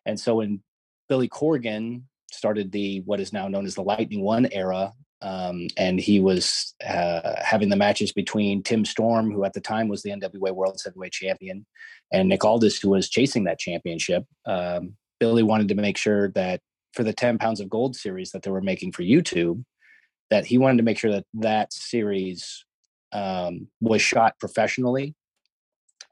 [0.04, 0.60] And so when
[1.08, 4.92] Billy Corgan started the, what is now known as the Lightning One era,
[5.22, 9.88] um, and he was uh, having the matches between Tim Storm, who at the time
[9.88, 11.66] was the NWA World Heavyweight Champion,
[12.12, 14.24] and Nick Aldis, who was chasing that championship.
[14.46, 16.60] Um, Billy wanted to make sure that
[16.94, 19.64] for the 10 pounds of gold series that they were making for YouTube,
[20.30, 22.64] that he wanted to make sure that that series
[23.12, 25.14] um, was shot professionally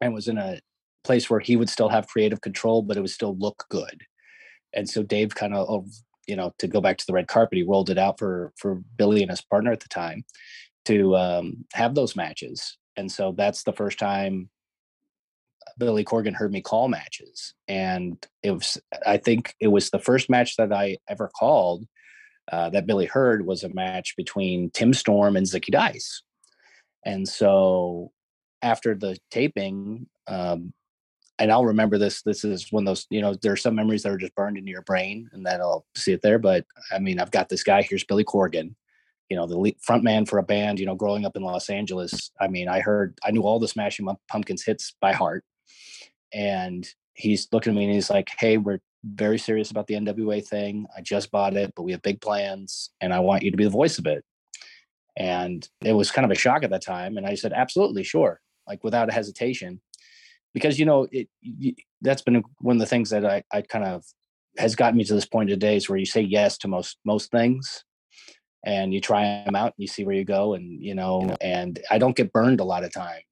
[0.00, 0.60] and was in a
[1.04, 4.02] place where he would still have creative control, but it would still look good.
[4.74, 5.86] And so Dave kind of,
[6.28, 8.76] you know, to go back to the red carpet, he rolled it out for for
[8.96, 10.24] Billy and his partner at the time
[10.84, 12.78] to um, have those matches.
[12.96, 14.50] And so that's the first time
[15.78, 17.54] Billy Corgan heard me call matches.
[17.68, 21.86] And it was, I think it was the first match that I ever called
[22.50, 26.22] uh, that Billy heard was a match between Tim Storm and Zicky Dice.
[27.04, 28.10] And so
[28.62, 30.72] after the taping, um,
[31.38, 32.22] and I'll remember this.
[32.22, 34.58] This is one of those, you know, there are some memories that are just burned
[34.58, 36.38] into your brain, and then I'll see it there.
[36.38, 37.82] But I mean, I've got this guy.
[37.82, 38.74] Here's Billy Corgan,
[39.28, 40.80] you know, the front man for a band.
[40.80, 43.68] You know, growing up in Los Angeles, I mean, I heard, I knew all the
[43.68, 45.44] Smashing Pumpkins hits by heart,
[46.32, 50.40] and he's looking at me and he's like, "Hey, we're very serious about the NWA
[50.40, 50.86] thing.
[50.96, 53.64] I just bought it, but we have big plans, and I want you to be
[53.64, 54.24] the voice of it."
[55.16, 58.40] And it was kind of a shock at that time, and I said, "Absolutely, sure,"
[58.66, 59.80] like without hesitation
[60.54, 61.28] because you know it,
[62.00, 64.04] that's been one of the things that I, I kind of
[64.56, 67.30] has gotten me to this point of days where you say yes to most most
[67.30, 67.84] things
[68.64, 71.80] and you try them out and you see where you go and you know and
[71.90, 73.22] i don't get burned a lot of times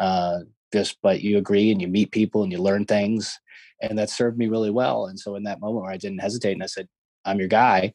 [0.00, 0.38] uh
[0.72, 3.38] just but you agree and you meet people and you learn things
[3.82, 6.52] and that served me really well and so in that moment where i didn't hesitate
[6.52, 6.88] and i said
[7.24, 7.92] i'm your guy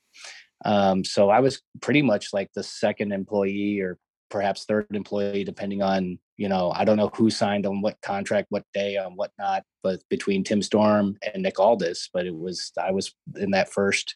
[0.65, 3.97] um so i was pretty much like the second employee or
[4.29, 8.47] perhaps third employee depending on you know i don't know who signed on what contract
[8.49, 12.71] what day on what not but between tim storm and nick aldis but it was
[12.81, 14.15] i was in that first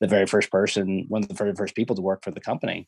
[0.00, 2.86] the very first person one of the very first people to work for the company.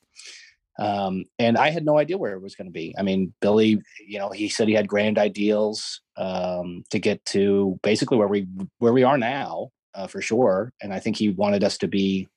[0.78, 2.95] Um, and i had no idea where it was going to be.
[2.97, 7.81] I mean billy you know he said he had grand ideals um, to get to
[7.82, 8.47] basically where we
[8.78, 12.28] where we are now uh, for sure and i think he wanted us to be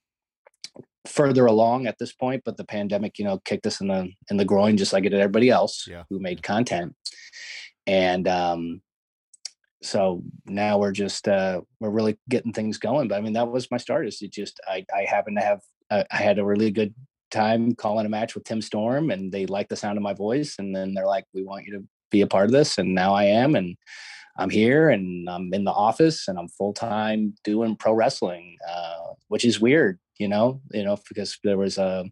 [1.05, 4.37] further along at this point, but the pandemic, you know, kicked us in the in
[4.37, 6.03] the groin just like it did everybody else Yeah.
[6.09, 6.95] who made content.
[7.87, 8.81] And um
[9.83, 13.07] so now we're just uh we're really getting things going.
[13.07, 14.07] But I mean that was my start.
[14.07, 16.93] Is it just I I happened to have uh, I had a really good
[17.31, 20.57] time calling a match with Tim Storm and they liked the sound of my voice
[20.59, 22.77] and then they're like, We want you to be a part of this.
[22.77, 23.75] And now I am and
[24.37, 29.13] I'm here and I'm in the office and I'm full time doing pro wrestling, uh,
[29.29, 32.05] which is weird, you know, you know, because there was a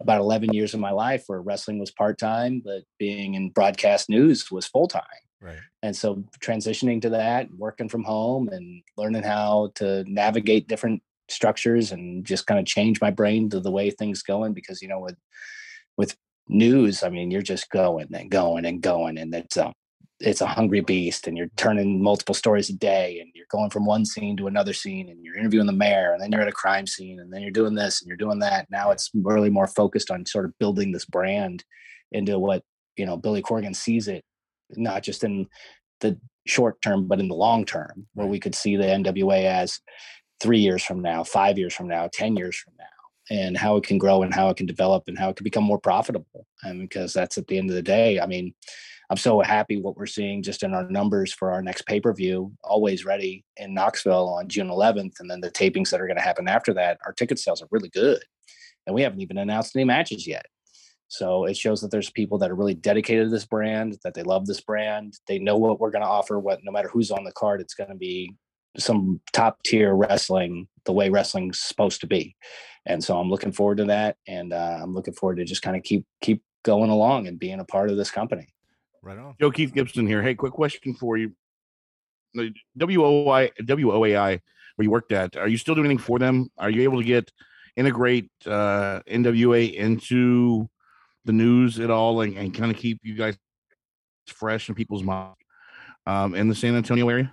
[0.00, 4.10] about 11 years of my life where wrestling was part time, but being in broadcast
[4.10, 5.02] news was full time.
[5.40, 5.58] Right.
[5.82, 11.92] And so transitioning to that, working from home and learning how to navigate different structures
[11.92, 15.00] and just kind of change my brain to the way things going because you know
[15.00, 15.16] with
[15.96, 16.14] with
[16.48, 19.72] news, I mean, you're just going and going and going and it's a
[20.20, 23.84] it's a hungry beast and you're turning multiple stories a day and you're going from
[23.84, 26.52] one scene to another scene and you're interviewing the mayor and then you're at a
[26.52, 28.66] crime scene and then you're doing this and you're doing that.
[28.70, 31.64] Now it's really more focused on sort of building this brand
[32.12, 32.62] into what,
[32.96, 34.24] you know, Billy Corgan sees it,
[34.70, 35.48] not just in
[36.00, 39.80] the short term, but in the long term, where we could see the NWA as
[40.40, 42.86] three years from now, five years from now, 10 years from now
[43.28, 45.64] and how it can grow and how it can develop and how it can become
[45.64, 46.46] more profitable.
[46.62, 48.54] And because that's at the end of the day, I mean,
[49.08, 52.12] I'm so happy what we're seeing just in our numbers for our next pay per
[52.12, 55.20] view, always ready in Knoxville on June 11th.
[55.20, 57.68] And then the tapings that are going to happen after that, our ticket sales are
[57.70, 58.22] really good.
[58.86, 60.46] And we haven't even announced any matches yet.
[61.08, 64.24] So it shows that there's people that are really dedicated to this brand, that they
[64.24, 65.14] love this brand.
[65.28, 67.74] They know what we're going to offer, what no matter who's on the card, it's
[67.74, 68.34] going to be
[68.78, 72.36] some top tier wrestling the way wrestling's supposed to be
[72.84, 75.76] and so i'm looking forward to that and uh, i'm looking forward to just kind
[75.76, 78.48] of keep keep going along and being a part of this company
[79.06, 79.36] Right on.
[79.40, 80.20] Joe Keith Gibson here.
[80.20, 81.32] Hey, quick question for you.
[82.34, 84.40] The WOI, WOAI,
[84.74, 86.50] where you worked at, are you still doing anything for them?
[86.58, 87.30] Are you able to get
[87.76, 90.68] integrate uh, NWA into
[91.24, 93.36] the news at all and, and kind of keep you guys
[94.26, 95.36] fresh in people's minds
[96.08, 97.32] um, in the San Antonio area?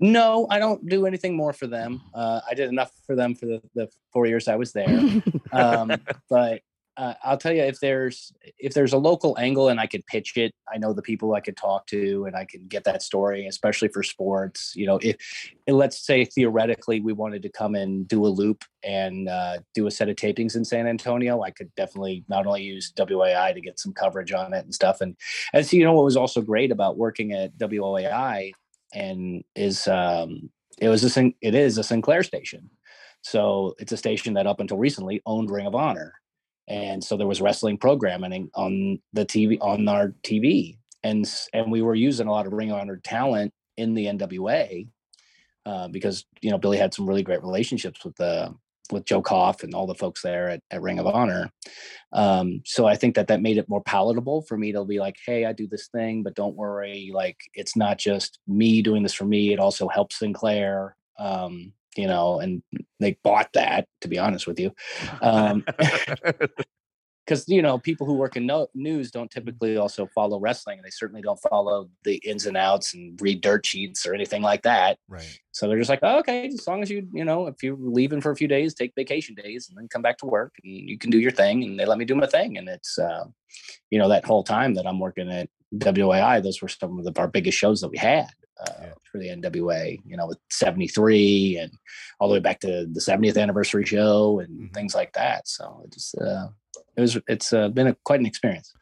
[0.00, 3.44] no i don't do anything more for them uh, i did enough for them for
[3.44, 4.88] the, the four years i was there
[5.52, 5.92] um,
[6.30, 6.62] but
[6.98, 10.36] uh, I'll tell you if there's if there's a local angle and I could pitch
[10.36, 13.46] it, I know the people I could talk to and I can get that story,
[13.46, 14.72] especially for sports.
[14.74, 15.16] You know, if
[15.68, 19.92] let's say theoretically we wanted to come and do a loop and uh, do a
[19.92, 23.78] set of tapings in San Antonio, I could definitely not only use WAI to get
[23.78, 25.00] some coverage on it and stuff.
[25.00, 25.16] And
[25.52, 28.50] and so you know what was also great about working at WOAI
[28.92, 30.50] and is um,
[30.80, 32.70] it was a it is a Sinclair station.
[33.22, 36.14] So it's a station that up until recently owned Ring of Honor
[36.68, 41.82] and so there was wrestling programming on the TV on our TV, and and we
[41.82, 44.86] were using a lot of Ring of Honor talent in the NWA
[45.66, 48.54] uh, because you know Billy had some really great relationships with the
[48.90, 51.50] with Joe Koff and all the folks there at, at Ring of Honor.
[52.12, 55.16] Um, so I think that that made it more palatable for me to be like,
[55.26, 59.12] hey, I do this thing, but don't worry, like it's not just me doing this
[59.12, 59.52] for me.
[59.52, 60.96] It also helps Sinclair.
[61.18, 62.62] Um, you know, and
[63.00, 64.72] they bought that, to be honest with you.
[65.20, 65.64] Um,
[67.26, 70.84] because you know people who work in no- news don't typically also follow wrestling and
[70.86, 74.62] they certainly don't follow the ins and outs and read dirt sheets or anything like
[74.62, 75.38] that Right.
[75.52, 78.22] so they're just like oh, okay as long as you you know if you're leaving
[78.22, 80.96] for a few days take vacation days and then come back to work and you
[80.96, 83.26] can do your thing and they let me do my thing and it's uh,
[83.90, 87.12] you know that whole time that i'm working at WAI, those were some of the,
[87.20, 88.28] our biggest shows that we had
[88.60, 88.94] uh, Yeah.
[89.10, 91.72] for the NWA, you know, with 73 and
[92.18, 94.74] all the way back to the 70th anniversary show and Mhm.
[94.74, 95.46] things like that.
[95.48, 96.48] So it just, uh,
[96.96, 98.74] it was, it's uh, been a, quite an experience.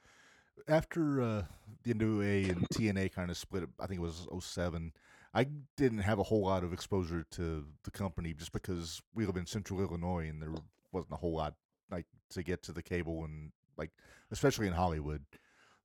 [0.68, 1.42] After uh,
[1.84, 4.92] the NWA and TNA kind of split, I think it was 07,
[5.34, 5.46] I
[5.76, 9.46] didn't have a whole lot of exposure to the company just because we live in
[9.46, 10.52] central Illinois and there
[10.92, 11.54] wasn't a whole lot
[11.90, 13.90] like to get to the cable and like
[14.30, 15.24] especially in Hollywood.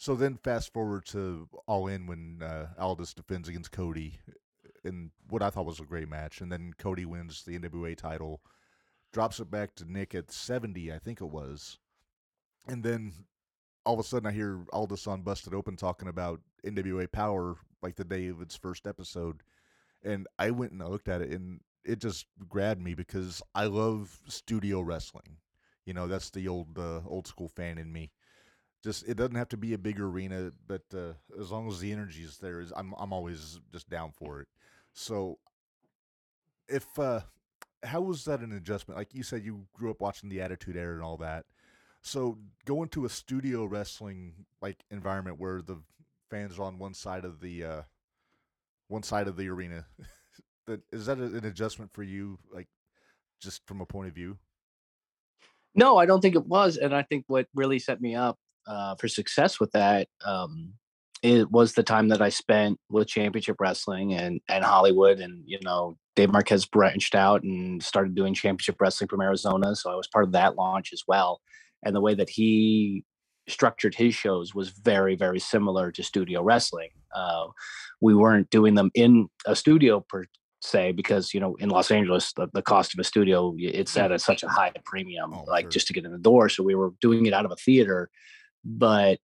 [0.01, 4.17] So then fast forward to All In when uh, Aldis defends against Cody
[4.83, 8.41] in what I thought was a great match, and then Cody wins the NWA title,
[9.13, 11.77] drops it back to Nick at 70, I think it was,
[12.67, 13.13] and then
[13.85, 17.95] all of a sudden I hear Aldis on Busted Open talking about NWA Power like
[17.95, 19.43] the day of its first episode,
[20.03, 23.65] and I went and I looked at it and it just grabbed me because I
[23.65, 25.37] love studio wrestling.
[25.85, 28.09] You know, that's the old uh, old school fan in me.
[28.83, 31.91] Just it doesn't have to be a big arena, but uh, as long as the
[31.91, 34.47] energy is there, is I'm I'm always just down for it.
[34.93, 35.37] So,
[36.67, 37.21] if uh,
[37.83, 38.97] how was that an adjustment?
[38.97, 41.45] Like you said, you grew up watching the Attitude Era and all that.
[42.01, 45.77] So going to a studio wrestling like environment where the
[46.29, 47.81] fans are on one side of the uh,
[48.87, 49.85] one side of the arena,
[50.67, 52.39] that is that an adjustment for you?
[52.51, 52.67] Like
[53.39, 54.37] just from a point of view.
[55.73, 56.77] No, I don't think it was.
[56.77, 60.73] And I think what really set me up uh, for success with that um,
[61.21, 65.59] it was the time that I spent with Championship Wrestling and and Hollywood, and you
[65.63, 70.07] know Dave Marquez branched out and started doing Championship Wrestling from Arizona, so I was
[70.07, 71.41] part of that launch as well.
[71.83, 73.03] And the way that he
[73.47, 76.89] structured his shows was very very similar to studio wrestling.
[77.13, 77.47] Uh,
[77.99, 80.25] we weren't doing them in a studio per
[80.63, 84.11] se because you know in Los Angeles the, the cost of a studio it's at
[84.11, 85.71] a, such a high premium Oh, like sure.
[85.71, 88.11] just to get in the door so we were doing it out of a theater
[88.63, 89.19] but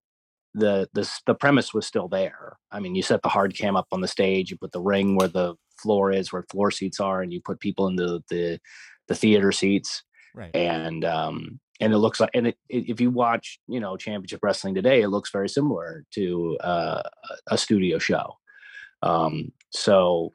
[0.54, 2.58] the the the premise was still there.
[2.72, 5.16] I mean, you set the hard cam up on the stage, you put the ring
[5.16, 8.60] where the floor is, where floor seats are, and you put people in the the,
[9.08, 10.04] the theater seats.
[10.34, 10.56] Right.
[10.56, 14.40] And um and it looks like and it, it, if you watch you know championship
[14.42, 17.04] wrestling today, it looks very similar to uh,
[17.50, 18.34] a studio show.
[19.04, 20.34] Um, so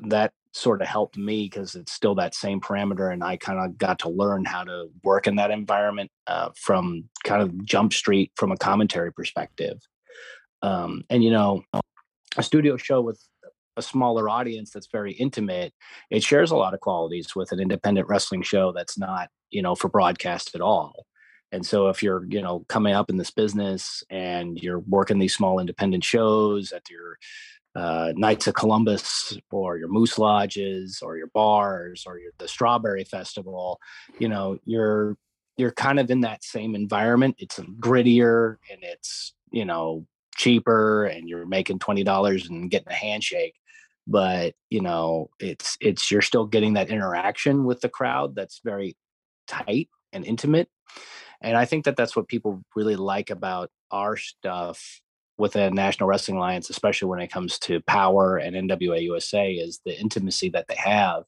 [0.00, 3.78] that sort of helped me because it's still that same parameter and i kind of
[3.78, 8.32] got to learn how to work in that environment uh, from kind of jump street
[8.36, 9.78] from a commentary perspective.
[10.62, 11.62] Um, and you know
[12.36, 13.20] a studio show with
[13.76, 15.72] a smaller audience that's very intimate
[16.10, 19.74] it shares a lot of qualities with an independent wrestling show that's not you know
[19.74, 21.06] for broadcast at all.
[21.50, 25.36] And so if you're you know coming up in this business and you're working these
[25.36, 27.18] small independent shows at your
[27.78, 33.04] uh, Knights of Columbus or your Moose Lodges or your bars or your, the Strawberry
[33.04, 33.78] Festival,
[34.18, 35.16] you know, you're
[35.56, 37.36] you're kind of in that same environment.
[37.38, 42.94] It's grittier and it's you know cheaper, and you're making twenty dollars and getting a
[42.94, 43.54] handshake.
[44.08, 48.96] But you know, it's it's you're still getting that interaction with the crowd that's very
[49.46, 50.68] tight and intimate.
[51.40, 55.00] And I think that that's what people really like about our stuff
[55.38, 59.80] with the National Wrestling Alliance, especially when it comes to power and NWA USA, is
[59.84, 61.22] the intimacy that they have.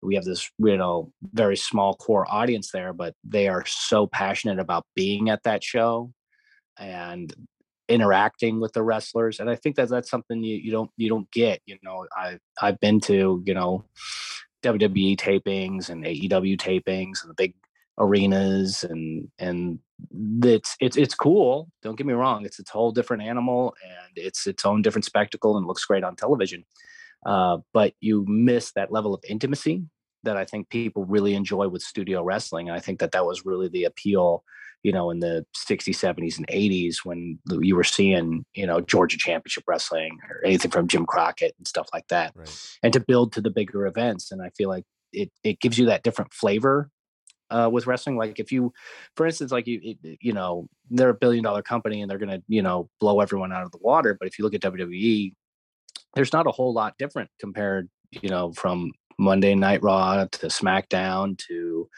[0.00, 4.60] We have this, you know, very small core audience there, but they are so passionate
[4.60, 6.12] about being at that show
[6.78, 7.34] and
[7.88, 9.40] interacting with the wrestlers.
[9.40, 11.60] And I think that that's something you, you don't you don't get.
[11.66, 13.84] You know, I I've been to, you know,
[14.62, 17.54] WWE tapings and AEW tapings and the big
[17.98, 19.78] arenas and and
[20.44, 24.46] it's it's it's cool don't get me wrong it's a whole different animal and it's
[24.46, 26.64] its own different spectacle and looks great on television
[27.26, 29.84] uh, but you miss that level of intimacy
[30.22, 33.44] that i think people really enjoy with studio wrestling and i think that that was
[33.44, 34.44] really the appeal
[34.84, 39.18] you know in the 60s 70s and 80s when you were seeing you know georgia
[39.18, 42.78] championship wrestling or anything from jim crockett and stuff like that Right.
[42.84, 45.86] and to build to the bigger events and i feel like it, it gives you
[45.86, 46.90] that different flavor
[47.50, 48.16] uh, with wrestling.
[48.16, 48.72] Like if you,
[49.16, 52.42] for instance, like you, you know, they're a billion dollar company and they're going to,
[52.48, 54.16] you know, blow everyone out of the water.
[54.18, 55.34] But if you look at WWE,
[56.14, 61.38] there's not a whole lot different compared, you know, from Monday Night Raw to SmackDown
[61.48, 61.88] to,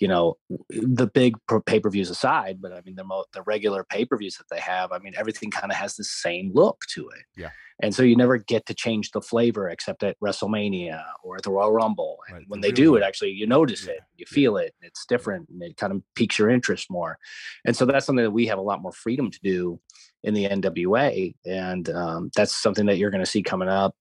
[0.00, 0.38] you know,
[0.70, 1.36] the big
[1.66, 2.60] pay per views aside.
[2.60, 5.12] But I mean, the mo- the regular pay per views that they have, I mean,
[5.16, 7.24] everything kind of has the same look to it.
[7.36, 7.50] Yeah.
[7.82, 11.50] And so you never get to change the flavor except at WrestleMania or at the
[11.50, 12.18] Royal Rumble.
[12.28, 14.74] And Right, when the they do it, actually, you notice Yeah, it, you feel it,
[14.80, 17.18] and it's different, and it kind of piques your interest more.
[17.64, 19.80] And so that's something that we have a lot more freedom to do
[20.22, 23.96] in the NWA, and um, that's something that you're going to see coming up.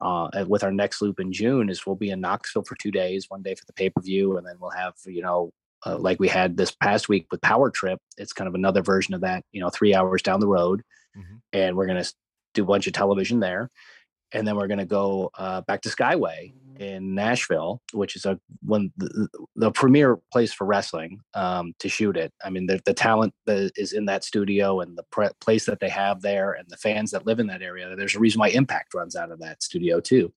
[0.00, 3.26] Uh, with our next loop in June, is we'll be in Knoxville for two days,
[3.30, 5.50] one day for the pay per view, and then we'll have you know
[5.86, 7.98] uh, like we had this past week with Power Trip.
[8.18, 10.82] It's kind of another version of that, you know, three hours down the road,
[11.16, 11.40] Mhm.
[11.52, 12.04] and we're gonna
[12.54, 13.70] do a bunch of television there,
[14.32, 18.92] and then we're gonna go uh, back to Skyway in Nashville, which is a one
[18.96, 22.32] the, the premier place for wrestling um, to shoot it.
[22.44, 25.80] I mean, the, the talent that is in that studio and the pre- place that
[25.80, 27.94] they have there, and the fans that live in that area.
[27.96, 30.32] There's a reason why Impact runs out of that studio too.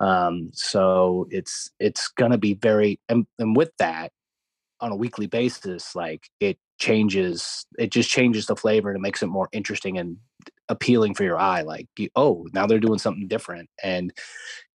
[0.00, 4.12] Um, so it's it's gonna be very and, and with that
[4.80, 9.22] on a weekly basis, like it changes, it just changes the flavor and it makes
[9.22, 10.18] it more interesting and
[10.68, 11.62] appealing for your eye.
[11.62, 13.70] Like, oh, now they're doing something different.
[13.82, 14.12] And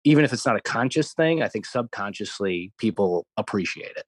[0.08, 4.06] even if it's not a conscious thing, I think subconsciously people appreciate it.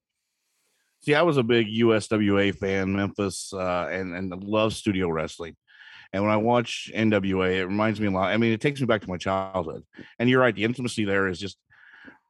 [1.02, 5.56] See, I was a big USWA fan, Memphis, uh, and and love studio wrestling.
[6.12, 8.32] And when I watch NWA, it reminds me a lot.
[8.32, 9.84] I mean, it takes me back to my childhood.
[10.18, 11.56] And you're right, the intimacy there is just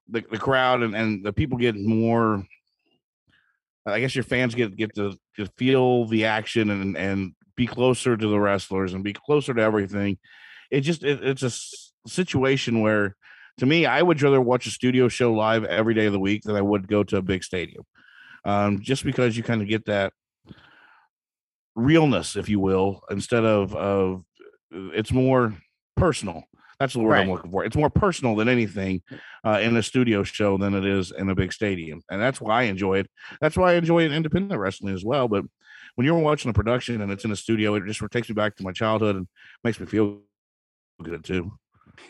[0.08, 2.44] the, the crowd and, and the people get more.
[3.86, 8.16] I guess your fans get get to, to feel the action and and be closer
[8.16, 10.18] to the wrestlers and be closer to everything.
[10.70, 11.50] It just it, it's a
[12.08, 13.16] situation where,
[13.60, 16.42] to me, I would rather watch a studio show live every day of the week
[16.42, 17.84] than I would go to a big stadium
[18.44, 20.12] um, just because you kind of get that
[21.74, 24.24] realness, if you will, instead of of
[24.70, 25.54] it's more
[25.96, 26.44] personal.
[26.78, 27.62] That's the word I'm looking for.
[27.62, 29.02] It's more personal than anything
[29.44, 32.60] uh, in a studio show than it is in a big stadium, and that's why
[32.60, 33.10] I enjoy it.
[33.40, 35.28] That's why I enjoy independent wrestling as well.
[35.28, 35.44] But
[35.96, 38.56] when you're watching a production and it's in a studio, it just takes me back
[38.56, 39.28] to my childhood and
[39.62, 40.20] makes me feel
[41.02, 41.52] good too.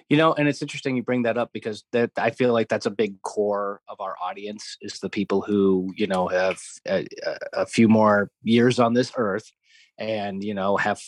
[0.08, 2.86] You know, and it's interesting you bring that up because that I feel like that's
[2.86, 6.58] a big core of our audience is the people who you know have
[6.88, 7.06] a,
[7.52, 9.50] a- few more years on this earth,
[9.98, 11.00] and you know have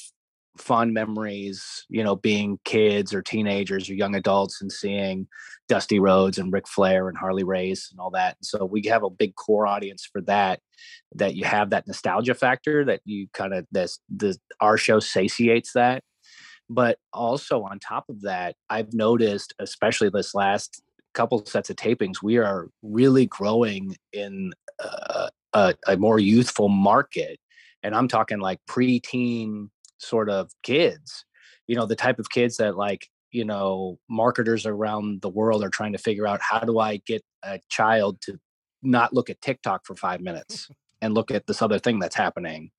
[0.56, 5.26] fond memories, you know, being kids or teenagers or young adults and seeing
[5.68, 8.36] Dusty Rhodes and Ric Flair and Harley Race and all that.
[8.42, 10.60] So we have a big core audience for that.
[11.14, 15.72] That you have that nostalgia factor that you kind of this the our show satiates
[15.74, 16.02] that.
[16.70, 20.82] But also on top of that, I've noticed, especially this last
[21.12, 24.52] couple sets of tapings, we are really growing in
[24.82, 27.39] uh, a, a more youthful market
[27.82, 29.68] and i'm talking like preteen
[29.98, 31.24] sort of kids
[31.66, 35.70] you know the type of kids that like you know marketers around the world are
[35.70, 38.39] trying to figure out how do i get a child to
[38.82, 40.68] not look at tiktok for five minutes
[41.01, 42.70] and look at this other thing that's happening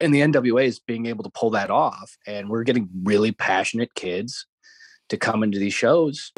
[0.00, 3.94] and the nwa is being able to pull that off and we're getting really passionate
[3.94, 4.46] kids
[5.08, 6.32] to come into these shows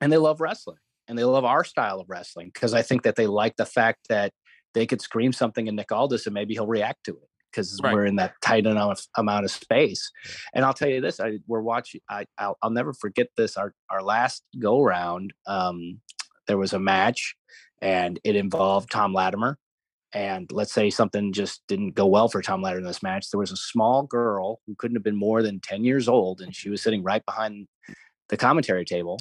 [0.00, 0.78] and they love wrestling
[1.08, 4.08] and they love our style of wrestling because i think that they like the fact
[4.08, 4.32] that
[4.74, 7.92] they could scream something in Nick Aldis and maybe he'll react to it because right.
[7.92, 10.10] we're in that tight enough amount of space.
[10.54, 12.00] And I'll tell you this: I we're watching.
[12.08, 13.56] I I'll, I'll never forget this.
[13.56, 16.00] Our our last go round, um,
[16.46, 17.34] there was a match,
[17.80, 19.58] and it involved Tom Latimer.
[20.12, 23.30] And let's say something just didn't go well for Tom Latimer in this match.
[23.30, 26.54] There was a small girl who couldn't have been more than ten years old, and
[26.54, 27.68] she was sitting right behind
[28.28, 29.20] the commentary table.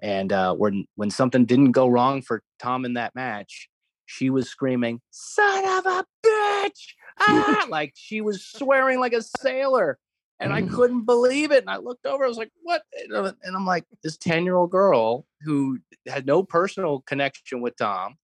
[0.00, 3.68] And uh, when when something didn't go wrong for Tom in that match,
[4.06, 6.94] she was screaming, son of a bitch.
[7.20, 7.66] Ah!
[7.70, 9.98] like she was swearing like a sailor.
[10.40, 10.74] And I mm.
[10.74, 11.60] couldn't believe it.
[11.60, 12.82] And I looked over, I was like, what?
[13.04, 15.78] And I'm like, this 10 year old girl who
[16.08, 18.16] had no personal connection with Tom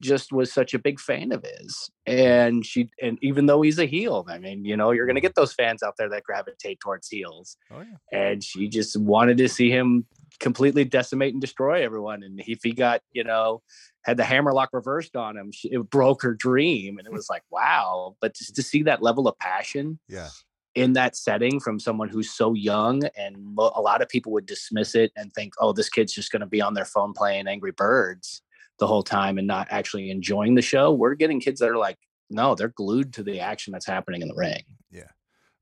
[0.00, 1.90] just was such a big fan of his.
[2.06, 5.20] And she, and even though he's a heel, I mean, you know, you're going to
[5.20, 7.56] get those fans out there that gravitate towards heels.
[7.70, 8.18] Oh, yeah.
[8.18, 10.06] And she just wanted to see him
[10.38, 12.22] completely decimate and destroy everyone.
[12.22, 13.62] And if he got, you know,
[14.04, 16.98] had the hammerlock reversed on him, she, it broke her dream.
[16.98, 18.16] And it was like, wow.
[18.20, 19.98] But just to see that level of passion.
[20.08, 20.28] Yeah.
[20.74, 24.44] In that setting, from someone who's so young, and mo- a lot of people would
[24.44, 27.46] dismiss it and think, "Oh, this kid's just going to be on their phone playing
[27.48, 28.42] Angry Birds
[28.78, 31.98] the whole time and not actually enjoying the show." We're getting kids that are like,
[32.30, 35.10] "No, they're glued to the action that's happening in the ring." Yeah.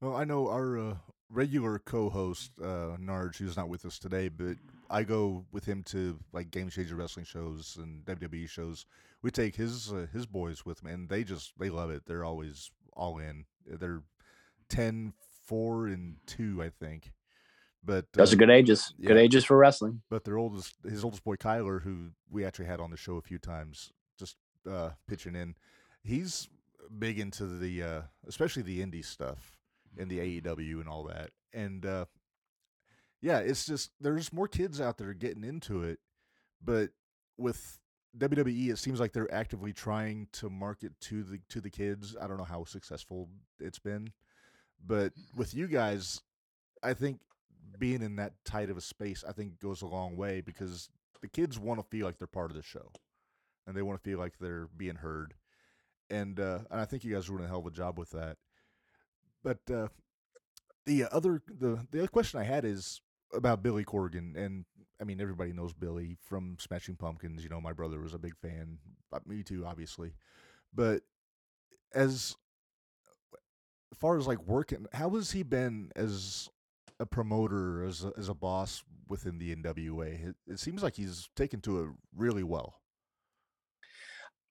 [0.01, 0.95] Well, I know our uh,
[1.31, 4.57] regular co-host uh, Narge, who's not with us today, but
[4.91, 8.87] I go with him to like Game Changer wrestling shows and WWE shows.
[9.23, 12.03] We take his uh, his boys with me, and they just they love it.
[12.07, 13.45] They're always all in.
[13.67, 14.03] They're
[14.69, 15.13] 10,
[15.47, 17.13] 4, and two, I think.
[17.85, 18.95] But those uh, are good ages.
[18.99, 19.09] Yeah.
[19.09, 20.03] Good ages for wrestling.
[20.09, 23.23] But their oldest, his oldest boy Kyler, who we actually had on the show a
[23.23, 24.37] few times, just
[24.71, 25.55] uh, pitching in.
[26.03, 26.49] He's
[26.99, 29.59] big into the, uh, especially the indie stuff
[29.99, 31.31] and the AEW and all that.
[31.53, 32.07] And uh,
[33.21, 35.99] yeah, it's just there's more kids out there getting into it,
[36.63, 36.91] but
[37.39, 37.79] with
[38.19, 42.17] WWE, it seems like they're actively trying to market to the to the kids.
[42.21, 43.29] I don't know how successful
[43.59, 44.13] it's been,
[44.85, 46.21] but with you guys,
[46.83, 47.21] I think
[47.79, 50.89] being in that tight of a space, I think goes a long way because
[51.23, 52.91] the kids want to feel like they're part of the show,
[53.67, 55.35] and they want to feel like they're being heard,
[56.11, 58.11] and uh, and I think you guys are doing a hell of a job with
[58.11, 58.37] that.
[59.43, 59.89] But uh,
[60.87, 63.01] the other the the other question I had is
[63.33, 64.65] about Billy Corgan, and
[65.01, 67.43] I mean everybody knows Billy from Smashing Pumpkins.
[67.43, 68.79] You know, my brother was a big fan,
[69.27, 70.13] me too, obviously.
[70.75, 71.03] But
[71.95, 72.37] as
[73.95, 76.49] far as like working, how has he been as
[77.01, 80.29] a promoter, as a, as a boss within the NWA?
[80.29, 82.75] It, it seems like he's taken to it really well.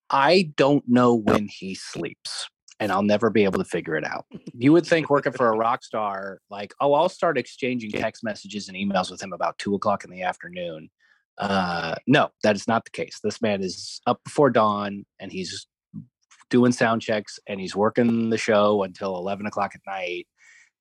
[0.09, 2.47] I don't know when he sleeps
[2.79, 4.25] and I'll never be able to figure it out.
[4.53, 8.67] You would think working for a rock star, like, oh, I'll start exchanging text messages
[8.67, 10.89] and emails with him about two o'clock in the afternoon.
[11.37, 13.19] Uh, no, that is not the case.
[13.23, 15.67] This man is up before dawn and he's
[16.49, 20.27] doing sound checks and he's working the show until 11 o'clock at night.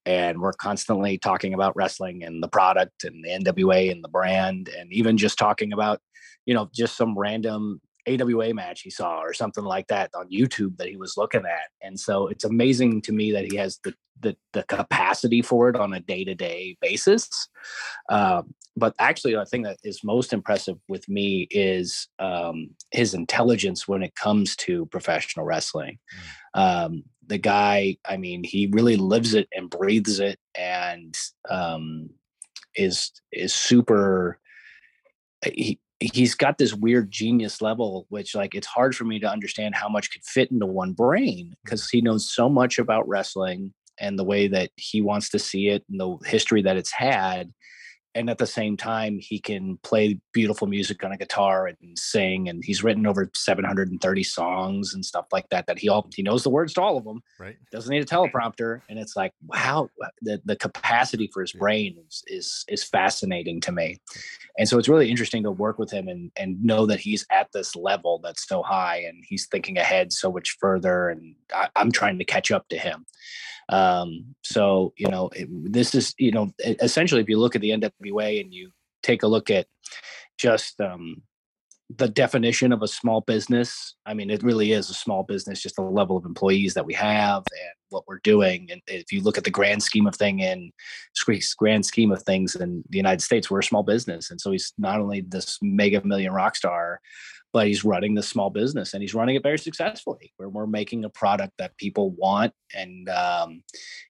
[0.04, 4.68] And we're constantly talking about wrestling and the product and the NWA and the brand,
[4.76, 6.00] and even just talking about,
[6.46, 10.76] you know, just some random AWA match he saw or something like that on YouTube
[10.78, 11.70] that he was looking at.
[11.82, 15.76] And so it's amazing to me that he has the the, the capacity for it
[15.76, 17.28] on a day to day basis.
[18.08, 23.86] Um, but actually, the thing that is most impressive with me is um, his intelligence
[23.86, 25.98] when it comes to professional wrestling.
[26.56, 26.86] Mm.
[26.86, 27.02] Um,
[27.32, 31.16] the guy, I mean, he really lives it and breathes it, and
[31.48, 32.10] um,
[32.76, 34.38] is is super.
[35.44, 39.74] He, he's got this weird genius level which like it's hard for me to understand
[39.74, 44.18] how much could fit into one brain because he knows so much about wrestling and
[44.18, 47.52] the way that he wants to see it and the history that it's had
[48.14, 52.48] and at the same time he can play beautiful music on a guitar and sing
[52.48, 56.42] and he's written over 730 songs and stuff like that that he all he knows
[56.42, 57.56] the words to all of them right.
[57.70, 59.88] doesn't need a teleprompter and it's like wow
[60.20, 63.98] the, the capacity for his brain is, is is fascinating to me.
[64.58, 67.48] And so it's really interesting to work with him and and know that he's at
[67.52, 71.92] this level that's so high and he's thinking ahead so much further and I, i'm
[71.92, 73.06] trying to catch up to him
[73.72, 77.70] um, so you know, it, this is you know, essentially, if you look at the
[77.70, 78.70] NWA and you
[79.02, 79.66] take a look at
[80.38, 81.22] just um,
[81.96, 85.62] the definition of a small business, I mean, it really is a small business.
[85.62, 88.68] Just the level of employees that we have and what we're doing.
[88.70, 90.70] And if you look at the grand scheme of thing in
[91.56, 94.74] grand scheme of things in the United States, we're a small business, and so he's
[94.76, 97.00] not only this mega million rock star,
[97.52, 101.04] but he's running the small business and he's running it very successfully where we're making
[101.04, 103.62] a product that people want and um,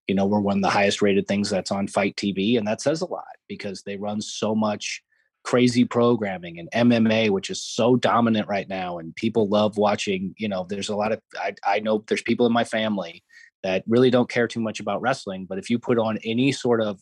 [0.06, 2.80] you know we're one of the highest rated things that's on FITE TV and that
[2.80, 5.02] says a lot because they run so much
[5.44, 10.48] crazy programming and mma which is so dominant right now and people love watching you
[10.48, 13.24] know there's a lot of i, I know there's people in my family
[13.64, 16.80] that really don't care too much about wrestling but if you put on any sort
[16.80, 17.00] of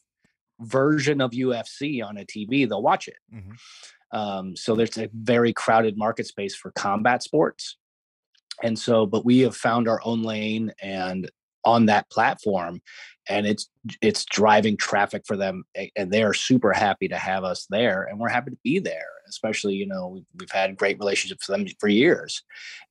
[0.58, 3.52] version of ufc on a tv they'll watch it mm-hmm.
[4.12, 7.76] Um, so there's a very crowded market space for combat sports.
[8.62, 11.30] And so, but we have found our own lane and
[11.64, 12.80] on that platform
[13.28, 13.68] and it's
[14.00, 15.64] it's driving traffic for them
[15.96, 19.74] and they're super happy to have us there and we're happy to be there especially
[19.74, 22.42] you know we've, we've had great relationships with them for years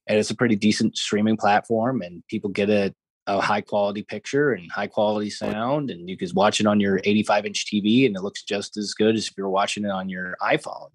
[0.07, 2.93] and it's a pretty decent streaming platform and people get a
[3.29, 6.99] a high quality picture and high quality sound and you can watch it on your
[7.03, 10.09] 85 inch tv and it looks just as good as if you're watching it on
[10.09, 10.89] your iphone.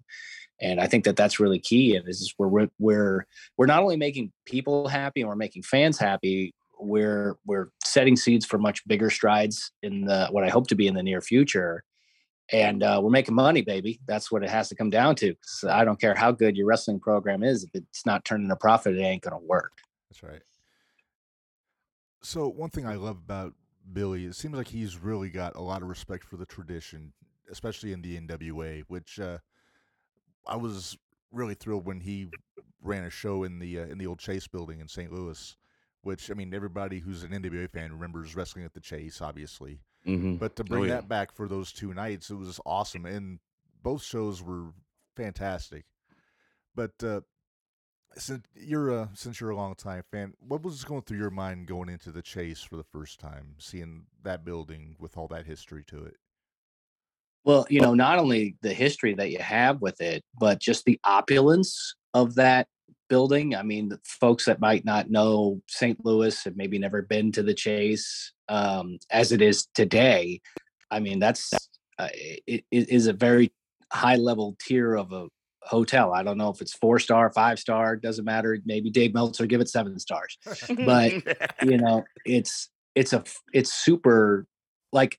[0.61, 3.25] And i think that that's really key and this is where we're we're
[3.57, 8.45] we're not only making people happy and we're making fans happy we're we're setting seeds
[8.45, 11.83] for much bigger strides in the what i hope to be in the near future.
[12.51, 13.99] And uh, we're making money baby.
[14.05, 15.33] That's what it has to come down to
[15.69, 18.95] i don't care how good your wrestling program is if it's not turning a profit
[18.95, 19.71] it ain't going to work.
[20.09, 20.41] That's right
[22.25, 23.53] so one thing I love about
[23.93, 27.13] Billy, it seems like he's really got a lot of respect for the tradition,
[27.51, 29.37] especially in the NWA, which uh,
[30.47, 30.97] I was
[31.31, 32.27] really thrilled when he
[32.81, 35.11] ran a show in the uh, in the old Chase building in St.
[35.11, 35.55] Louis.
[36.01, 39.79] Which I mean, everybody who's an NWA fan remembers wrestling at the Chase, obviously.
[40.05, 40.35] Mm-hmm.
[40.35, 40.95] But to oh, bring oh, yeah.
[40.95, 43.39] that back for those two nights, it was awesome, and
[43.81, 44.67] both shows were
[45.15, 45.85] fantastic.
[46.75, 47.21] But uh,
[48.17, 51.67] since you're a since you're a long time fan, what was going through your mind
[51.67, 55.83] going into the chase for the first time, seeing that building with all that history
[55.87, 56.17] to it?
[57.43, 60.99] Well, you know, not only the history that you have with it, but just the
[61.03, 62.67] opulence of that
[63.07, 63.55] building.
[63.55, 66.03] I mean, folks that might not know St.
[66.03, 70.41] Louis have maybe never been to the Chase um, as it is today.
[70.89, 71.53] I mean, that's
[71.99, 73.53] uh, it, it is a very
[73.91, 75.27] high level tier of a
[75.65, 76.13] hotel.
[76.13, 78.57] I don't know if it's four star, five star, doesn't matter.
[78.65, 80.37] Maybe Dave Meltzer give it seven stars.
[80.85, 81.13] but
[81.63, 83.23] you know, it's it's a
[83.53, 84.45] it's super
[84.91, 85.17] like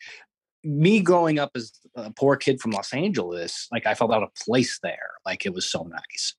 [0.65, 4.35] me growing up as a poor kid from Los Angeles, like I felt out of
[4.35, 5.11] place there.
[5.25, 6.35] Like it was so nice.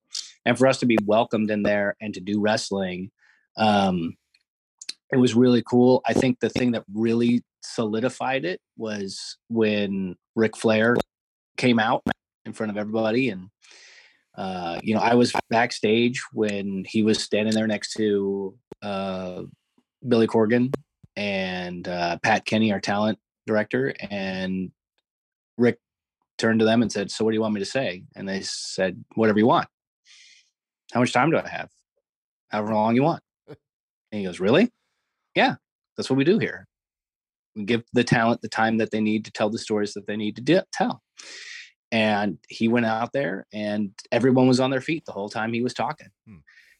[0.45, 3.11] And for us to be welcomed in there and to do wrestling,
[3.57, 4.17] um,
[5.11, 6.01] it was really cool.
[6.05, 10.97] I think the thing that really solidified it was when Ric Flair
[11.55, 12.03] came out
[12.45, 13.49] in front of everybody and
[14.37, 19.43] uh, you know, I was backstage when he was standing there next to uh,
[20.07, 20.73] Billy Corgan
[21.15, 24.71] and uh, Pat Kenney, our talent director, and
[25.57, 25.79] Ric
[26.37, 28.41] turned to them and said, "So what do you want me to say?" And they
[28.41, 29.67] said, "Whatever you want."
[30.93, 31.69] How much time do I have?
[32.49, 33.23] However long you want.
[33.47, 34.71] And he goes, "Really?
[35.33, 35.55] Yeah,
[35.95, 36.67] that's what we do here.
[37.55, 40.15] We give the talent the time that they need to tell the stories that they
[40.15, 41.01] need to d- tell."
[41.91, 45.61] And he went out there and everyone was on their feet the whole time he
[45.61, 46.09] was talking.
[46.27, 46.37] Hmm.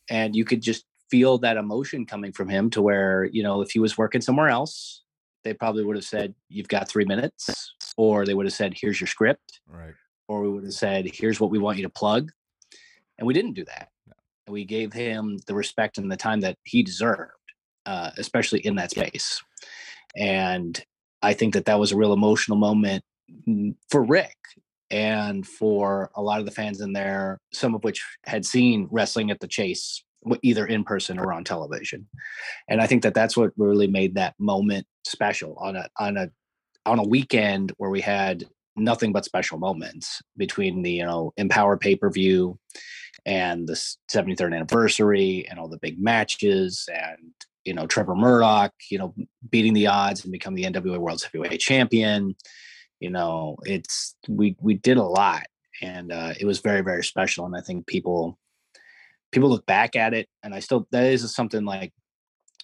[0.09, 3.71] and you could just feel that emotion coming from him to where you know if
[3.71, 5.03] he was working somewhere else
[5.43, 8.99] they probably would have said you've got three minutes or they would have said here's
[8.99, 9.93] your script right.
[10.27, 12.31] or we would have said here's what we want you to plug
[13.17, 13.89] and we didn't do that.
[14.05, 14.13] No.
[14.53, 17.31] we gave him the respect and the time that he deserved
[17.85, 19.41] uh, especially in that space.
[20.15, 20.84] And
[21.21, 23.03] i think that that was a real emotional moment
[23.47, 24.35] mm, for ric
[24.89, 29.31] and for a lot of the fans in there, some of which had seen wrestling
[29.31, 30.03] at the Chase
[30.41, 32.07] either in person or on television.
[32.68, 36.30] And I think that that's what really made that moment special on a on a
[36.85, 38.45] on a weekend where we had
[38.76, 42.59] nothing but special moments between the you know Empower pay per view
[43.26, 47.34] and the 73rd anniversary and all the big matches and
[47.65, 49.14] you know Trevor Murdoch you know
[49.49, 52.35] beating the odds and becoming the NWA World Heavyweight Champion
[52.99, 55.45] You know, it's we we did a lot,
[55.82, 57.45] and uh, it was very very special.
[57.45, 58.38] And I think people
[59.32, 61.94] people look back at it, and I still that is something like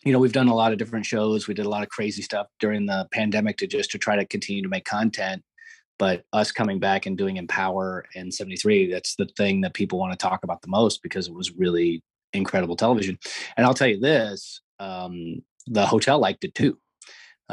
[0.04, 2.22] you know we've done a lot of different shows we did a lot of crazy
[2.22, 5.44] stuff during the pandemic to just to try to continue to make content
[6.00, 10.12] but us coming back and doing empower and 73 that's the thing that people want
[10.12, 12.04] to talk about the most because it was really
[12.34, 13.18] incredible television
[13.58, 16.78] and i'll tell you this um, the hotel liked it too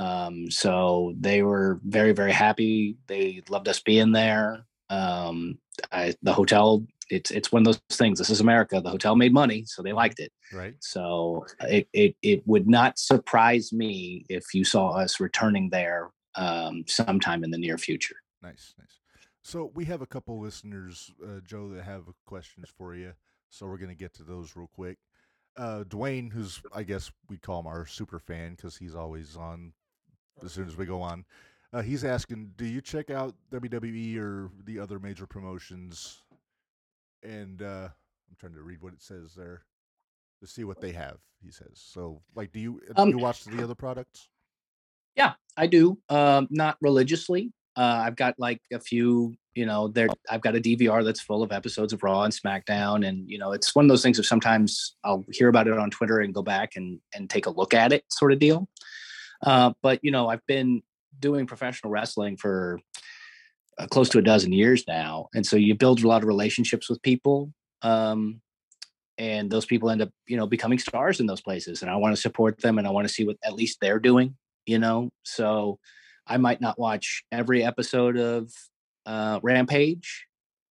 [0.01, 5.59] um, so they were very very happy they loved us being there um,
[5.93, 8.19] I, the hotel it's it's one of those things.
[8.19, 8.81] This is America.
[8.81, 10.33] The hotel made money, so they liked it.
[10.53, 10.75] Right.
[10.79, 16.85] So it it it would not surprise me if you saw us returning there um,
[16.87, 18.17] sometime in the near future.
[18.43, 19.01] Nice, nice.
[19.43, 23.13] So we have a couple listeners, uh, Joe, that have questions for you.
[23.51, 24.99] So we're gonna get to those real quick.
[25.57, 29.73] Uh, Dwayne, who's I guess we call him our super fan because he's always on
[30.45, 31.25] as soon as we go on.
[31.73, 36.23] Uh, he's asking, do you check out WWE or the other major promotions
[37.23, 39.63] and uh, I'm trying to read what it says there
[40.41, 41.19] to see what they have.
[41.43, 42.23] He says so.
[42.35, 44.29] Like, do you do Um, you watch the other products?
[45.17, 45.99] Yeah, I do.
[46.09, 47.53] Um, not religiously.
[47.77, 50.09] Uh, I've got like a few, you know, there.
[50.29, 53.53] I've got a DVR that's full of episodes of Raw and SmackDown, and you know,
[53.53, 54.19] it's one of those things.
[54.19, 57.51] Of sometimes I'll hear about it on Twitter and go back and and take a
[57.51, 58.69] look at it, sort of deal.
[59.43, 60.83] Uh, but you know, I've been
[61.19, 62.81] doing professional wrestling for
[63.79, 66.89] uh, close to a dozen years now, and so you build a lot of relationships
[66.89, 67.53] with people.
[67.83, 68.41] Um,
[69.19, 71.83] and those people end up, you know, becoming stars in those places.
[71.83, 73.99] And I want to support them, and I want to see what at least they're
[73.99, 74.35] doing
[74.67, 75.79] you know so
[76.27, 78.51] i might not watch every episode of
[79.07, 80.27] uh rampage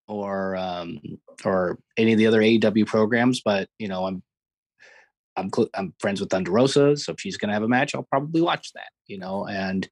[0.07, 0.99] or um
[1.43, 4.23] or any of the other aew programs but you know i'm
[5.37, 8.03] i'm cl- i'm friends with thunder rosa so if she's gonna have a match i'll
[8.03, 9.47] probably watch that you know?
[9.47, 9.87] And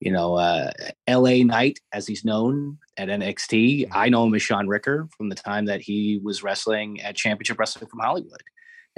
[0.00, 0.70] you know uh
[1.08, 5.34] la knight as he's known at nxt i know him as shaun ricker from the
[5.34, 8.42] time that he was wrestling at championship wrestling from hollywood.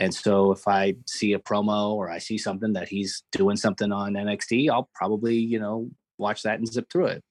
[0.01, 3.93] And so if I see a promo or I see something that he's doing something
[3.93, 5.91] on NXT, I'll probably, you know,
[6.21, 7.25] watch that and zip through it.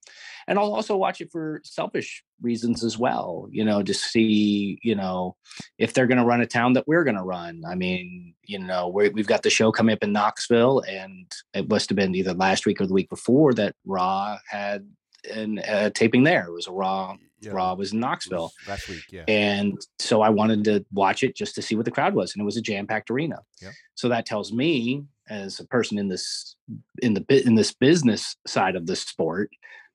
[0.47, 4.95] And I'll also watch it for selfish reasons as well, you know, to see, you
[4.95, 5.35] know,
[5.77, 7.61] if they're going to run a town that we're going to run.
[7.67, 11.69] I mean, you know, we we've got the show coming up in Knoxville, and it
[11.69, 14.89] must have been either last week or the week before that Raw had
[15.33, 16.45] an uh, taping there.
[16.45, 17.17] It was a Raw.
[17.41, 18.51] Yeah, Raw was in Knoxville.
[18.59, 19.03] was last week.
[19.11, 19.23] Yeah.
[19.27, 22.41] And so I wanted to watch it just to see what the crowd was, and
[22.41, 23.39] it was a jam-packed arena.
[23.61, 23.71] Yep.
[23.95, 26.55] So that tells me, as a person in this
[27.01, 29.49] in the in this business side of the sport,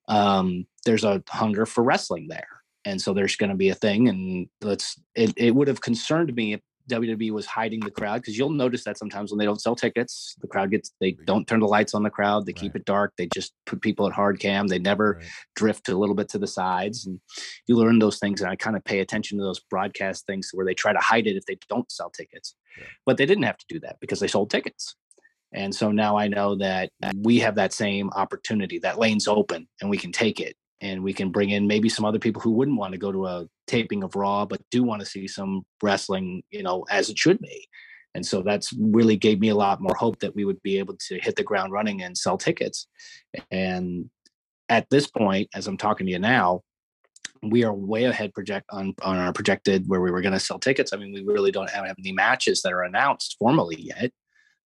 [0.08, 2.48] um, there's a hunger for wrestling there,
[2.84, 4.08] and so there's going to be a thing.
[4.08, 8.36] And let's it, it would have concerned me if WWE was hiding the crowd because
[8.36, 11.60] you'll notice that sometimes when they don't sell tickets, the crowd gets they don't turn
[11.60, 12.44] the lights on the crowd.
[12.44, 13.14] They keep it dark.
[13.16, 14.66] They just put people at hard cam.
[14.68, 15.26] They never Right.
[15.56, 17.20] drift a little bit to the sides and
[17.66, 20.66] you learn those things and i kind of pay attention to those broadcast things where
[20.66, 22.84] they try to hide it if they don't sell tickets Yeah.
[23.06, 24.94] but they didn't have to do that because they sold tickets
[25.54, 26.90] and so now i know that
[27.22, 30.56] we have that same opportunity that lane's open and we can take it.
[30.80, 33.26] And we can bring in maybe some other people who wouldn't want to go to
[33.26, 37.18] a taping of raw but do want to see some wrestling you know as it
[37.18, 37.68] should be.
[38.14, 40.96] And so that's really gave me a lot more hope that we would be able
[41.08, 42.86] to hit the ground running and sell tickets.
[43.50, 44.10] And
[44.68, 46.60] at this point, as I'm talking to you now,
[47.42, 50.58] we are way ahead project on on our projected where we were going to sell
[50.58, 50.92] tickets.
[50.92, 54.12] I mean, we really don't have, have any matches that are announced formally yet,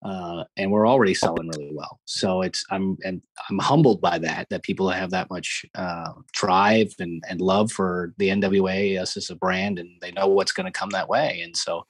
[0.05, 1.99] uh, and we're already selling really well.
[2.05, 3.21] So it's I'm and
[3.51, 8.15] I'm humbled by that that people have that much uh, drive and and love for
[8.19, 11.41] the NWA us as a brand, and they know what's going to come that way.
[11.43, 11.85] And so,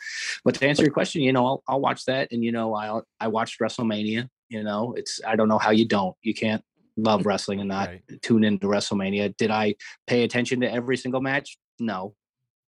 [0.45, 3.01] but to answer your question, you know, I'll, I'll watch that, and you know, I
[3.21, 4.29] I watched WrestleMania.
[4.49, 6.17] You know, it's I don't know how you don't.
[6.23, 6.63] You can't
[6.97, 8.03] love wrestling and not Right.
[8.23, 9.37] tune into WrestleMania.
[9.37, 9.75] Did I
[10.07, 11.59] pay attention to every single match?
[11.79, 12.15] No.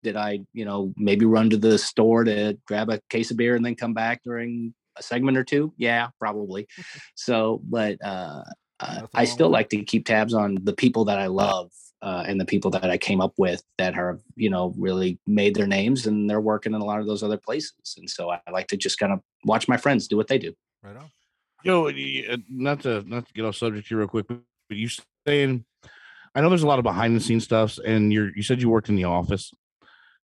[0.04, 3.56] Did I, you know, maybe run to the store to grab a case of beer
[3.56, 5.74] and then come back during a segment or two?
[5.78, 6.68] Yeah, probably.
[7.16, 8.44] so, but uh,
[8.80, 11.72] uh, I still like to keep tabs on the people that I love
[12.02, 15.56] uh, and the people that I came up with that have, you know, really made
[15.56, 17.96] their names and they're working in a lot of those other places.
[17.98, 20.54] And so I like to just kind of watch my friends do what they do.
[20.82, 21.10] Right on.
[21.64, 21.92] yo
[22.50, 24.40] not to not to get off subject here real quick, but
[24.70, 24.88] but you
[25.28, 25.66] saying,
[26.34, 28.70] I know there's a lot of behind the scenes stuff, and you're you said you
[28.70, 29.52] worked in the office.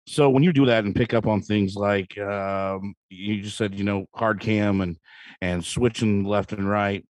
[0.06, 3.74] So when you do that and pick up on things like um, you just said,
[3.74, 4.96] you know, hard cam and
[5.40, 7.04] and switching left and right,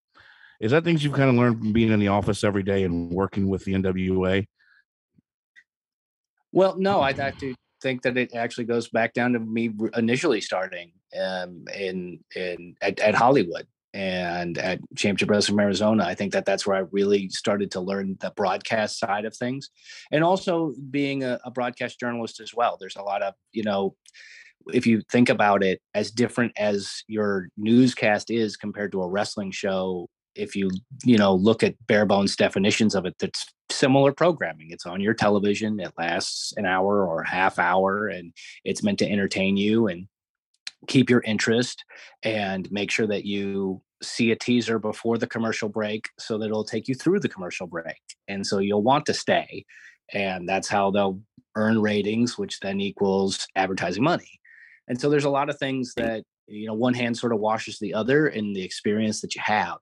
[0.60, 3.12] is that things you've kind of learned from being in the office every day and
[3.12, 4.46] working with the NWA?
[6.52, 10.42] Well, no, I have to think that it actually goes back down to me initially
[10.42, 13.66] starting um, in in at, at Hollywood.
[13.94, 16.06] And at Championship Wrestling Arizona.
[16.06, 19.70] I think that that's where I really started to learn the broadcast side of things,
[20.12, 22.78] and also being a, a broadcast journalist as well.
[22.80, 23.96] There's a lot of you know,
[24.74, 29.52] if you think about it, as different as your newscast is compared to a wrestling
[29.52, 30.08] show.
[30.34, 30.72] If you
[31.04, 34.68] you know look at bare bones definitions of it, that's similar programming.
[34.70, 35.80] It's on your television.
[35.80, 40.08] It lasts an hour or half hour, and it's meant to entertain you and
[40.88, 41.84] keep your interest
[42.24, 46.64] and make sure that you see a teaser before the commercial break so that it'll
[46.64, 48.02] take you through the commercial break.
[48.28, 49.66] And so you'll want to stay.
[50.14, 51.20] And that's how they'll
[51.56, 54.40] earn ratings, which then equals advertising money.
[54.88, 56.04] And so there's a lot of things mm.
[56.04, 59.42] that, you know, one hand sort of washes the other in the experience that you
[59.44, 59.78] have.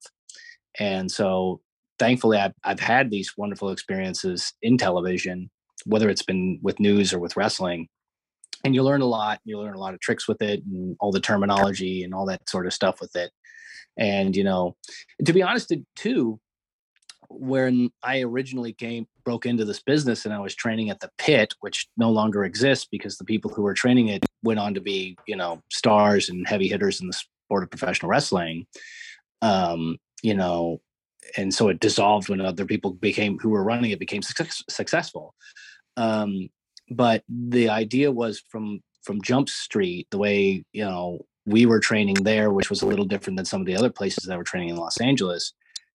[0.78, 1.62] And so
[1.98, 5.50] thankfully, I've, I've had these wonderful experiences in television,
[5.86, 7.88] whether it's been with news or with wrestling
[8.64, 11.11] and you learn a lot you learn a lot of tricks with it and all
[11.11, 13.31] the terminology and all that sort of stuff with it.
[13.98, 14.76] And you know
[15.26, 16.40] to be honest too
[17.31, 21.53] when i originally came broke into this business and i was training at the pit
[21.60, 25.15] which no longer exists because the people who were training it went on to be
[25.27, 27.14] you know stars and heavy hitters in the
[27.49, 28.65] sport of professional wrestling.
[29.41, 30.81] Um you know
[31.38, 35.36] and so it dissolved when other people became who were running it became success, successful.
[35.98, 36.49] Um
[36.90, 42.16] but the idea was from from Jump Street, the way you know we were training
[42.24, 44.70] there, which was a little different than some of the other places that were training
[44.70, 45.53] in Los Angeles.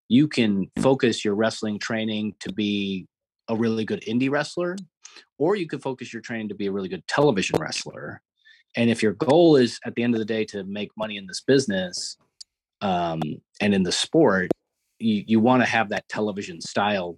[0.08, 3.06] You can focus your wrestling training to be
[3.48, 4.76] a really good indie wrestler,
[5.38, 8.20] or you could focus your training to be a really good television wrestler.
[8.76, 11.26] And if your goal is at the end of the day to make money in
[11.26, 12.16] this business
[12.80, 13.20] um,
[13.60, 14.50] and in the sport,
[14.98, 17.16] you, you want to have that television style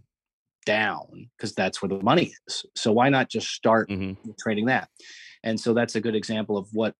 [0.67, 2.67] down because that's where the money is.
[2.75, 4.31] So why not just start mm-hmm.
[4.39, 4.91] trading that?
[5.43, 6.95] And so that's a good example of what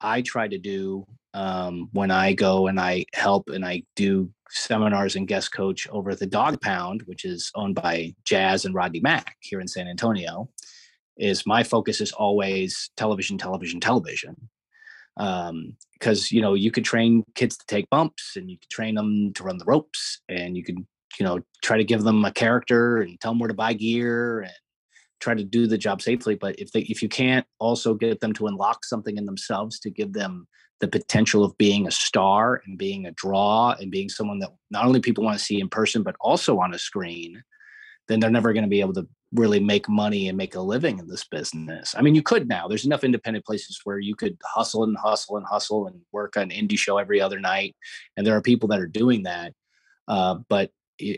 [0.00, 1.04] I try to do
[1.34, 6.10] um, when I go and I help and I do seminars and guest coach over
[6.10, 9.88] at the Dog Pound, which is owned by Jazz and Rodney Mack here in San
[9.88, 10.48] Antonio.
[11.16, 14.36] Is my focus is always television, television, television.
[15.16, 18.94] Because um, you know you could train kids to take bumps, and you could train
[18.94, 20.86] them to run the ropes, and you can
[21.18, 24.40] you know try to give them a character and tell them where to buy gear
[24.40, 24.52] and
[25.20, 28.32] try to do the job safely but if they if you can't also get them
[28.32, 30.46] to unlock something in themselves to give them
[30.80, 34.84] the potential of being a star and being a draw and being someone that not
[34.84, 37.42] only people want to see in person but also on a screen
[38.06, 40.98] then they're never going to be able to really make money and make a living
[40.98, 41.94] in this business.
[41.96, 42.66] I mean, you could now.
[42.66, 46.50] There's enough independent places where you could hustle and hustle and hustle and work on
[46.50, 47.76] indie show every other night,
[48.16, 49.52] and there are people that are doing that.
[50.06, 50.70] Uh, but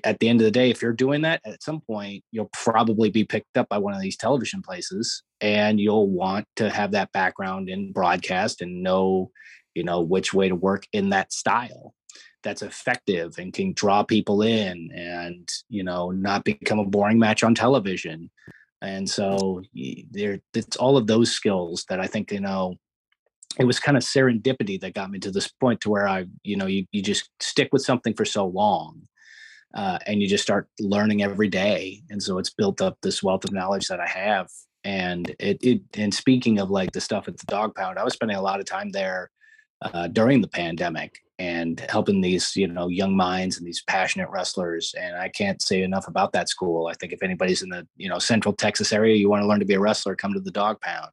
[0.05, 3.11] at the end of the day, if you're doing that at some point, you'll probably
[3.11, 7.13] be picked up by one of these television places and you'll want to have that
[7.13, 9.31] background in broadcast and know,
[9.75, 11.95] you know, which way to work in that style
[12.43, 17.43] that's effective and can draw people in and, you know, not become a boring match
[17.43, 18.31] on television.
[18.83, 19.63] And so
[20.11, 22.77] there, it's all of those skills that I think, you know,
[23.59, 26.57] it was kind of serendipity that got me to this point to where I, you
[26.57, 29.03] know, you, you just stick with something for so long
[29.75, 32.03] uh, and you just start learning every day.
[32.11, 34.49] And so it's built up this wealth of knowledge that i have.
[34.83, 38.15] And it, it and speaking of like the stuff at the dog pound i was
[38.15, 39.31] spending a lot of time there
[39.83, 44.95] uh, during the pandemic and helping these you know young minds and these passionate wrestlers.
[44.99, 46.87] And i can't say enough about that school.
[46.87, 49.61] I think if anybody's in the you know central texas area you want to learn
[49.61, 51.11] to be a wrestler come to the dog pound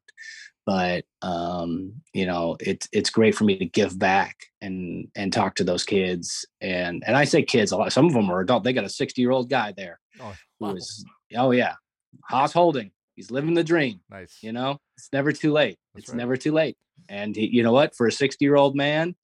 [0.68, 5.54] but um, you know it's it's great for me to give back and and talk
[5.54, 8.64] to those kids and and I say kids a lot some of them are adult
[8.64, 10.72] they got a 60 year old guy there oh, wow.
[10.72, 11.72] who's oh yeah
[12.24, 16.12] Haas Holding he's living the dream nice you know it's never too late That's it's
[16.12, 16.18] right.
[16.18, 16.76] never too late
[17.08, 19.16] and he, you know what for a 60 year old man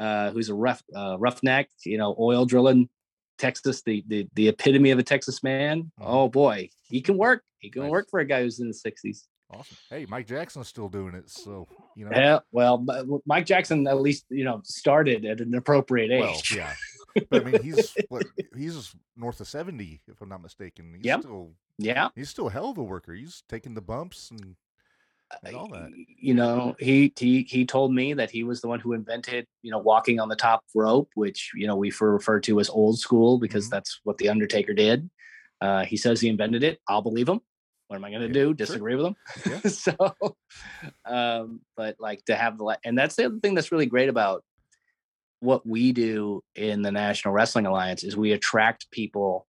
[0.00, 2.88] uh, who's a rough uh, roughneck you know oil drilling
[3.36, 6.04] Texas the the the epitome of a Texas man mm-hmm.
[6.06, 7.90] oh boy he can work he can nice.
[7.90, 9.76] work for a guy who's in the 60s Awesome.
[9.90, 12.10] Hey, Mike Jackson's still doing it, so you know.
[12.12, 12.84] Yeah, well,
[13.26, 16.56] Mike Jackson at least you know started at an appropriate age.
[16.56, 16.74] Well, yeah,
[17.30, 18.24] but I mean he's what
[18.56, 20.94] he's north of seventy, if I'm not mistaken.
[20.96, 21.20] He's yep.
[21.20, 23.14] still yeah, he's still a hell of a worker.
[23.14, 24.56] He's taking the bumps and,
[25.44, 25.90] and all that.
[26.18, 29.70] You know, he he he told me that he was the one who invented you
[29.70, 33.38] know walking on the top rope, which you know we refer to as old school
[33.38, 33.76] because mm-hmm.
[33.76, 35.08] that's what the Undertaker did.
[35.60, 36.80] Uh, he says he invented it.
[36.88, 37.40] I'll believe him
[37.88, 38.54] what am I going to yeah, do?
[38.54, 38.96] Disagree sure.
[38.96, 39.62] with them?
[39.64, 39.70] Yeah.
[39.70, 40.16] so,
[41.04, 44.44] um, but like to have the, and that's the other thing that's really great about
[45.40, 49.46] what we do in the National Wrestling Alliance is we attract people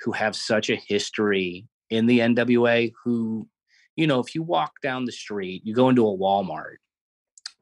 [0.00, 3.48] who have such a history in the NWA who,
[3.96, 6.76] you know, if you walk down the street, you go into a Walmart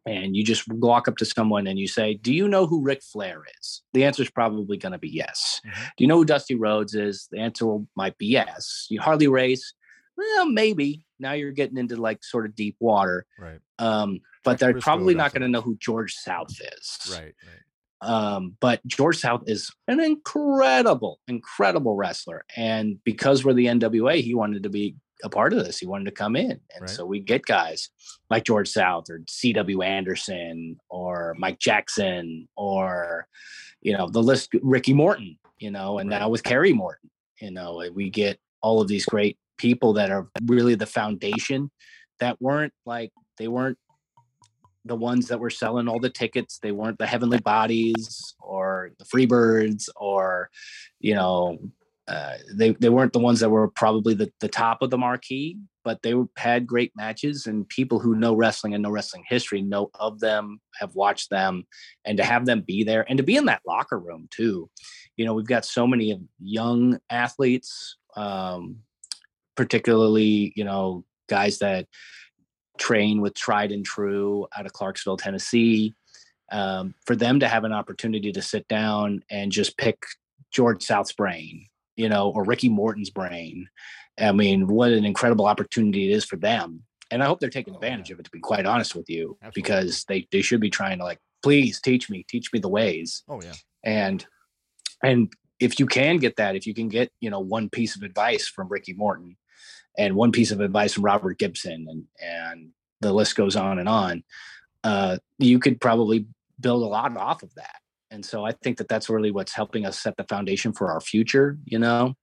[0.06, 3.02] and you just walk up to someone and you say, "Do you know who Ric
[3.02, 5.60] Flair is?" The answer is probably going to be yes.
[5.66, 5.90] Mhm.
[5.96, 7.28] Do you know who Dusty Rhodes is?
[7.30, 8.86] The answer might be yes.
[8.90, 9.74] You Harley Race,
[10.18, 11.04] well, maybe.
[11.20, 13.24] Now you're getting into like sort of deep water.
[13.38, 13.60] Right.
[13.78, 17.12] Um, but Like they're Briscoe, probably not not going to know who George South is.
[17.12, 17.34] Right.
[17.46, 17.62] Right.
[18.00, 22.44] Um, but George South is an incredible, incredible wrestler.
[22.56, 25.78] And because we're the NWA, he wanted to be a part of this.
[25.78, 26.52] He wanted to come in.
[26.74, 26.90] And Right.
[26.90, 27.88] so we get guys
[28.30, 33.26] like George South or CW Anderson or Mike Jackson or,
[33.82, 36.20] you know, the list, Ricky Morton, you know, and Right.
[36.20, 40.28] now with Kerry Morton, you know, we get all of these great people that are
[40.44, 41.70] really the foundation
[42.20, 43.78] that weren't like, they weren't
[44.84, 46.58] the ones that were selling all the tickets.
[46.58, 50.50] They weren't the Heavenly Bodies or the Freebirds or,
[51.00, 51.58] you know,
[52.08, 55.58] uh, they they weren't the ones that were probably the, the top of the marquee,
[55.84, 59.90] but they had great matches and people who know wrestling and know wrestling history know
[59.94, 61.66] of them, have watched them,
[62.06, 64.70] and to have them be there and to be in that locker room too.
[65.18, 68.78] You know, we've got so many young athletes, um,
[69.58, 71.86] particularly you know guys that
[72.78, 75.94] train with tried and true out of Clarksville, Tennessee.
[76.50, 79.98] Um, for them to have an opportunity to sit down and just pick
[80.50, 81.66] George South's brain,
[81.96, 83.68] you know, or Ricky Morton's brain.
[84.18, 86.84] I mean, what an incredible opportunity it is for them.
[87.10, 89.36] And I hope they're taking Oh, advantage of it, to be quite honest with you,
[89.42, 89.62] Absolutely.
[89.62, 93.24] because they, they should be trying to like, please teach me, teach me the ways
[93.28, 93.52] Oh yeah.
[93.84, 94.24] and
[95.02, 95.30] and
[95.60, 98.46] if you can get that if you can get you know one piece of advice
[98.48, 99.36] from ricky morton
[99.98, 102.70] and one piece of advice from robert gibson and and
[103.00, 104.22] the list goes on and on
[104.84, 106.26] uh you could probably
[106.60, 107.76] build a lot off of that.
[108.10, 111.00] And so i think that that's really what's helping us set the foundation for our
[111.00, 112.14] future you know?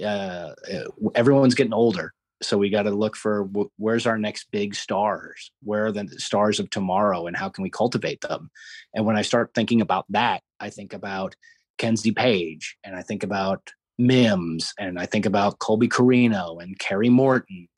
[0.00, 0.84] Uh uh,
[1.14, 5.52] everyone's getting older so we got to look for wh- where's our next big stars?
[5.62, 8.50] Where are the stars of tomorrow and how can we cultivate them?
[8.94, 11.36] And when I start thinking about that, I think about
[11.78, 17.08] Kenzie Paige and I think about Mims and I think about Colby Corino and Kerry
[17.08, 17.68] Morton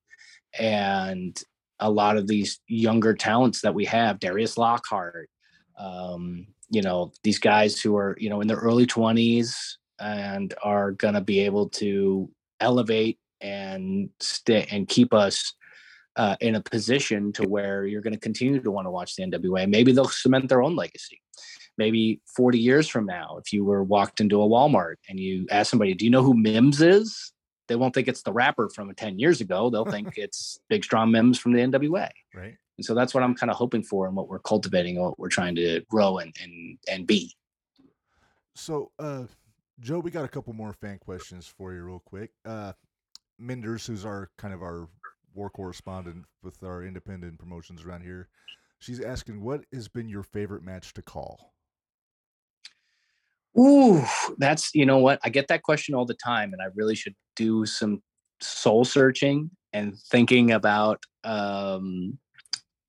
[0.59, 1.41] and
[1.81, 5.29] a lot of these younger talents that we have, Darius Lockhart,
[5.79, 9.55] um, you know, these guys who are, you know, in their early 20s
[10.01, 12.31] and are going to be able to
[12.61, 15.55] elevate and stay and keep us
[16.17, 19.25] uh, in a position to where you're going to continue to want to watch the
[19.25, 19.69] NWA.
[19.69, 21.21] Maybe they'll cement their own legacy.
[21.79, 25.71] Maybe 40 years from now, if you were walked into a Walmart and you ask
[25.71, 27.33] somebody, "Do you know who Mims is?"
[27.69, 29.71] They won't think it's the rapper from 10 years ago.
[29.71, 32.11] They'll think it's Big Strong Mims from the NWA.
[32.35, 32.57] Right.
[32.79, 35.19] And so that's what I'm kind of hoping for and what we're cultivating and what
[35.19, 37.35] we're trying to grow and and and be.
[38.55, 39.25] So, uh,
[39.81, 42.31] Joe, we got a couple more fan questions for you, real quick.
[42.45, 42.73] Uh,
[43.39, 44.89] Minders, who's our kind of our
[45.35, 48.29] war correspondent with our independent promotions around here,
[48.79, 51.55] she's asking, "What has been your favorite match to call?"
[53.59, 54.03] Ooh,
[54.39, 57.15] that's you know what I get that question all the time, and I really should
[57.37, 58.03] do some
[58.41, 62.19] soul searching and thinking about um,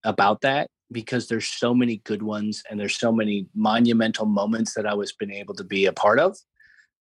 [0.03, 4.85] about that because there's so many good ones and there's so many monumental moments that
[4.85, 6.37] I was been able to be a part of.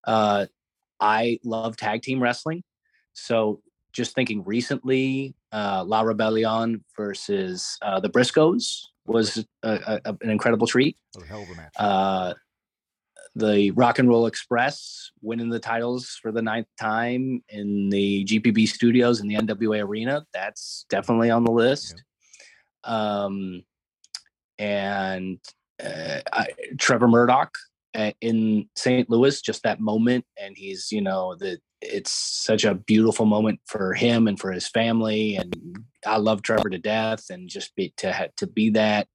[0.04, 0.46] Uh,
[0.98, 2.64] I love tag team wrestling,
[3.12, 3.60] so
[3.92, 10.66] just thinking recently, uh, La Rebellion versus uh, the Briscoes was a, a, an incredible
[10.66, 11.72] treat a hell of a match.
[13.34, 18.68] The Rock and Roll Express winning the titles for the ninth time in the GPB
[18.68, 20.26] studios in the NWA arena.
[20.34, 22.02] That's definitely on the list.
[22.84, 23.62] Um,
[24.58, 25.38] and
[25.82, 26.48] uh, I,
[26.78, 27.56] Trevor Murdoch
[27.94, 29.08] uh, in St.
[29.08, 30.26] Louis, just that moment.
[30.38, 34.68] And he's, you know, the, it's such a beautiful moment for him and for his
[34.68, 35.36] family.
[35.36, 39.08] And I love Trevor to death and just be to, to be that,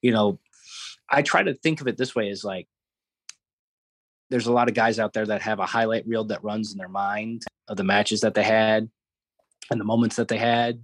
[0.00, 0.38] you know,
[1.10, 2.66] I try to think of it this way as like,
[4.30, 6.78] there's a lot of guys out there that have a highlight reel that runs in
[6.78, 8.88] their mind of the matches that they had
[9.70, 10.82] and the moments that they had.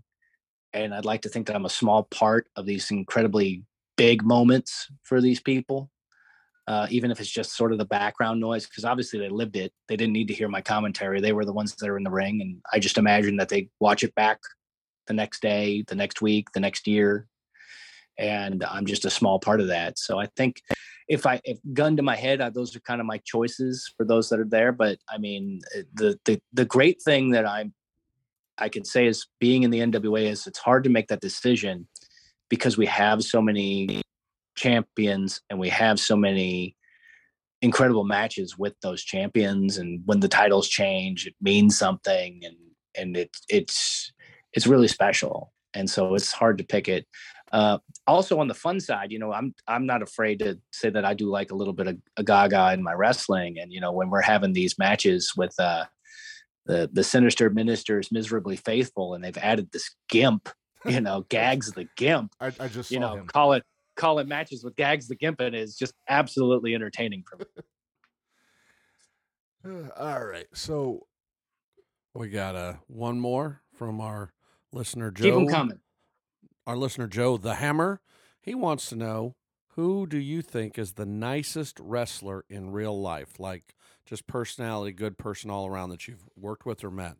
[0.73, 3.65] And I'd like to think that I'm a small part of these incredibly
[3.97, 5.91] big moments for these people,
[6.66, 9.73] uh, even if it's just sort of the background noise, because obviously they lived it.
[9.89, 11.21] They didn't need to hear my commentary.
[11.21, 12.41] They were the ones that are in the ring.
[12.41, 14.41] And I just imagine that they watch it back
[15.07, 17.29] the next day, the next week, the next year.
[18.19, 19.99] And I'm just a small part of that.
[19.99, 20.62] So I think
[21.09, 24.05] if I if gun to my head, uh, those are kind of my choices for
[24.05, 24.73] those that are there.
[24.73, 25.61] But I mean,
[25.95, 27.75] the the the great thing that I'm
[28.59, 31.89] I can say is being in the NWA is it's hard to make that decision
[32.49, 34.03] because we have so many
[34.57, 36.77] champions and we have so many
[37.63, 42.57] incredible matches with those champions and when the titles change it means something and
[42.95, 44.13] and it it's
[44.53, 47.07] it's really special and so it's hard to pick it
[47.55, 47.79] Uh,
[48.09, 51.15] also on the fun side, you know, I'm I'm not afraid to say that I
[51.15, 53.61] do like a little bit of a gaga in my wrestling.
[53.61, 55.85] And you know, when we're having these matches with uh,
[56.67, 60.49] the the sinister ministers, miserably faithful, and they've added this gimp,
[60.85, 62.35] you know, gags the gimp.
[62.41, 63.27] I, I just You saw know, him.
[63.29, 63.63] call it
[63.95, 67.45] call it matches with gags the gimp, and is just absolutely entertaining for me.
[69.97, 70.47] All right.
[70.55, 71.07] So
[72.15, 74.33] We got uh, one more from our
[74.73, 75.23] listener Joe.
[75.23, 75.79] Keep them coming.
[76.66, 78.01] Our listener Joe the Hammer.
[78.41, 79.36] He wants to know
[79.70, 83.39] who do you think is the nicest wrestler in real life?
[83.39, 83.74] Like
[84.07, 87.16] just personality, good person all around that you've worked with or met.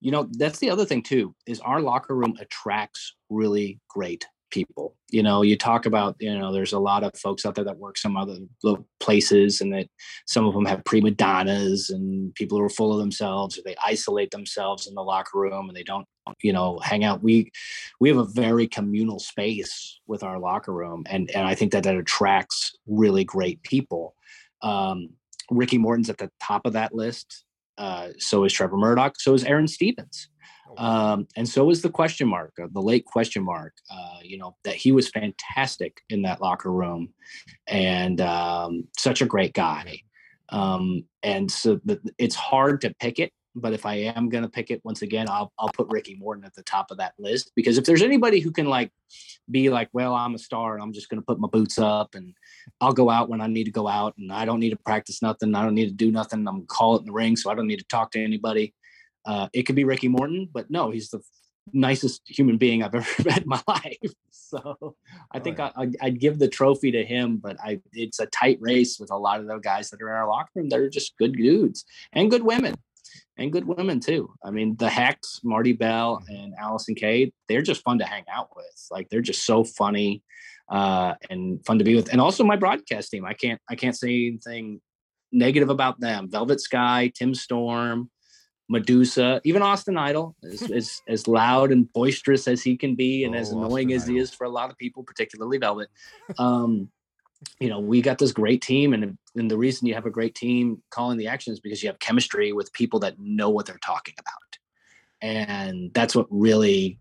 [0.00, 4.94] you know that's the other thing too is our locker room attracts really great people
[5.10, 7.78] you know you talk about you know there's a lot of folks out there that
[7.78, 8.38] work some other
[9.00, 9.88] places and that
[10.26, 13.74] some of them have prima donnas and people who are full of themselves or they
[13.84, 16.06] isolate themselves in the locker room and they don't
[16.42, 17.50] you know hang out we
[18.00, 21.82] we have a very communal space with our locker room and and i think that
[21.82, 24.14] that attracts really great people
[24.62, 25.08] um
[25.50, 27.44] ricky morton's at the top of that list
[27.78, 29.20] uh, so is Trevor Murdoch.
[29.20, 30.28] So is Aron Stevens.
[30.76, 33.74] Um, and so is the question mark, uh, the late question mark.
[33.90, 37.12] Uh, you know that he was fantastic in that locker room,
[37.66, 40.02] and um, such a great guy.
[40.50, 43.32] Um, and so the, it's hard to pick it.
[43.58, 46.44] But if I am going to pick it once again, I'll I'll put Ricky Morton
[46.44, 48.92] at the top of that list because if there's anybody who can like
[49.50, 52.14] be like, well, I'm a star and I'm just going to put my boots up
[52.14, 52.34] and
[52.80, 55.22] I'll go out when I need to go out and I don't need to practice
[55.22, 55.54] nothing.
[55.54, 56.46] I don't need to do nothing.
[56.46, 58.74] I'm call it in the ring, so I don't need to talk to anybody.
[59.26, 61.20] Uh, it could be Ricky Morton, but no, he's the
[61.72, 63.98] nicest human being I've ever met in my life.
[64.48, 64.94] So
[65.32, 65.72] I Oh, think yeah.
[65.76, 69.10] I, I'd, I'd give the trophy to him, but I it's a tight race with
[69.10, 70.68] a lot of the guys that are in our locker room.
[70.68, 72.76] They're just good dudes and good women.
[73.36, 74.32] And good women too.
[74.44, 78.50] I mean, the Hex, Marti Belle, and Allysin Kay, they're just fun to hang out
[78.54, 78.86] with.
[78.92, 80.22] Like they're just so funny
[80.70, 82.12] uh, and fun to be with.
[82.12, 83.24] And also my broadcast team.
[83.24, 84.80] I can't I can't say anything
[85.32, 86.30] negative about them.
[86.30, 88.10] Velvet Sky, Tim Storm,
[88.68, 93.34] Medusa, even Austin Idol, as, as as loud and boisterous as he can be, and
[93.34, 95.88] as Oh, annoying Austin as he is for a lot of people, particularly Velvet.
[96.38, 96.90] Um,
[97.60, 100.34] you know, we got this great team, and and the reason you have a great
[100.34, 103.78] team calling the action is because you have chemistry with people that know what they're
[103.78, 104.58] talking about,
[105.20, 106.98] and that's what really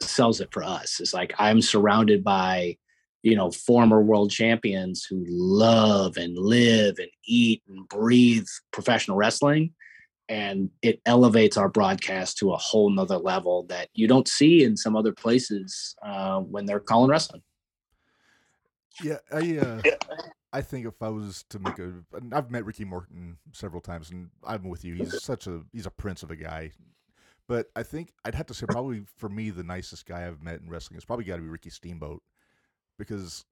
[0.00, 1.00] sells it for us.
[1.00, 2.78] Is like I'm surrounded by
[3.22, 9.72] you know former world champions who love and live and eat and breathe professional wrestling
[10.28, 14.76] and it elevates our broadcast to a whole nother level that you don't see in
[14.76, 17.42] some other places uh, when they're calling wrestling
[19.02, 19.82] yeah, I uh,
[20.52, 24.10] I think if I was to make a, and I've met Ricky Morton several times,
[24.10, 24.94] and I'm with you.
[24.94, 26.70] He's such a he's a prince of a guy.
[27.46, 30.60] But I think I'd have to say probably for me the nicest guy I've met
[30.60, 32.22] in wrestling has probably got to be Ricky Steamboat
[32.98, 33.44] because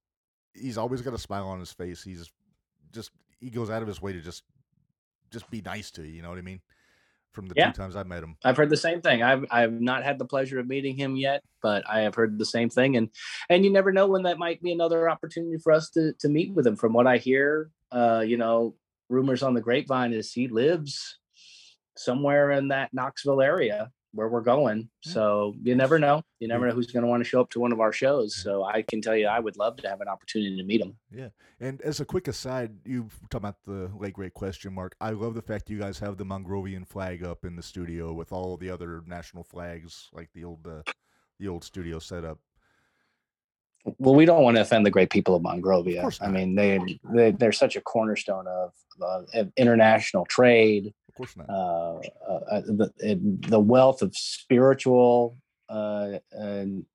[0.55, 2.03] he's always got a smile on his face.
[2.03, 2.31] He's
[2.93, 4.44] just he goes out of his way to just
[5.32, 6.12] just be nice to you.
[6.12, 6.60] You know what I mean?
[7.32, 7.70] From the Yeah.
[7.70, 8.36] two times I've met him.
[8.44, 11.42] i've heard the same thing i've i've not had the pleasure of meeting him yet
[11.62, 13.09] but i have heard the same thing and
[13.48, 16.52] and you never know when that might be another opportunity for us to to meet
[16.52, 18.74] with him from what i hear uh you know
[19.09, 21.18] rumors on the grapevine is he lives
[21.96, 24.89] somewhere in that knoxville area where we're going.
[25.01, 26.22] So you never know.
[26.39, 28.36] You never know who's going to want to show up to one of our shows.
[28.36, 30.97] So i can tell you i would love to have an opportunity to meet him
[31.10, 31.28] Yeah.
[31.60, 34.97] And as a quick aside, you talking about the late great question mark.
[35.01, 38.32] I love the fact you guys have the Monrovian flag up in the studio with
[38.32, 40.82] all the other national flags, like the old uh,
[41.39, 42.39] the old studio setup.
[43.98, 46.02] Well, we don't want to offend the great people of Monrovia.
[46.02, 51.16] course I mean, they, they they're such a cornerstone of, of, of international trade, Of
[51.16, 51.51] course not.
[51.51, 52.90] uh, uh, uh, the
[53.48, 55.36] the wealth of spiritual
[55.68, 56.86] uh, and,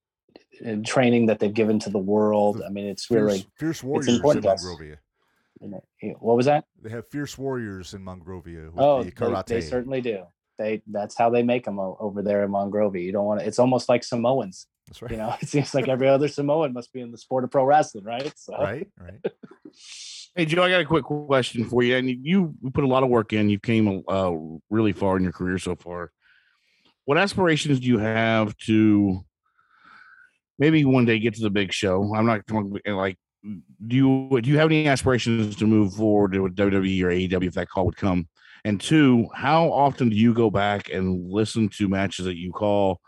[0.59, 2.63] and training that they've given to the world.
[2.65, 4.41] I mean, it's fierce, really fierce warriors in.
[4.41, 4.97] Monrovia.
[5.61, 6.65] you know, what was that?
[6.81, 9.45] They have fierce warriors in Monrovia Oh, the they, karate.
[9.45, 10.23] they certainly do.
[10.57, 13.03] They that's how they make them over there in Monrovia.
[13.03, 13.45] You don't want to.
[13.45, 14.65] It's almost like Samoans.
[14.87, 15.11] That's right.
[15.11, 17.63] You know, it seems like every other Samoan must be in the sport of pro
[17.65, 18.33] wrestling, right?
[18.35, 18.57] So.
[18.57, 19.23] Right, right.
[20.37, 21.97] Hey Joe, I got a quick question for you.
[21.97, 23.49] And you, put a lot of work in.
[23.49, 24.33] You came uh,
[24.69, 26.11] really far in your career so far.
[27.05, 29.25] What aspirations do you have to
[30.59, 32.13] maybe one day get to the big show?
[32.13, 33.17] I'm not talking like.
[33.87, 37.53] Do you do you have any aspirations to move forward with WWE or AEW if
[37.55, 38.27] that call would come?
[38.63, 43.01] And two, how often do you go back and listen to matches that you call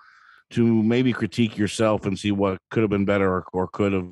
[0.52, 4.08] to maybe critique yourself and see what could have been better or, or could have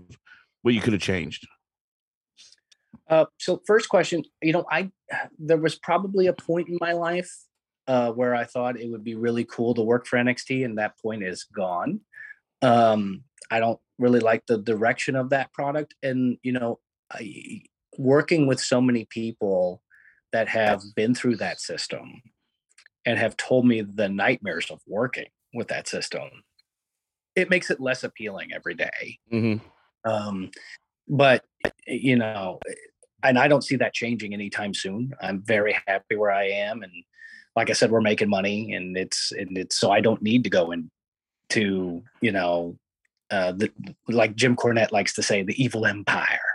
[0.61, 1.47] what you could have changed?
[3.09, 4.91] Uh, so first question, you know, I
[5.39, 7.31] there was probably a point in my life
[7.87, 10.99] uh, where I thought it would be really cool to work for NXT, and that
[10.99, 12.01] point is gone.
[12.61, 16.79] Um, I don't really like the direction of that product, and you know,
[17.11, 17.61] I,
[17.97, 19.81] working with so many people
[20.33, 22.21] that have been through that system
[23.05, 26.29] and have told me the nightmares of working with that system,
[27.35, 29.19] it makes it less appealing every day.
[29.31, 30.09] Mm-hmm.
[30.09, 30.51] Um,
[31.07, 31.45] but
[31.85, 32.59] you know,
[33.23, 35.13] and I don't see that changing anytime soon.
[35.21, 36.91] I'm very happy where I am, and
[37.55, 40.49] like I said, we're making money, and it's and it's so I don't need to
[40.49, 42.77] go into you know,
[43.31, 43.71] uh, the
[44.07, 46.39] like Jim Cornette likes to say, the evil empire.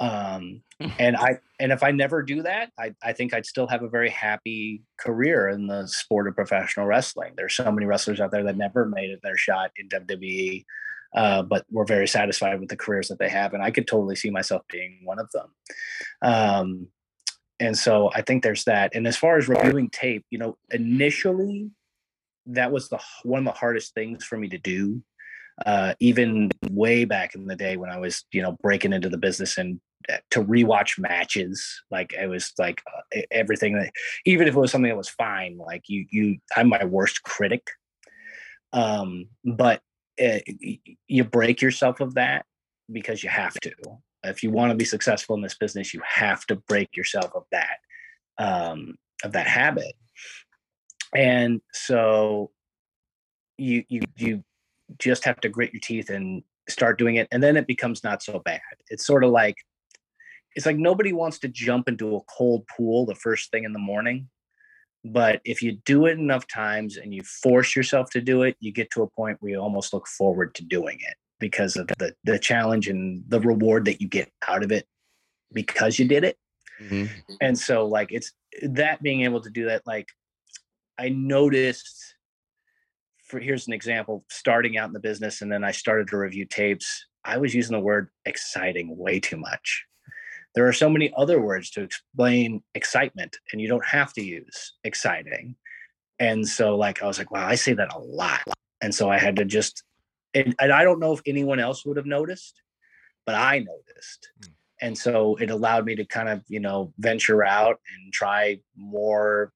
[0.00, 0.62] Um,
[0.98, 3.88] and I and if I never do that, I I think I'd still have a
[3.88, 7.32] very happy career in the sport of professional wrestling.
[7.36, 10.64] There's so many wrestlers out there that never made it their shot in WWE
[11.14, 14.16] uh, but we're very satisfied with the careers that they have, and I could totally
[14.16, 15.48] see myself being one of them.
[16.22, 16.88] Um,
[17.60, 18.94] and so I think there's that.
[18.94, 21.70] And as far as reviewing tape, you know, initially
[22.46, 25.02] that was the one of the hardest things for me to do.
[25.66, 29.18] Uh, even way back in the day when I was, you know, breaking into the
[29.18, 29.80] business and
[30.10, 33.92] uh, to rewatch matches, like it was like uh, everything that,
[34.24, 37.68] even if it was something that was fine, like you, you, I'm my worst critic.
[38.72, 39.82] Um, but
[40.20, 40.38] uh,
[41.06, 42.44] you break yourself of that
[42.90, 43.72] because you have to.
[44.24, 47.44] If you want to be successful in this business, you have to break yourself of
[47.50, 47.78] that
[48.38, 49.94] um, of that habit.
[51.14, 52.50] And so
[53.58, 54.44] you you you
[54.98, 58.22] just have to grit your teeth and start doing it, and then it becomes not
[58.22, 58.60] so bad.
[58.88, 59.56] It's sort of like
[60.54, 63.78] it's like nobody wants to jump into a cold pool the first thing in the
[63.78, 64.28] morning
[65.04, 68.72] but if you do it enough times and you force yourself to do it you
[68.72, 72.14] get to a point where you almost look forward to doing it because of the
[72.24, 74.86] the challenge and the reward that you get out of it
[75.52, 76.36] because you did it
[76.80, 77.12] mm-hmm.
[77.40, 80.08] and so like it's that being able to do that like
[80.98, 82.14] i noticed
[83.26, 86.44] for here's an example starting out in the business and then i started to review
[86.44, 89.84] tapes i was using the word exciting way too much
[90.54, 94.74] there are so many other words to explain excitement, and you don't have to use
[94.84, 95.56] exciting.
[96.18, 98.42] And so, like, I was like, wow, I say that a lot.
[98.80, 99.82] And so I had to just,
[100.34, 102.60] and, and I don't know if anyone else would have noticed,
[103.24, 104.28] but I noticed.
[104.40, 104.52] Mm.
[104.82, 109.52] And so it allowed me to kind of, you know, venture out and try more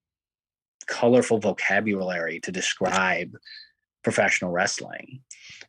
[0.87, 3.35] colorful vocabulary to describe
[4.03, 5.19] professional wrestling.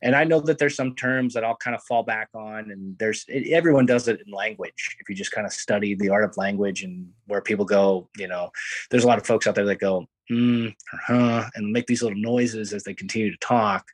[0.02, 2.96] And I know that there's some terms that I'll kind of fall back on, and
[2.98, 4.96] there's it, everyone does it in language.
[5.00, 8.28] If you just kind of study the art of language and where people go, you
[8.28, 8.50] know,
[8.90, 10.74] there's a lot of folks out there that go, mm,
[11.06, 13.86] huh, and make these little noises as they continue to talk.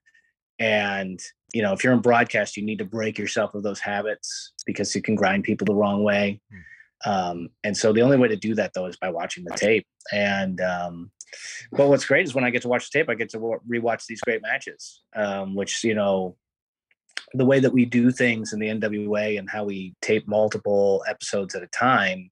[0.59, 1.21] And
[1.55, 4.95] you know, if you're in broadcast, you need to break yourself of those habits because
[4.95, 6.41] you can grind people the wrong way.
[6.53, 6.61] Mm.
[7.07, 9.87] Um, and so the only way to do that though is by watching the tape.
[10.13, 11.11] And um,
[11.73, 14.07] but what's great is when I get to watch the tape, I get to rewatch
[14.07, 16.37] these great matches, um, which you know,
[17.33, 21.55] the way that we do things in the NWA and how we tape multiple episodes
[21.55, 22.31] at a time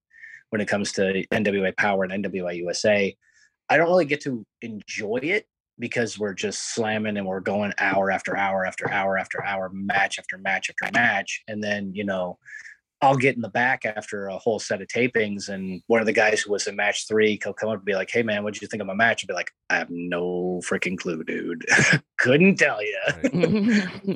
[0.50, 3.16] when it comes to NWA Power and NWA USA,
[3.68, 5.46] I don't really get to enjoy it
[5.78, 10.18] because we're just slamming and we're going hour after hour after hour after hour, match
[10.18, 12.38] after match after match, and then you know
[13.02, 16.12] I'll get in the back after a whole set of tapings, and one of the
[16.12, 18.54] guys who was in match three, he'll come up and be like, "Hey, man, what
[18.54, 21.66] did you think of my match?" I'd be like, "I have no freaking clue, dude.
[22.18, 22.98] Couldn't tell you."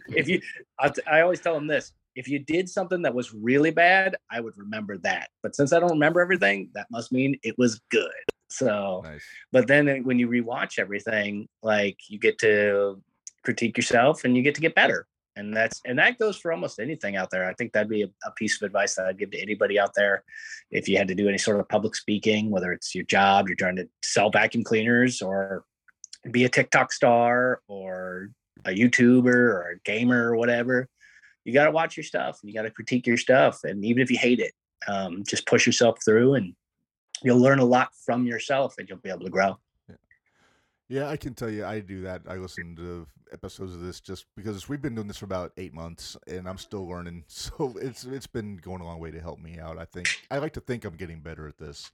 [0.08, 0.40] if you,
[0.78, 4.40] I, I always tell him this: if you did something that was really bad, I
[4.40, 5.30] would remember that.
[5.42, 8.10] But since I don't remember everything, that must mean it was good.
[8.50, 9.24] So, nice.
[9.50, 13.02] but then when you rewatch everything, like you get to
[13.44, 16.80] critique yourself and you get to get better and that's and that goes for almost
[16.80, 17.48] anything out there.
[17.48, 19.94] I think that'd be a, a, piece of advice that i'd give to anybody out
[19.94, 20.24] there.
[20.70, 23.56] If you had to do any sort of public speaking whether it's your job you're
[23.56, 25.64] trying to sell vacuum cleaners or
[26.30, 28.30] be a tiktok star or
[28.64, 30.88] a youtuber or a gamer or whatever
[31.44, 33.60] you got to watch your stuff you got to critique your stuff.
[33.64, 34.52] And even if you hate it
[34.88, 36.54] um, just push yourself through and
[37.22, 39.58] you'll learn a lot from yourself and you'll be able to grow
[40.88, 42.22] yeah, I can tell you, I do that.
[42.28, 45.74] I listen to episodes of this just because we've been doing this for about eight
[45.74, 47.24] months, and I'm still learning.
[47.28, 49.78] So it's it's been going a long way to help me out.
[49.78, 51.90] I think I like to think I'm getting better at this,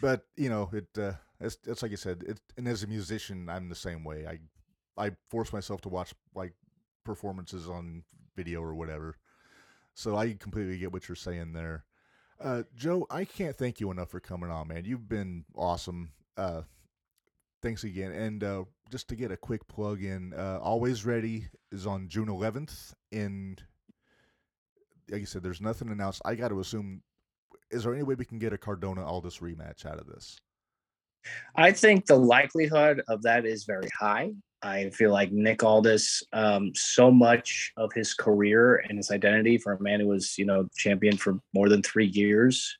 [0.00, 3.48] but you know, it uh, it's, it's like I said, it, and as a musician,
[3.48, 4.26] I'm the same way.
[4.26, 4.38] I
[4.96, 6.54] I force myself to watch like
[7.04, 8.04] performances on
[8.36, 9.16] video or whatever.
[9.94, 11.84] So I completely get what you're saying there.
[12.40, 14.84] Uh, Joe, I can't thank you enough for coming on, man.
[14.84, 16.10] You've been awesome.
[16.36, 16.62] Uh,
[17.64, 18.12] thanks again.
[18.12, 22.28] And uh, just to get a quick plug in, uh, Always Ready is on June
[22.28, 22.92] 11th.
[23.10, 23.60] And
[25.10, 26.20] like you said, there's nothing announced.
[26.26, 27.02] I got to assume,
[27.70, 30.38] is there any way we can get a Cardona Aldis rematch out of this?
[31.56, 34.32] I think the likelihood of that is very high.
[34.62, 39.72] I feel like Nick Aldis, um, so much of his career and his identity for
[39.72, 42.76] a man who was, you know, champion for more than three years.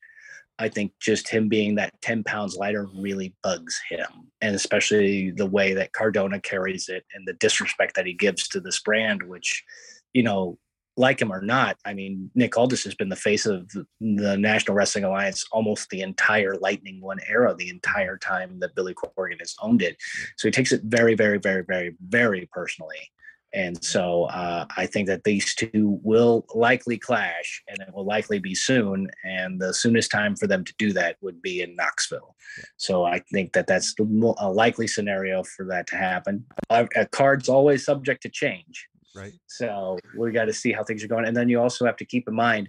[0.59, 4.31] I think just him being that 10 pounds lighter really bugs him.
[4.40, 8.60] And especially the way that Cardona carries it and the disrespect that he gives to
[8.60, 9.64] this brand, which,
[10.12, 10.59] you know,
[10.97, 13.68] like him or not, I mean, Nick Aldis has been the face of
[14.01, 18.94] the National Wrestling Alliance almost the entire Lightning One era, the entire time that Billy
[18.94, 19.97] Corgan has owned it.
[20.36, 23.10] So he takes it very, very, very, very, very personally.
[23.55, 28.40] And so uh, I think that these two will likely clash and it will likely
[28.40, 29.09] be soon.
[29.22, 32.35] And the soonest time for them to do that would be in Knoxville.
[32.78, 36.44] So I think that that's a likely scenario for that to happen.
[36.68, 38.89] Uh, a card's always subject to change.
[39.14, 39.35] Right.
[39.47, 41.24] So we got to see how things are going.
[41.24, 42.68] And then you also have to keep in mind,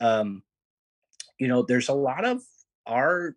[0.00, 0.42] um,
[1.38, 2.40] you know, there's a lot of
[2.86, 3.36] our,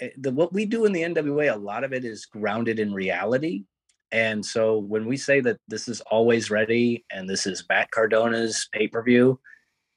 [0.00, 2.94] eh, the, what we do in the NWA, a lot of it is grounded in
[2.94, 3.64] reality
[4.12, 8.68] and so when we say that this is always ready and this is Matt Cardona's
[8.72, 9.40] pay per view,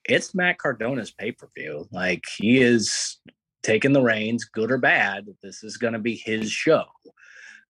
[0.07, 1.88] it's Matt Cardona's pay per view.
[1.91, 3.18] Like he is
[3.61, 5.27] taking the reins, good or bad.
[5.44, 6.86] This is going to be his show.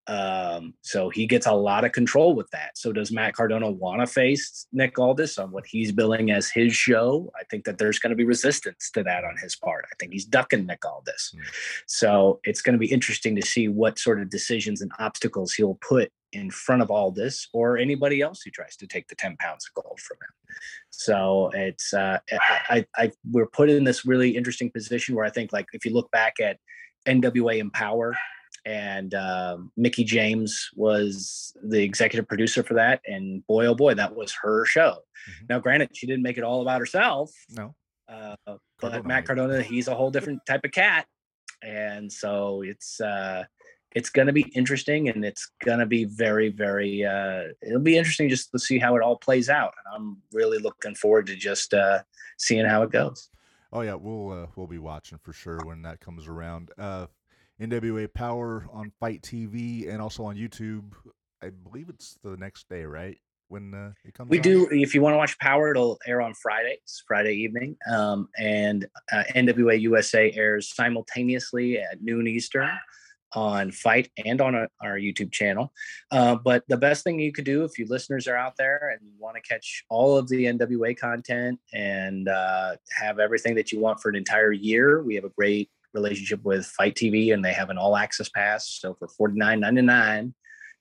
[0.07, 2.75] Um, so he gets a lot of control with that.
[2.75, 6.73] So does Matt Cardona want to face Nick Aldis on what he's billing as his
[6.73, 7.31] show?
[7.39, 9.85] I think that there's going to be resistance to that on his part.
[9.85, 11.35] I think he's ducking Nick Aldis.
[11.35, 11.41] Mm.
[11.85, 15.77] So it's going to be interesting to see what sort of decisions and obstacles he'll
[15.87, 19.37] put in front of all this or anybody else who tries to take the 10
[19.37, 20.55] pounds of gold from him.
[20.89, 22.19] So it's uh,
[22.69, 25.93] I, I we're put in this really interesting position where I think like if you
[25.93, 26.57] look back at
[27.07, 28.15] NWA Empower
[28.65, 33.01] and um, Mickie James was the executive producer for that.
[33.05, 34.99] And boy, oh boy, that was her show.
[35.29, 35.45] Mm-hmm.
[35.49, 37.31] Now, granted, she didn't make it all about herself.
[37.51, 37.75] No.
[38.07, 38.35] Uh,
[38.79, 41.05] but Matt Cardona, he's a whole different type of cat,
[41.61, 43.43] and so it's uh,
[43.95, 47.03] it's going to be interesting, and it's going to be very, very.
[47.03, 50.59] Uh, it'll be interesting just to see how it all plays out, and I'm really
[50.59, 51.99] looking forward to just uh,
[52.37, 53.29] seeing how it goes.
[53.71, 56.71] Oh yeah, we'll uh, we'll be watching for sure when that comes around.
[56.77, 57.07] Uh,
[57.61, 60.93] NWA Power on FITE TV and also on YouTube.
[61.41, 63.17] I believe it's the next day, right?
[63.47, 64.29] When uh, it comes.
[64.29, 64.43] We on?
[64.43, 64.67] do.
[64.71, 69.23] If you want to watch Power, it'll air on Fridays, Friday evening, um, and uh,
[69.35, 72.69] NWA USA airs simultaneously at noon Eastern
[73.33, 75.71] on FITE and on a, our YouTube channel.
[76.11, 79.07] Uh, but the best thing you could do if you listeners are out there and
[79.07, 83.79] you want to catch all of the NWA content and uh, have everything that you
[83.79, 87.53] want for an entire year, we have a great relationship with FITE TV, and they
[87.53, 88.69] have an all access pass.
[88.69, 90.33] So for forty nine ninety nine,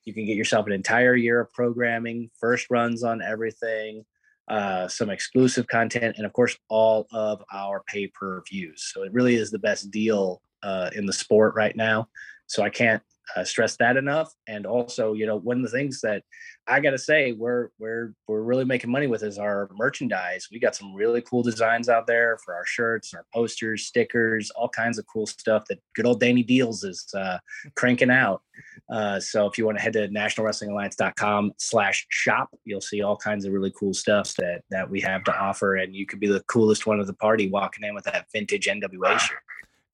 [0.05, 4.05] you can get yourself an entire year of programming, first runs on everything,
[4.49, 8.91] uh, some exclusive content, and of course, all of our pay per views.
[8.93, 12.09] So it really is the best deal uh, in the sport right now.
[12.49, 13.03] So I can't
[13.37, 14.33] uh, stress that enough.
[14.47, 16.23] And also, you know, one of the things that
[16.67, 20.49] I got to say we're we're we're really making money with is our merchandise.
[20.51, 24.69] We got some really cool designs out there for our shirts, our posters, stickers, all
[24.69, 27.39] kinds of cool stuff that good old Danny Deals is uh,
[27.75, 28.43] cranking out.
[28.91, 33.45] Uh, so if you want to head to nationalwrestlingalliance.com slash shop, you'll see all kinds
[33.45, 36.43] of really cool stuff that that we have to offer, and you could be the
[36.49, 39.39] coolest one of the party walking in with that vintage NWA shirt.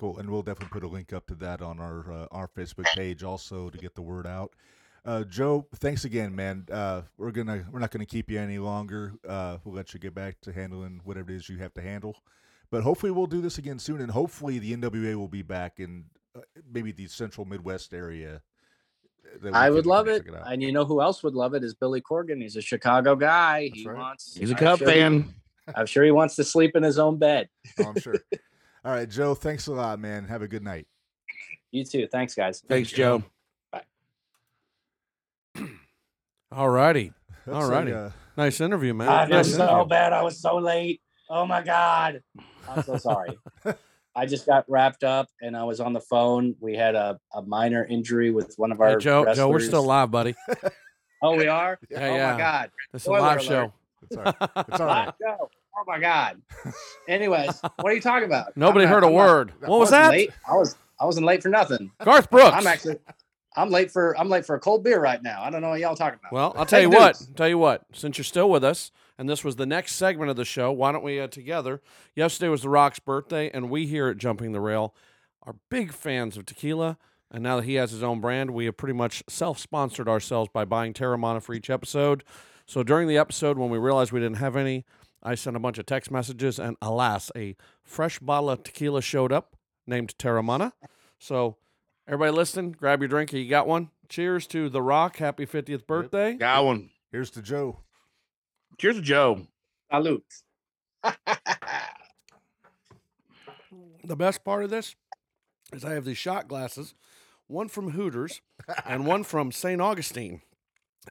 [0.05, 2.85] Cool, and we'll definitely put a link up to that on our uh, our Facebook
[2.95, 4.53] page also to get the word out.
[5.03, 6.67] Uh, Joe, thanks again, man.
[6.71, 9.15] Uh, we're gonna we're not gonna keep you any longer.
[9.27, 12.17] Uh, we'll let you get back to handling whatever it is you have to handle.
[12.71, 16.05] But hopefully, we'll do this again soon, and hopefully, the NWA will be back in
[16.37, 16.41] uh,
[16.71, 18.43] maybe the Central Midwest area.
[19.43, 20.27] Uh, I would love it.
[20.27, 22.43] it and you know who else would love it is Billy Corgan.
[22.43, 23.69] He's a Chicago guy.
[23.69, 23.97] That's he right.
[23.97, 24.37] wants.
[24.37, 25.35] He's a Cub sure fan.
[25.67, 27.49] He, I'm sure he wants to sleep in his own bed.
[27.81, 28.17] oh, I'm sure.
[28.85, 29.35] All right, Joe.
[29.35, 30.27] Thanks a lot, man.
[30.27, 30.87] Have a good night.
[31.71, 32.07] You too.
[32.07, 32.63] Thanks, guys.
[32.69, 33.23] Thanks, Joe.
[33.73, 33.83] Bye.
[36.53, 37.13] All righty.
[37.51, 37.93] All righty.
[37.93, 39.09] Uh, nice interview, man.
[39.09, 39.85] I feel so interview.
[39.87, 40.13] bad.
[40.13, 41.01] I was so late.
[41.31, 42.23] Oh my god.
[42.69, 43.39] I'm so sorry.
[44.17, 46.55] I just got wrapped up and I was on the phone.
[46.61, 49.25] We had a, a minor injury with one of our hey, Joe.
[49.25, 49.37] Wrestlers.
[49.39, 50.35] Joe, we're still live, buddy.
[51.23, 51.79] oh, we are.
[51.91, 52.33] Yeah, oh yeah.
[52.33, 52.71] my god.
[52.93, 53.43] It's a live alert.
[53.43, 53.73] show.
[54.03, 54.35] It's all right.
[54.69, 55.13] It's all right.
[55.77, 56.41] Oh my god.
[57.09, 58.57] Anyways, what are you talking about?
[58.57, 59.53] Nobody I'm heard not, a I'm word.
[59.61, 60.11] Not, what was that?
[60.11, 60.31] Late.
[60.49, 61.91] I was I wasn't late for nothing.
[62.05, 62.55] Garth Brooks.
[62.55, 62.99] I'm actually
[63.57, 65.43] I'm late for I'm late for a cold beer right now.
[65.43, 66.33] I don't know what y'all talking about.
[66.33, 67.27] Well, I'll tell hey, you dudes.
[67.27, 67.37] what.
[67.37, 67.85] Tell you what.
[67.93, 70.93] Since you're still with us, and this was the next segment of the show, why
[70.93, 71.81] don't we uh, together?
[72.15, 74.95] Yesterday was The Rock's birthday, and we here at Jumping the Rail
[75.43, 76.99] are big fans of tequila.
[77.31, 80.65] And now that he has his own brand, we have pretty much self-sponsored ourselves by
[80.65, 82.23] buying Teremana for each episode.
[82.67, 84.85] So during the episode, when we realized we didn't have any,
[85.25, 89.33] I sent a bunch of text messages, and alas, a fresh bottle of tequila showed
[89.33, 89.57] up
[89.87, 90.73] named Teremana.
[91.19, 91.57] So,
[92.07, 93.33] everybody listening, grab your drink.
[93.33, 93.91] You got one?
[94.09, 95.17] cheers to The Rock.
[95.17, 96.35] Happy 50th birthday.
[96.35, 96.91] Got one.
[97.11, 97.81] Here's to Joe.
[98.79, 99.47] Cheers to Joe.
[99.91, 100.25] Salute.
[104.07, 104.97] The best part of this
[105.73, 106.95] is I have these shot glasses,
[107.47, 108.43] one from Hooters
[108.85, 109.81] and one from St.
[109.81, 110.43] Augustine.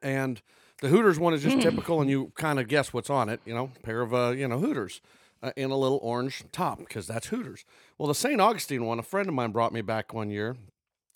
[0.03, 0.43] And
[0.83, 3.39] the Hooters one is just typical, and you kind of guess what's on it.
[3.45, 4.99] You know, pair of uh, you know Hooters
[5.41, 7.63] uh, in a little orange top because that's Hooters.
[7.97, 8.41] Well, the St.
[8.41, 10.57] Augustine one, a friend of mine brought me back one year.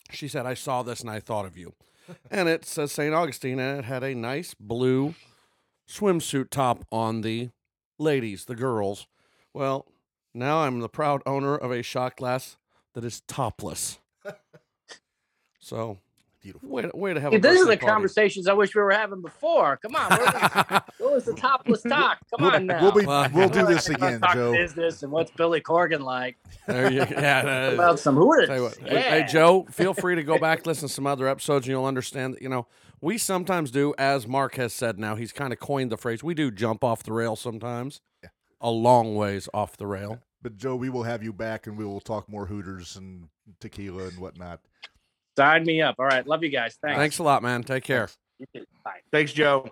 [0.09, 1.73] She said, "I saw this and I thought of you,"
[2.31, 3.13] and it says St.
[3.13, 5.15] Augustine, and it had a nice blue
[5.85, 7.49] swimsuit top on the
[7.99, 9.05] ladies, the girls.
[9.53, 9.85] Well,
[10.33, 12.55] now I'm the proud owner of a shot glass
[12.93, 13.99] that is topless.
[15.59, 15.97] So,
[16.41, 16.69] Beautiful.
[16.69, 17.85] way to, way to have Hey, a these are the party.
[17.85, 19.77] conversations I wish we were having before.
[19.77, 22.19] Come on, where was, the topless talk?
[22.29, 22.81] Come We'll, on now.
[22.81, 24.53] we'll, be, Well, we'll do this again, talk Joe.
[24.53, 26.37] Business and what's Billy Corgan like?
[26.67, 28.47] There you, yeah, About some Hooters.
[28.47, 29.01] Tell you what, hey- yeah.
[29.01, 32.35] hey Joe, feel free to go back listen to some other episodes, and you'll understand
[32.35, 32.67] that you know
[33.01, 34.99] we sometimes do, as Mark has said.
[34.99, 36.23] Now he's kind of coined the phrase.
[36.23, 38.01] We do jump off the rail sometimes,
[38.61, 40.19] a long ways off the rail.
[40.41, 43.27] But Joe, we will have you back, and we will talk more Hooters and
[43.59, 44.61] tequila and whatnot.
[45.37, 45.95] Sign me up.
[45.99, 46.25] All right.
[46.25, 46.77] Love you guys.
[46.81, 46.97] Thanks.
[46.97, 47.63] Thanks a lot, man.
[47.63, 48.09] Take care.
[48.39, 48.65] You too.
[48.83, 48.99] Bye.
[49.11, 49.69] Thanks, Joe.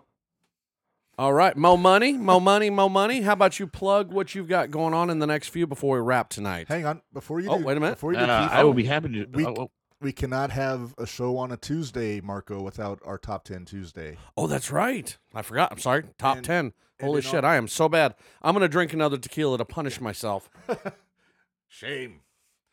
[1.18, 3.22] All right, mo money, mo money, mo money.
[3.22, 6.06] How about you plug what you've got going on in the next few before we
[6.06, 6.68] wrap tonight?
[6.68, 7.96] Hang on, before you Oh, do, wait a minute.
[7.96, 9.26] Before you do, Uh, Keith, I will be happy to.
[9.32, 9.72] We- oh, oh.
[10.02, 14.18] we cannot have a show on a Tuesday, Marco, without our top ten Tuesday.
[14.36, 15.18] Oh, that's right.
[15.34, 15.72] I forgot.
[15.72, 16.04] I'm sorry.
[16.18, 16.74] Top And- ten.
[17.00, 18.16] Holy shit, all- I am so bad.
[18.42, 20.50] I'm gonna drink another tequila to punish myself.
[21.70, 22.22] Shame.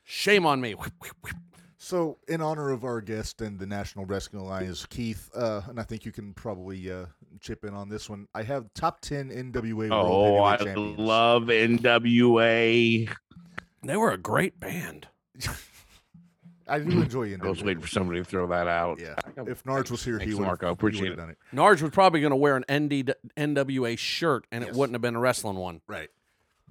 [0.03, 0.75] Shame on me.
[1.85, 5.83] So, in honor of our guest and the National Wrestling Alliance, Keith, uh, and I
[5.83, 7.07] think you can probably uh,
[7.41, 8.29] chip in on this one.
[8.37, 10.97] I have top ten NWA World Oh, I Champions.
[11.01, 13.11] love NWA.
[13.83, 15.09] They were a great band.
[16.69, 17.45] I do enjoy NWA.
[17.47, 19.01] I was waiting for somebody to throw that out.
[19.01, 19.17] Yeah,
[19.49, 20.67] if Narge was here, he Thanks, would Marco.
[20.67, 21.17] have Appreciate it.
[21.17, 21.39] done it.
[21.53, 24.71] Narge was probably going to wear an ND, NWA shirt, and Yes.
[24.73, 25.81] it wouldn't have been a wrestling one.
[25.89, 26.11] Right.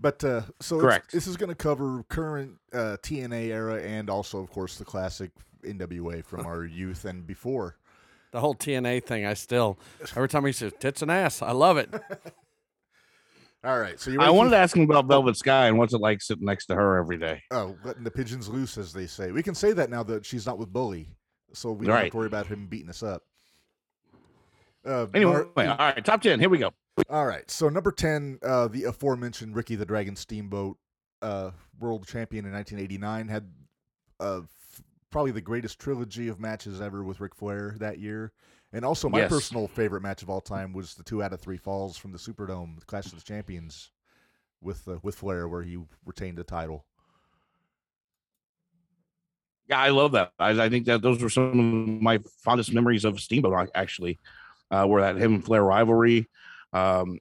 [0.02, 1.12] But uh, so Correct.
[1.12, 5.30] this is going to cover current uh, TNA era and also, of course, the classic
[5.64, 7.78] NWA from our youth and before.
[8.32, 9.78] The whole TNA thing, I still
[10.16, 11.94] every time he says tits and ass, I love it.
[13.64, 16.02] All right, so you I wanted to ask him about Velvet Sky and what's it
[16.02, 17.44] like sitting next to her every day.
[17.52, 19.32] Oh, letting the pigeons loose, as they say.
[19.32, 21.10] We can say that now that she's not with Bully,
[21.54, 23.22] so we don't have to worry about him beating us up.
[24.84, 26.40] Uh, Anyway, Nar- all right, top ten.
[26.40, 26.72] Here we go.
[27.10, 27.50] All right.
[27.50, 30.78] So number ten, uh, the aforementioned Ricky the Dragon Steamboat,
[31.22, 33.52] uh, world champion in 1989, had
[34.20, 38.32] uh, f- probably the greatest trilogy of matches ever with Ric Flair that year.
[38.74, 39.22] And also, my Yes.
[39.22, 42.18] personal favorite match of all time was the two out of three falls from the
[42.20, 43.92] Superdome, the Clash of the Champions,
[44.62, 46.86] with uh, with Flair, where he retained the title.
[49.68, 50.32] Yeah, I love that.
[50.40, 53.70] I, I think that those were some of my fondest memories of Steamboat.
[53.74, 54.20] Actually,
[54.70, 56.28] uh, were that him and Flair rivalry,
[56.74, 57.20] um,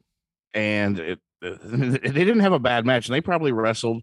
[0.55, 3.09] and it, they didn't have a bad match.
[3.09, 4.03] And they probably wrestled.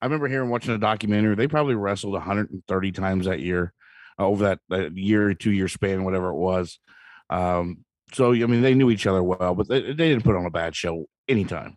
[0.00, 1.34] I remember hearing watching a documentary.
[1.34, 3.72] They probably wrestled 130 times that year,
[4.18, 6.78] uh, over that, that year, two year span, whatever it was.
[7.30, 10.46] Um, so I mean, they knew each other well, but they, they didn't put on
[10.46, 11.76] a bad show anytime.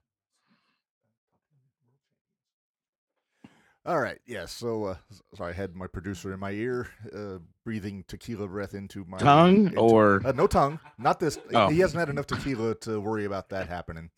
[3.90, 4.46] All right, yeah.
[4.46, 8.76] So, uh, s- sorry, I had my producer in my ear, uh, breathing tequila breath
[8.76, 11.40] into my Tongue into- or uh, no tongue, not this.
[11.56, 11.70] Oh.
[11.70, 14.12] He hasn't had enough tequila to worry about that happening.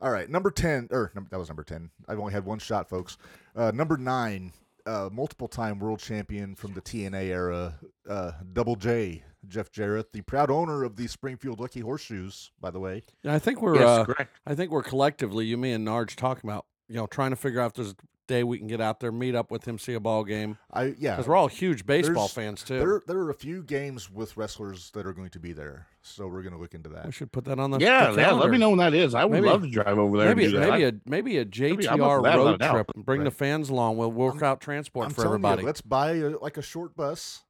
[0.00, 1.90] All right, number ten, or num- that was number ten.
[2.08, 3.18] I've only had one shot, folks.
[3.54, 4.52] Uh, number nine,
[4.86, 7.74] uh, multiple-time world champion from the TNA era,
[8.08, 12.80] uh, Double J, Jeff Jarrett, the proud owner of the Springfield Lucky Horseshoes, by the
[12.80, 13.02] way.
[13.22, 14.40] Yeah, I think we're yes, uh, correct.
[14.46, 17.60] I think we're collectively, you, me, and Narge talking about you know trying to figure
[17.60, 19.92] out if there's a day we can get out there, meet up with him, see
[19.94, 22.78] a ball game I yeah, because we're all huge baseball There's- fans too.
[22.78, 26.26] there there are a few games with wrestlers that are going to be there, so
[26.26, 27.06] we're going to look into that.
[27.06, 28.32] we should put that on the Yeah, the yeah.
[28.32, 29.14] Let me know when that is.
[29.14, 30.28] I would Maybe- love to drive over there.
[30.28, 30.70] Maybe and do that.
[30.70, 32.72] maybe a maybe a be- I'm up JTR for that, without a road doubt.
[32.72, 32.90] trip.
[32.96, 33.96] Bring the fans along.
[33.98, 35.60] We'll work out transport I'm for everybody.
[35.62, 37.44] you, let's buy a, like a short bus,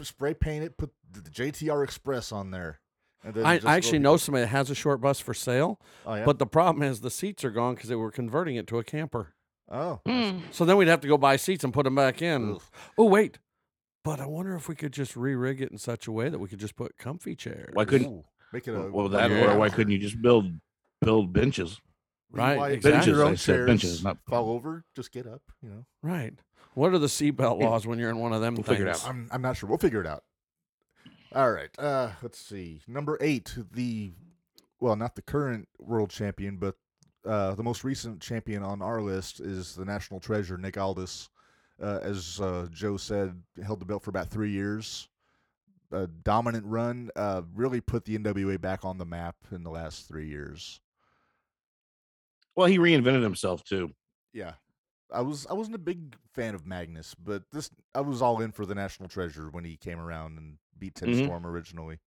[0.00, 2.80] spray paint it, put the JTR Express on there.
[3.24, 6.24] I, I actually know somebody that has a short bus for sale, Oh yeah.
[6.24, 8.82] but the problem is the seats are gone because they were converting it to a
[8.84, 9.34] camper.
[9.72, 10.00] Oh,
[10.52, 12.54] So then we'd have to go buy seats and put them back in.
[12.54, 12.62] Ugh.
[12.98, 13.38] Oh wait,
[14.04, 16.48] but I wonder if we could just re-rig it in such a way that we
[16.48, 17.70] could just put comfy chairs.
[17.72, 20.52] Why couldn't Ooh, make it a well that a- or why couldn't you just build
[21.00, 21.80] build benches?
[22.30, 23.12] Right, why exactly.
[23.12, 24.84] Your own Benches, I said benches, not- fall over.
[24.96, 25.42] Just get up.
[25.62, 26.32] You know, Right.
[26.74, 27.68] What are the seatbelt Yeah.
[27.68, 28.78] laws when you're in one of them We'll things?
[28.78, 29.06] figure it out.
[29.06, 29.68] I'm I'm not sure.
[29.68, 30.24] We'll figure it out.
[31.34, 31.68] All right.
[31.78, 32.80] Uh, let's see.
[32.88, 34.12] Number eight, the
[34.80, 36.76] well, not the current world champion, but
[37.24, 41.28] uh, the most recent champion on our list is the national treasure Nick Aldis.
[41.80, 45.08] Uh, as uh, Joe said, held the belt for about three years.
[45.90, 47.10] a dominant run.
[47.16, 50.80] Uh, really put the NWA back on the map in the last three years.
[52.54, 53.90] Well, he reinvented himself too.
[54.32, 54.52] Yeah,
[55.10, 58.52] I was I wasn't a big fan of Magnus, but this I was all in
[58.52, 61.24] for the National Treasure when he came around and beat Tim Mhm.
[61.24, 61.98] Storm originally.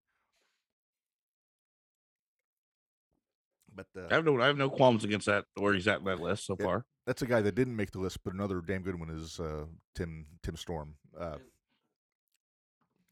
[3.76, 6.04] But uh, I have no I have no qualms against that where he's at in
[6.06, 6.64] that list so Yeah.
[6.66, 6.84] far.
[7.06, 9.66] that's a guy that didn't make the list, but another damn good one is uh,
[9.94, 10.94] Tim Tim Storm.
[11.18, 11.36] Uh,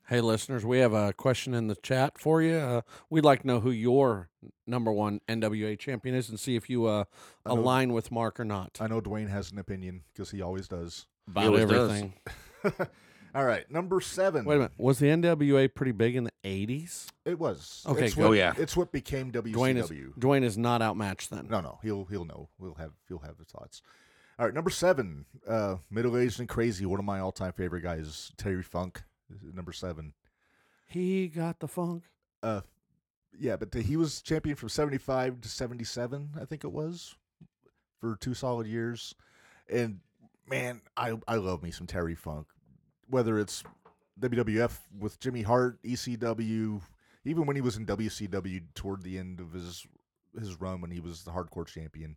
[0.09, 2.57] Hey, listeners, we have a question in the chat for you.
[2.57, 4.29] Uh, we'd like to know who your
[4.67, 7.05] number one NWA champion is and see if you uh,
[7.47, 10.69] know- align with Mark or not I know Dwayne has an opinion because he always
[10.69, 11.07] does.
[11.27, 12.03] about always does.
[13.35, 13.41] everything.
[13.41, 14.45] all right, number seven.
[14.45, 14.73] Wait a minute.
[14.79, 17.07] Was the NWA pretty big in the 80s?
[17.25, 18.23] It was Okay, It's good.
[18.23, 18.53] what, Oh, yeah.
[18.57, 19.55] it's what became WCW.
[19.55, 21.49] Dwayne is, Dwayne is not outmatched then.
[21.51, 22.49] No, no, he'll he'll know.
[22.59, 23.83] We'll have he'll have his thoughts.
[24.39, 26.85] All right, number seven, uh, middle aged and crazy.
[26.87, 29.03] One of my all time favorite guys, Terry Funk,
[29.55, 30.13] number seven.
[30.87, 32.05] He got the funk.
[32.43, 32.61] Uh,
[33.39, 37.15] yeah, but he was champion from seventy five to seventy seven, I think it was,
[38.01, 39.15] for two solid years.
[39.69, 40.01] And
[40.49, 42.49] man, I I love me some Terry Funk,
[43.09, 43.63] whether it's
[44.21, 46.81] WWF with Jimmy Hart, ECW,
[47.25, 49.87] even when he was in WCW toward the end of his
[50.39, 52.17] his run when he was the hardcore champion.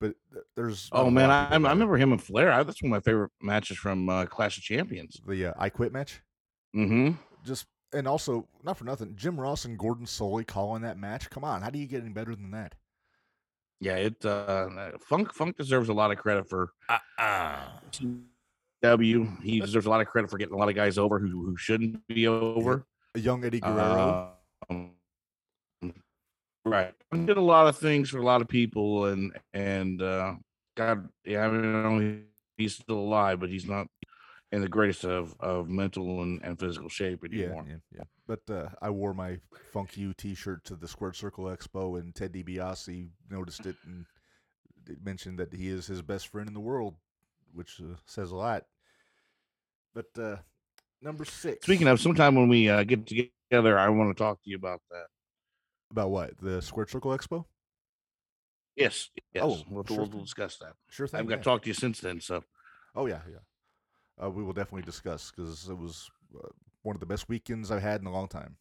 [0.00, 0.14] But
[0.56, 2.50] there's Oh man, I, I remember him and Flair.
[2.50, 5.20] I, that's one of my favorite matches from uh, Clash of Champions.
[5.26, 6.22] the uh, I Quit match.
[6.74, 7.12] Mm-hmm.
[7.44, 11.28] Just and also not for nothing, Jim Ross and Gordon Solie calling that match.
[11.28, 12.76] Come on, how do you get any better than that?
[13.80, 14.68] Yeah, it uh,
[15.00, 16.70] Funk Funk deserves a lot of credit for
[17.18, 17.66] Uh,
[18.82, 19.26] W.
[19.42, 21.56] He deserves a lot of credit for getting a lot of guys over who who
[21.56, 22.86] shouldn't be over.
[23.14, 24.32] a young Eddie Guerrero.
[24.68, 24.92] Um,
[26.64, 30.34] right, did a lot of things for a lot of people, and and uh,
[30.76, 32.24] God, yeah, I mean,
[32.56, 33.86] he's still alive, but he's not
[34.52, 37.64] in the greatest of of mental and, and physical shape anymore.
[37.68, 38.04] yeah, yeah.
[38.26, 39.38] But uh, I wore my
[39.72, 44.06] Funk You T-shirt to the Squared Circle Expo, and Ted DiBiase noticed it and
[45.02, 46.94] mentioned that he is his best friend in the world,
[47.54, 48.64] which uh, says a lot.
[49.94, 50.36] But uh,
[51.02, 51.64] number six.
[51.64, 54.80] Speaking of, sometime when we uh, get together, I want to talk to you about
[54.90, 55.06] that.
[55.90, 57.44] about what the Squared Circle Expo?
[58.76, 60.74] Yes, yes, Oh, we'll, sure we'll, discuss that.
[60.90, 61.20] Sure thing.
[61.20, 61.38] I've got yeah.
[61.38, 62.42] to talk to you since then, so
[62.94, 64.24] Oh yeah, yeah.
[64.24, 66.48] Uh, we will definitely discuss because it was uh,
[66.82, 68.56] one of the best weekends I've had in a long time.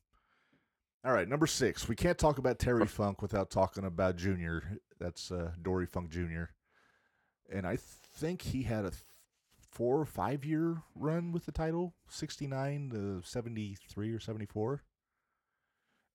[1.06, 1.88] All right, number six.
[1.88, 4.80] We can't talk about Terry Funk without talking about Junior.
[4.99, 6.45] That's uh, Dory Funk Jr.
[7.51, 8.91] And I think he had a
[9.71, 14.45] four or five year run with the title, sixty nine to seventy three or seventy
[14.45, 14.84] four.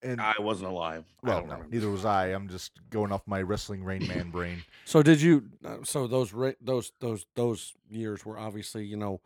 [0.02, 1.06] And I wasn't alive.
[1.22, 1.66] Well, no, remember.
[1.70, 2.26] neither was I.
[2.26, 4.62] I'm just going off my wrestling Rain Man brain.
[4.84, 5.44] So did you?
[5.64, 9.20] Uh, so those those those those years were obviously you know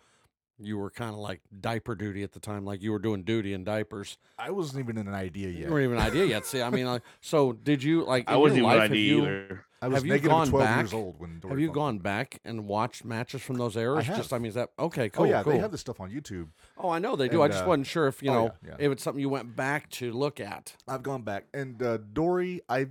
[0.60, 3.54] you were kind of like diaper duty at the time, like you were doing duty
[3.54, 4.18] in diapers.
[4.38, 5.54] I wasn't even in an idea yet.
[5.54, 5.70] You yet.
[5.70, 6.46] weren't even an idea yet.
[6.46, 8.28] See, I mean, like, so did you like?
[8.28, 9.64] I wasn't even life, an idea you, either.
[9.80, 11.98] I was have you gone 12 back- years old when Dory Have you Funk- gone
[12.00, 14.06] back and watched matches from those eras?
[14.06, 14.16] have.
[14.16, 15.08] Just, I mean, is that okay?
[15.08, 15.26] Cool.
[15.26, 15.52] oh yeah, cool.
[15.52, 16.48] they have this stuff on YouTube.
[16.76, 17.42] Oh, I know they do.
[17.42, 18.86] I just uh, wasn't sure if you oh, know yeah, yeah.
[18.86, 20.74] if it's something you went back to look at.
[20.88, 22.88] I've gone back, and uh, Dory, I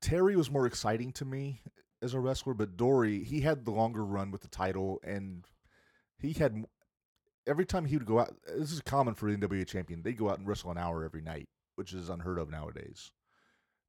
[0.00, 1.62] Terry was more exciting to me
[2.02, 5.44] as a wrestler, but Dory, he had the longer run with the title, and
[6.18, 6.66] he had m-
[7.46, 8.34] every time he would go out.
[8.46, 11.22] This is common for the NWA champion; they go out and wrestle an hour every
[11.22, 13.10] night, which is unheard of nowadays.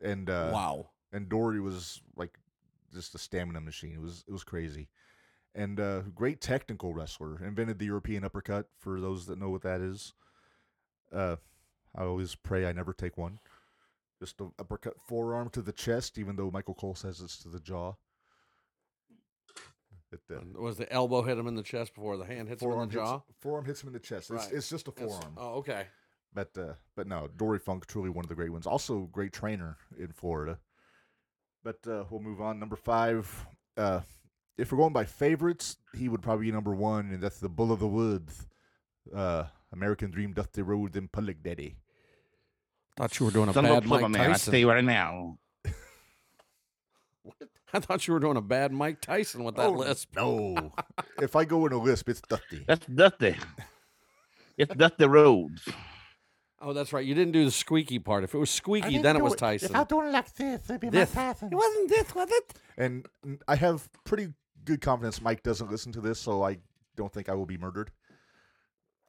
[0.01, 0.89] And uh, wow.
[1.11, 2.37] and Dory was like
[2.93, 3.93] just a stamina machine.
[3.93, 4.89] It was it was crazy,
[5.55, 7.43] and uh, great technical wrestler.
[7.43, 10.13] Invented the European uppercut for those that know what that is.
[11.13, 11.35] Uh,
[11.95, 13.39] I always pray I never take one.
[14.19, 17.59] Just an uppercut forearm to the chest, even though Michael Cole says it's to the
[17.59, 17.93] jaw.
[20.11, 22.67] It, uh, Was the elbow hit him in the chest before the hand hits him
[22.69, 23.13] in forearm the jaw?
[23.13, 24.29] hits, forearm hits him in the chest.
[24.31, 24.53] It's, Right.
[24.53, 25.33] it's just a It's- forearm.
[25.37, 25.87] Oh, okay.
[26.33, 28.65] But uh, but no, Dory Funk truly one of the great ones.
[28.65, 30.59] Also, great trainer in Florida.
[31.63, 32.57] But uh, we'll move on.
[32.59, 33.45] Number five.
[33.77, 34.01] Uh,
[34.57, 37.71] if we're going by favorites, he would probably be number one, and that's the Bull
[37.71, 38.47] of the Woods.
[39.13, 41.75] Uh, American Dream, Dusty Rhodes, and Public Daddy.
[42.97, 44.21] Thought you were doing a Son bad a Mike plumber, man.
[44.29, 44.51] I Tyson.
[44.51, 45.37] tell you right now.
[47.73, 50.15] I thought you were doing a bad Mike Tyson with that Oh, lisp.
[50.15, 50.73] No,
[51.21, 52.63] if I go in a lisp, it's Dusty.
[52.67, 53.35] That's Dusty.
[54.57, 55.67] It's Dusty Rhodes.
[56.63, 57.03] Oh, that's right.
[57.03, 58.23] You didn't do the squeaky part.
[58.23, 59.71] If it was squeaky, then it was Tyson.
[59.71, 61.11] If I'm doing like this, it'd be This.
[61.11, 61.49] Tyson.
[61.51, 62.53] It wasn't this, was it?
[62.77, 63.07] And
[63.47, 64.33] I have pretty
[64.63, 66.59] good confidence Mike doesn't listen to this, so I
[66.95, 67.91] don't think I will be murdered.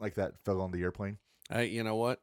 [0.00, 1.18] Like that fell on the airplane.
[1.50, 2.20] Hey, you know what?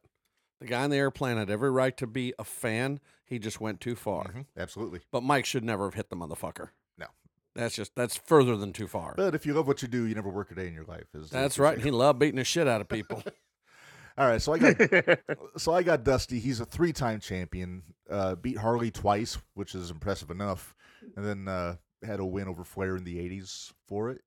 [0.60, 3.00] The guy on the airplane had every right to be a fan.
[3.24, 4.24] He just went too far.
[4.32, 5.00] Mhm, Absolutely.
[5.10, 6.70] But Mike should never have hit the motherfucker.
[6.98, 7.06] No.
[7.54, 9.14] That's just that's further than too far.
[9.16, 11.06] But if you love what you do, you never work a day in your life.
[11.14, 11.76] Is that's right.
[11.76, 11.84] saying.
[11.84, 13.22] He loved beating the shit out of people.
[14.18, 15.18] All right, so I got
[15.56, 16.40] so I got Dusty.
[16.40, 17.82] He's a three-time champion.
[18.10, 20.74] Uh, beat Harley twice, which is impressive enough,
[21.16, 24.20] and then uh, had a win over Flair in the '80s for it.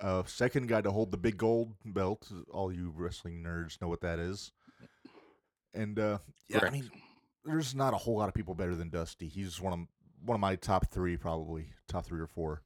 [0.00, 2.30] Uh, second guy to hold the big gold belt.
[2.50, 4.52] All you wrestling nerds know what that is.
[5.76, 6.90] And uh, yeah, I mean,
[7.44, 9.28] there's not a whole lot of people better than Dusty.
[9.28, 9.80] He's one of
[10.24, 12.62] one of my top three, probably top three or four.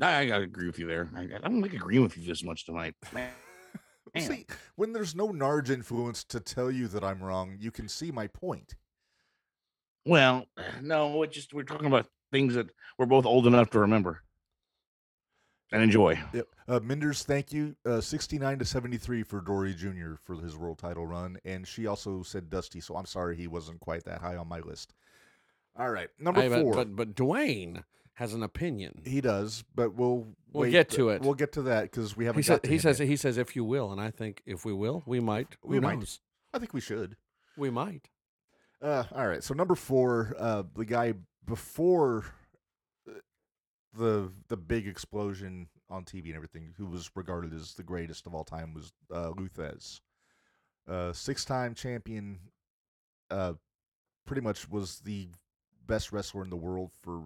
[0.00, 1.10] I, I agree with you there.
[1.16, 2.94] I, I don't like agreeing with you this much tonight.
[3.12, 3.30] Man.
[4.14, 4.22] Man.
[4.24, 8.10] See, when there's no Narge influence to tell you that I'm wrong, you can see
[8.10, 8.74] my point.
[10.06, 10.46] Well,
[10.82, 14.22] no, it just we're talking about things that we're both old enough to remember
[15.72, 16.18] and enjoy.
[16.32, 16.46] Yep.
[16.66, 17.76] Uh, Minders, thank you.
[17.84, 20.14] Uh, 69 to 73 for Dory Jr.
[20.24, 21.38] for his world title run.
[21.44, 24.60] And she also said Dusty, so I'm sorry he wasn't quite that high on my
[24.60, 24.94] list.
[25.78, 26.08] All right.
[26.18, 26.74] Number Hey, but, four.
[26.74, 29.02] but but Dwayne has an opinion.
[29.04, 31.22] he does, but we'll We'll wait- get to it.
[31.22, 33.08] We'll get to that because we haven't He, said, got to he him says yet.
[33.08, 35.56] he says if you will, and I think if we will, we might.
[35.62, 35.98] Who We might.
[35.98, 36.20] knows?
[36.52, 37.16] I think we should.
[37.56, 38.08] We might.
[38.82, 39.42] Uh, all right.
[39.44, 41.14] So number four, uh, the guy
[41.46, 42.24] before
[43.98, 48.34] the the big explosion on TV and everything, who was regarded as the greatest of
[48.34, 50.00] all time, was uh, Lou Thesz,
[50.88, 52.38] uh, six time champion.
[53.30, 53.54] Uh,
[54.26, 55.28] pretty much was the
[55.86, 57.24] best wrestler in the world for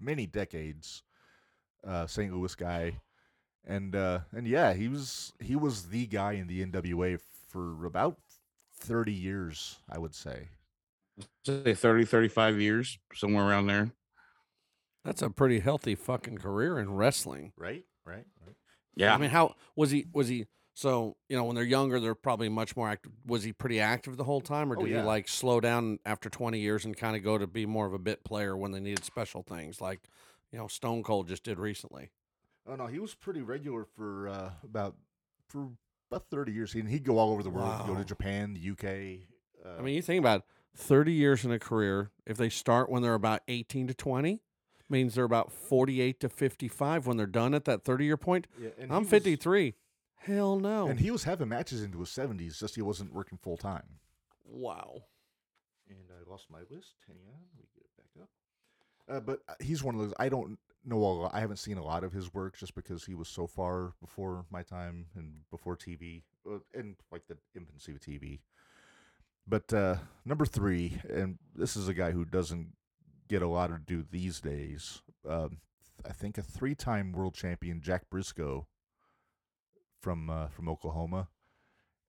[0.00, 1.02] many decades.
[1.86, 2.34] Uh, St.
[2.34, 2.98] Louis guy,
[3.64, 8.18] and uh, and yeah, he was he was the guy in the NWA for about
[8.74, 10.48] thirty years, I would say.
[11.44, 13.90] Say 30, 35 years, somewhere around there.
[15.04, 17.52] That's a pretty healthy fucking career in wrestling.
[17.56, 18.56] Right, right, right.
[18.94, 19.14] Yeah.
[19.14, 20.06] I mean, how was he?
[20.12, 20.46] Was he?
[20.74, 23.12] So you know, when they're younger, they're probably much more active.
[23.26, 25.00] Was he pretty active the whole time, or Oh, did yeah.
[25.00, 27.94] he like slow down after twenty years and kind of go to be more of
[27.94, 30.00] a bit player when they needed special things, like
[30.52, 32.10] you know Stone Cold just did recently?
[32.66, 34.94] Oh no, he was pretty regular for uh, about
[35.48, 35.68] for
[36.10, 36.74] about thirty years.
[36.74, 39.28] And he'd go all over the world, go to Japan, the UK.
[39.64, 40.44] Uh, I mean, you think about it,
[40.76, 42.10] thirty years in a career.
[42.26, 44.42] If they start when they're about eighteen to twenty,
[44.90, 48.46] means they're about forty-eight to fifty-five when they're done at that thirty-year point.
[48.60, 49.74] yeah, and I'm he was- fifty-three.
[50.20, 50.88] Hell no.
[50.88, 52.58] and he was having matches into his seventies.
[52.58, 53.84] Just he wasn't working full time.
[54.44, 55.02] wow.
[55.88, 56.96] And I lost my list.
[57.06, 58.28] Hang on, let me get it back up.
[59.16, 60.12] Uh, but uh, he's one of those.
[60.18, 61.30] I don't know a lot.
[61.34, 64.44] I haven't seen a lot of his work just because he was so far before
[64.50, 68.40] my time and before TV uh, and like the infancy of TV.
[69.46, 72.72] But uh, number three, and this is a guy who doesn't
[73.28, 75.02] get a lot to do these days.
[75.28, 75.58] Um,
[76.06, 78.66] I think a three-time world champion, Jack Brisco,
[80.00, 81.28] from uh, from Oklahoma.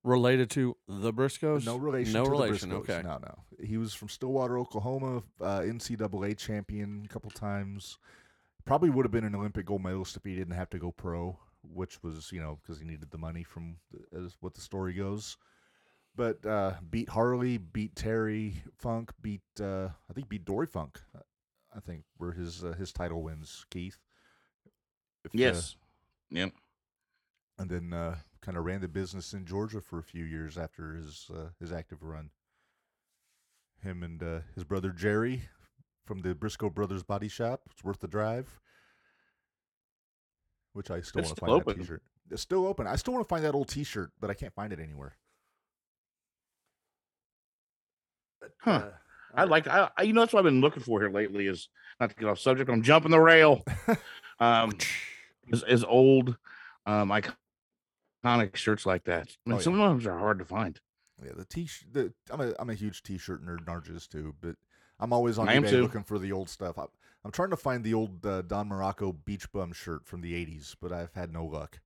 [0.04, 1.66] Related to the Briscoes?
[1.66, 2.14] No relation.
[2.14, 2.72] No to relation.
[2.72, 3.02] Okay.
[3.04, 3.44] No, no.
[3.62, 5.24] He was from Stillwater, Oklahoma.
[5.42, 7.98] Uh, NCAA champion a couple times.
[8.64, 11.38] Probably would have been an Olympic gold medalist if he didn't have to go pro,
[11.64, 14.94] which was you know because he needed the money from the, as what the story
[14.94, 15.38] goes.
[16.20, 21.00] But uh, beat Harley, beat Terry Funk, beat uh, I think beat Dory Funk.
[21.16, 21.22] uh,
[21.74, 23.66] I think were his uh, his title wins.
[23.72, 23.98] Keith.
[25.24, 25.78] If, uh, yes.
[26.30, 26.52] Yep.
[27.58, 30.94] and then uh, kind of ran the business in Georgia for a few years after
[30.94, 32.32] his uh, his active run.
[33.82, 35.44] Him and uh, his brother Jerry
[36.04, 37.62] from the Brisco Brothers Body Shop.
[37.72, 38.60] It's worth the drive.
[40.74, 41.80] Which I still want to find that open.
[41.80, 42.04] T-shirt.
[42.30, 42.88] It's still open.
[42.88, 45.16] I still want to find that old T-shirt, but I can't find it anywhere.
[48.66, 48.86] But, Huh.
[48.88, 48.92] uh,
[49.36, 51.70] I like I, I you know that's what I've been looking for here lately is
[52.00, 52.70] not to get off subject.
[52.70, 53.64] I'm jumping the rail.
[54.42, 54.72] Um
[55.50, 56.38] is, is old
[56.86, 57.12] um
[58.24, 59.28] iconic shirts like that.
[59.46, 59.64] I mean, Oh, yeah.
[59.64, 60.80] some of them are hard to find.
[61.24, 64.56] Yeah, the t the I'm a I'm a huge t-shirt nerd, Narges too, but
[65.00, 65.82] I'm always on I am eBay too.
[65.82, 66.78] looking for the old stuff.
[66.80, 66.86] I,
[67.26, 70.76] I'm trying to find the old uh, Don Muraco beach bum shirt from the '80s,
[70.82, 71.82] but I've had no luck.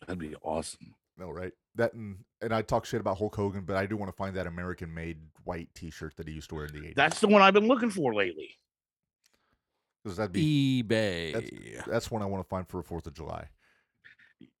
[0.00, 0.94] That'd be awesome.
[1.18, 1.52] No, right?
[1.76, 4.36] That and and I talk shit about Hulk Hogan, but I do want to find
[4.36, 6.94] that American-made white T-shirt that he used to wear in the '80s.
[6.94, 8.50] That's the one I've been looking for lately.
[10.04, 11.84] because that'd be eBay.
[11.86, 13.48] that's one I want to find for a Fourth of July.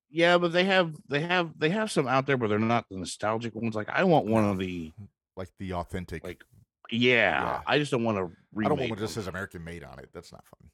[0.08, 2.96] Yeah, but they have they have they have some out there, but they're not the
[2.96, 3.74] nostalgic ones.
[3.74, 4.92] Like I want one of the
[5.36, 6.24] Like the authentic.
[6.24, 6.42] Like,
[6.90, 7.60] yeah, Yeah.
[7.66, 8.32] I just don't want to.
[8.58, 10.08] I don't want one that just says American made on it.
[10.14, 10.70] That's not fun.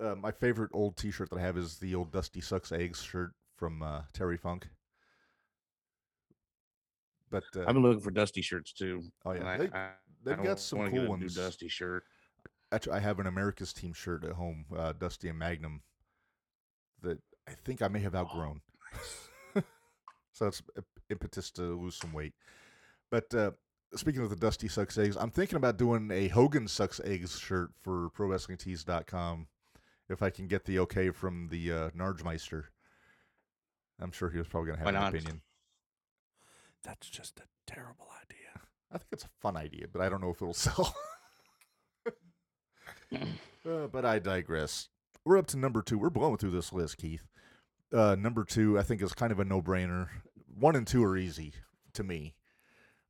[0.00, 3.32] Uh, my favorite old T-shirt that I have is the old Dusty Sucks Eggs shirt
[3.58, 4.68] from uh, Terry Funk.
[7.30, 9.02] But uh, I've been looking for Dusty shirts too.
[9.26, 9.90] oh yeah, they, I,
[10.24, 11.36] they've I got some cool ones.
[11.36, 12.04] New Dusty shirt.
[12.72, 15.82] Actually, I have an America's Team shirt at home, uh, Dusty and Magnum,
[17.02, 18.60] that I think I may have outgrown.
[20.32, 22.34] so it's im- impetus to lose some weight.
[23.10, 23.52] But uh,
[23.94, 27.70] speaking of the Dusty Sucks Eggs, I'm thinking about doing a Hogan Sucks Eggs shirt
[27.80, 29.46] for ProWrestlingTees.com
[30.10, 32.64] if I can get the okay from the uh, Nargemeister.
[34.00, 35.14] I'm sure he was probably going to Why have an not?
[35.14, 35.40] opinion.
[36.84, 38.62] That's just a terrible idea.
[38.92, 40.94] I think it's a fun idea, but I don't know if it'll sell.
[43.68, 44.88] Uh, but I digress.
[45.24, 45.98] We're up to number two.
[45.98, 47.26] We're blowing through this list, Keith.
[47.92, 50.08] Uh, number two, I think, is kind of a no-brainer.
[50.58, 51.54] One and two are easy
[51.94, 52.34] to me,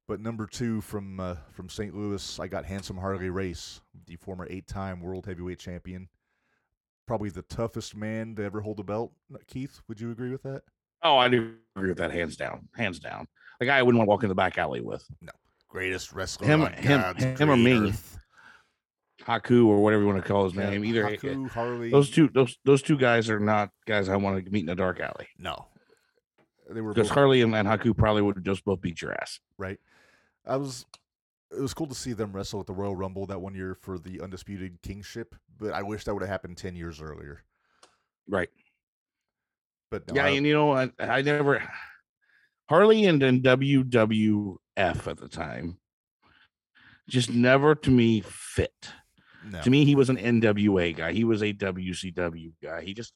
[0.07, 1.95] but number two from uh, from St.
[1.95, 6.09] Louis, I got Handsome Harley Race, the former eight-time world heavyweight champion.
[7.07, 9.13] Probably the toughest man to ever hold a belt.
[9.47, 10.63] Keith, would you agree with that?
[11.03, 13.27] Oh, I do agree with that, hands down, hands down.
[13.61, 15.33] The guy I wouldn't want to walk in the back alley with No.
[15.69, 17.89] Greatest wrestler Him- him- him or me.
[17.91, 18.19] earth.
[19.23, 20.85] Haku or whatever you want to call his Yeah, name.
[20.85, 21.91] Either Haku, Harley.
[21.91, 24.75] those two, those those two guys are not guys I want to meet in a
[24.75, 25.29] dark alley.
[25.39, 25.67] no,
[26.71, 29.41] they were Because both- Harley and, and Haku probably would just both beat your ass.
[29.59, 29.79] right?
[30.47, 30.87] I was.
[31.51, 33.99] It was cool to see them wrestle at the Royal Rumble that one year for
[33.99, 37.43] the undisputed kingship, but I wish that would have happened ten years earlier.
[38.29, 38.51] Right.
[39.91, 41.63] But no, Yeah, and you know, I, I never
[42.69, 44.59] Harley and then WWF
[45.07, 45.79] at the time
[47.09, 48.93] just never to me fit.
[49.45, 49.61] no.
[49.63, 51.13] To me, he was an NWA guy.
[51.13, 52.83] He was a WCW guy.
[52.83, 53.15] He just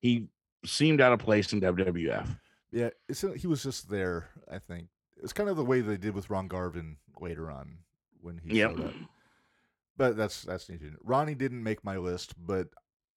[0.00, 0.26] he
[0.64, 2.28] seemed out of place in WWF.
[2.72, 4.28] yeah, it's he was just there.
[4.50, 4.88] I think
[5.22, 7.78] it's kind of the way they did with Ron Garvin later on
[8.20, 8.70] when he Yep.
[8.72, 8.92] showed up.
[9.96, 10.82] But that's that's neat.
[11.02, 12.68] Ronnie didn't make my list, but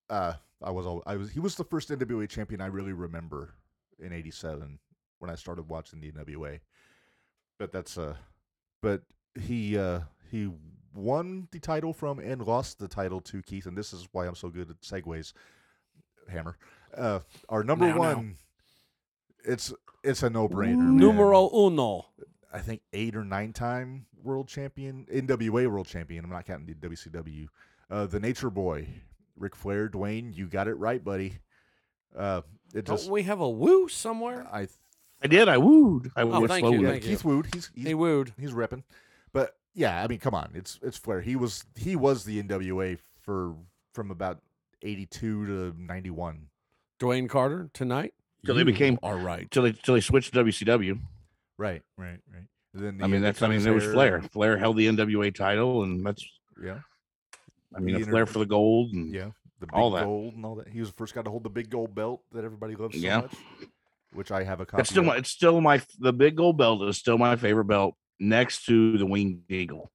[0.08, 3.54] uh, I was al- I was he was the first NWA champion I really remember
[3.98, 4.78] in '87
[5.18, 6.60] when I started watching the NWA.
[7.58, 8.14] But that's uh,
[8.82, 9.02] but
[9.40, 10.50] he uh he
[10.94, 14.34] won the title from and lost the title to Keith, and this is why I'm
[14.34, 15.32] so good at segues.
[16.28, 16.56] Hammer,
[16.96, 17.98] uh, our number Now, now.
[18.16, 18.34] one.
[19.44, 19.72] It's
[20.04, 20.76] it's a no brainer.
[20.78, 22.06] Numero uno.
[22.52, 26.24] I think eight or nine time world champion, NWA world champion.
[26.24, 27.46] I'm not counting the WCW.
[27.90, 28.86] Uh, the Nature Boy,
[29.40, 31.38] Ric Flair, Dwayne, you got it right, buddy.
[32.16, 32.42] Uh,
[32.74, 34.46] it Don't just we have a woo somewhere?
[34.52, 34.68] I
[35.22, 35.48] I did.
[35.48, 36.12] I wooed.
[36.14, 37.48] I Oh, wooed thank you, yeah, thank Keith Wood.
[37.52, 38.32] He's he's, He wooed.
[38.38, 38.84] he's repping,
[39.32, 41.20] but yeah, I mean, come on, it's it's Flair.
[41.22, 43.54] He was he was the NWA for
[43.92, 44.40] from about
[44.82, 46.46] 82 to 91.
[47.00, 48.14] Dwayne Carter tonight.
[48.46, 49.50] Till they became- all right.
[49.50, 51.00] Till they till they switched to WCW.
[51.58, 52.46] Right, right, right.
[52.72, 53.84] Then I mean, that's I mean, becomes there was.
[53.92, 54.22] Flair.
[54.22, 56.24] Flair held the NWA title, and that's
[56.62, 56.80] Yeah,
[57.76, 59.30] I mean, a Flair for the gold, and yeah.
[59.60, 60.04] The big All that.
[60.04, 60.68] gold and all that.
[60.68, 63.02] He was the first guy to hold the big gold belt that everybody loves so
[63.06, 63.20] Yeah.
[63.22, 63.34] much.
[64.12, 64.78] Which I have a copy.
[64.78, 65.06] that's still of.
[65.08, 68.96] my, it's still my the big gold belt is still my favorite belt next to
[68.98, 69.92] the winged eagle.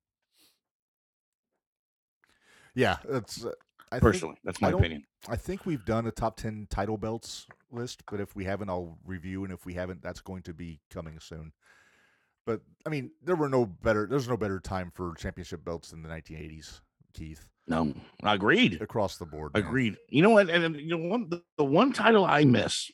[2.75, 3.51] Yeah, that's uh,
[3.91, 5.03] I think- Personally, that's my don't- opinion.
[5.27, 8.99] I think we've done a top 10 title belts list, but if we haven't, I'll
[9.03, 9.43] review.
[9.43, 11.51] And if we haven't, that's going to be coming soon.
[12.45, 16.03] But I mean, there were no better, there's no better time for championship belts than
[16.03, 16.81] the 1980s,
[17.15, 18.81] Keith, No, agreed.
[18.81, 19.53] across the board.
[19.53, 19.63] man.
[19.63, 19.97] Agreed.
[20.09, 20.49] You know what?
[20.49, 22.91] And, and you know one the, the one title I miss,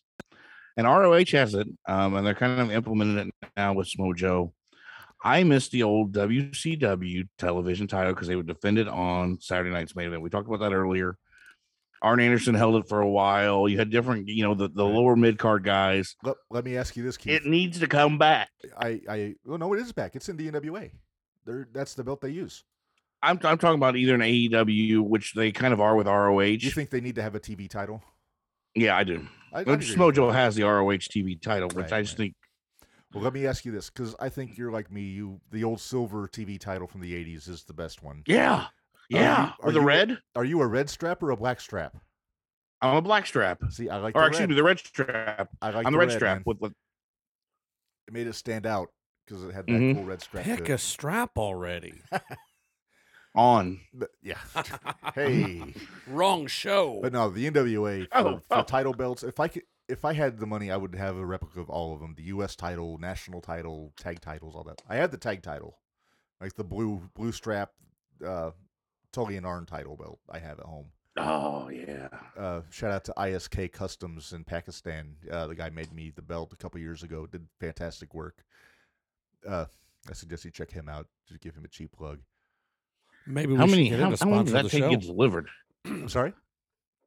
[0.77, 4.53] and ROH has it, um, and they're kind of implementing it now with Samoa Joe.
[5.23, 9.95] I miss the old WCW television title because they would defend it on Saturday night's
[9.95, 10.23] main event.
[10.23, 11.17] We talked about that earlier.
[12.01, 13.69] Arn Anderson held it for a while.
[13.69, 16.15] You had different, you know, the, the lower mid card guys.
[16.23, 17.33] Let, let me ask you this, Keith.
[17.33, 18.49] It needs to come back.
[18.75, 20.15] I, I, well, no, it is back.
[20.15, 20.89] It's in the NWA.
[21.45, 22.63] They're, that's the belt they use.
[23.23, 26.39] I'm, I'm talking about either an AEW, which they kind of are with ROH.
[26.41, 28.03] You think they need to have a TV title?
[28.75, 29.27] yeah, I do.
[29.53, 29.93] I, I Well, agree with you.
[29.93, 32.25] Samoa Joe has the ROH TV title, which Right, I just right.
[32.25, 32.35] think
[33.13, 35.01] Well, let me ask you this, because I think you're like me.
[35.01, 38.23] You, the old silver TV title from the '80s is the best one.
[38.25, 38.67] Yeah.
[39.09, 39.47] Yeah.
[39.47, 40.17] you- are With the you- red?
[40.35, 41.97] Are you a red strap or a black strap?
[42.81, 43.59] I'm a black strap.
[43.69, 44.49] See, I like Or the excuse red.
[44.49, 45.49] me, the red strap.
[45.61, 46.71] I like I'm the red, red, strap with, with
[48.07, 48.87] It made it stand out
[49.27, 49.95] because it had that Mhm.
[49.95, 50.45] cool red strap.
[50.45, 52.01] Pick to a strap already.
[53.35, 53.79] on.
[53.93, 54.37] But, yeah.
[55.15, 55.73] hey,
[56.07, 56.99] Wrong show.
[57.01, 58.63] but no, the NWA for, Oh, for oh.
[58.63, 59.23] title belts.
[59.23, 61.93] If I could, if I had the money, I would have a replica of all
[61.93, 62.55] of them: the U.S.
[62.55, 64.81] title, national title, tag titles, all that.
[64.87, 65.77] I had the tag title,
[66.39, 67.71] like the blue blue strap,
[68.25, 68.51] uh,
[69.11, 70.19] Tully and Arn title belt.
[70.29, 70.87] I have at home.
[71.17, 72.07] Oh yeah.
[72.37, 75.17] uh, shout out to ISK Customs in Pakistan.
[75.29, 77.27] Uh, the guy made me the belt a couple years ago.
[77.27, 78.45] Did fantastic work.
[79.45, 79.65] Uh,
[80.09, 81.07] I suggest you check him out.
[81.27, 82.19] Just give him a cheap plug.
[83.27, 84.83] Maybe we How should many get how, him how long does sponsor that the take
[84.83, 85.47] to get delivered?
[85.85, 86.33] I'm sorry.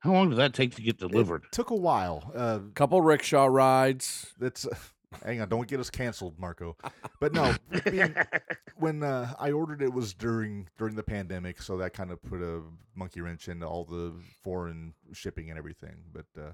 [0.00, 1.44] How long does that take to get delivered?
[1.44, 2.30] It took a while.
[2.34, 4.34] Uh, Couple rickshaw rides.
[4.38, 4.66] that's
[5.24, 5.48] hang on.
[5.48, 6.76] Don't get us canceled, Marco.
[7.20, 7.54] But no,
[7.90, 8.14] being,
[8.76, 12.42] when uh, I ordered it was during during the pandemic, so that kind of put
[12.42, 12.62] a
[12.94, 14.12] monkey wrench into all the
[14.42, 16.04] foreign shipping and everything.
[16.12, 16.52] But uh,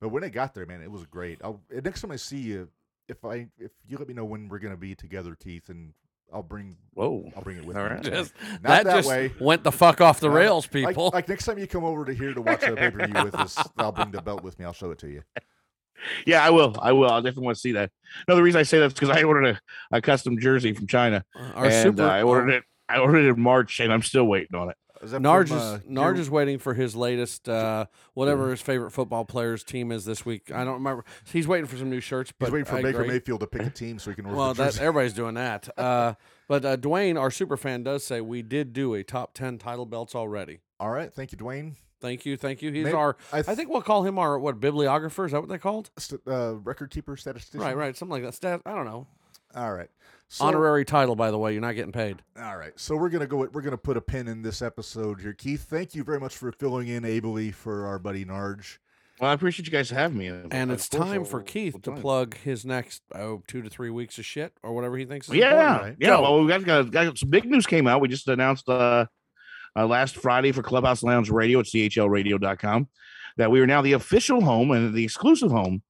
[0.00, 1.40] but when it got there, man, it was great.
[1.42, 2.68] I'll, uh, next time I see you,
[3.08, 5.94] if I if you let me know when we're gonna be together, Keith, and
[6.32, 7.30] I'll bring Whoa.
[7.36, 7.90] I'll bring it with All me.
[7.90, 8.02] right.
[8.02, 9.32] Just, Not that, that just way.
[9.40, 11.10] went the fuck off the Uh, rails, Like, people.
[11.12, 13.34] like next time you come over to here to watch a pay per view with
[13.34, 14.64] us, I'll bring the belt with me.
[14.66, 15.22] I'll show it to you.
[16.26, 16.76] Yeah, I will.
[16.82, 17.10] I will.
[17.10, 17.90] I definitely want to see that.
[18.28, 20.86] No, the reason I say that is because I ordered a, a custom jersey from
[20.86, 22.64] China, Uh, Our and super uh, I ordered it.
[22.88, 24.76] I ordered it in March, and I'm still waiting on it.
[25.02, 25.80] Is from, is uh,
[26.16, 30.52] is waiting for his latest uh, whatever his favorite football player's team is this week.
[30.52, 31.04] I don't remember.
[31.24, 33.08] He's waiting for some new shirts, but He's waiting for I Baker agree.
[33.14, 35.68] Mayfield to pick a team so he can order Well, that, everybody's doing that.
[35.82, 36.14] Uh,
[36.46, 39.84] but uh, Dwayne, our super fan, does say we did do a top ten title
[39.86, 40.60] belts already.
[40.78, 41.74] All right, thank you, Dwayne.
[42.00, 42.70] Thank you, thank you.
[42.70, 43.16] He's May- our.
[43.32, 45.24] I, I think we'll call him our what bibliographer.
[45.26, 45.90] Is that what they called?
[45.98, 47.60] st- uh, record keeper, statistician.
[47.60, 48.34] Right, right, something like that.
[48.34, 48.60] Stat.
[48.64, 49.06] I don't know.
[49.54, 49.90] All right.
[50.32, 51.52] So, Honorary title, by the way.
[51.52, 52.22] You're not getting paid.
[52.40, 53.46] All right, so we're gonna go.
[53.52, 55.66] We're gonna put a pin in this episode here, Keith.
[55.68, 58.78] Thank you very much for filling in ably for our buddy Narge.
[59.20, 60.28] Well, I appreciate you guys having me.
[60.28, 64.24] And it's time for Keith to plug his next oh two to three weeks of
[64.24, 65.82] shit or whatever he thinks is Yeah, important.
[65.82, 65.96] right?
[66.00, 66.08] yeah.
[66.08, 66.22] Go.
[66.22, 68.00] Well, we got, got got some big news came out.
[68.00, 69.04] We just announced uh,
[69.76, 72.88] uh last Friday for Clubhouse Lounge Radio at chlradio.com
[73.36, 75.82] that we are now the official home and the exclusive home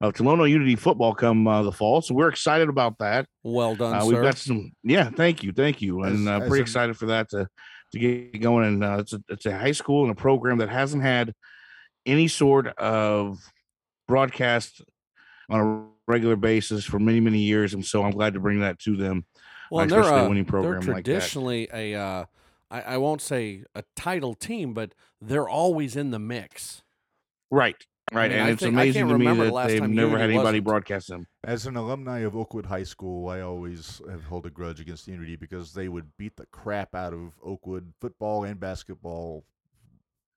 [0.00, 2.00] of Tolono Unity football come uh, the fall.
[2.00, 3.26] So we're excited about that.
[3.42, 4.06] Well done, Uh, sir.
[4.06, 5.10] we've got some, yeah.
[5.10, 7.46] Thank you, thank you, and As- uh, pretty excited for that to
[7.92, 8.66] to get going.
[8.66, 11.34] And uh, it's a it's a high school and a program that hasn't had
[12.06, 13.38] any sort of
[14.08, 14.82] broadcast
[15.50, 18.78] on a regular basis for many many years, and so I'm glad to bring that
[18.80, 19.26] to them.
[19.70, 21.04] well, they're, a uh, winning they're program like that.
[21.04, 21.94] traditionally a.
[21.94, 22.24] Uh,
[22.72, 26.82] I, I won't say a title team, but they're always in the mix.
[27.50, 29.92] Right, right, mean, and I it's think- amazing to me remember the that they've never
[30.10, 30.64] Unity had anybody wasn't.
[30.64, 31.26] broadcast them.
[31.44, 35.36] As an alumni of Oakwood High School, I always have held a grudge against Unity
[35.36, 39.44] because they would beat the crap out of Oakwood football and basketball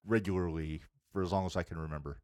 [0.06, 2.20] regularly for as long as I can remember.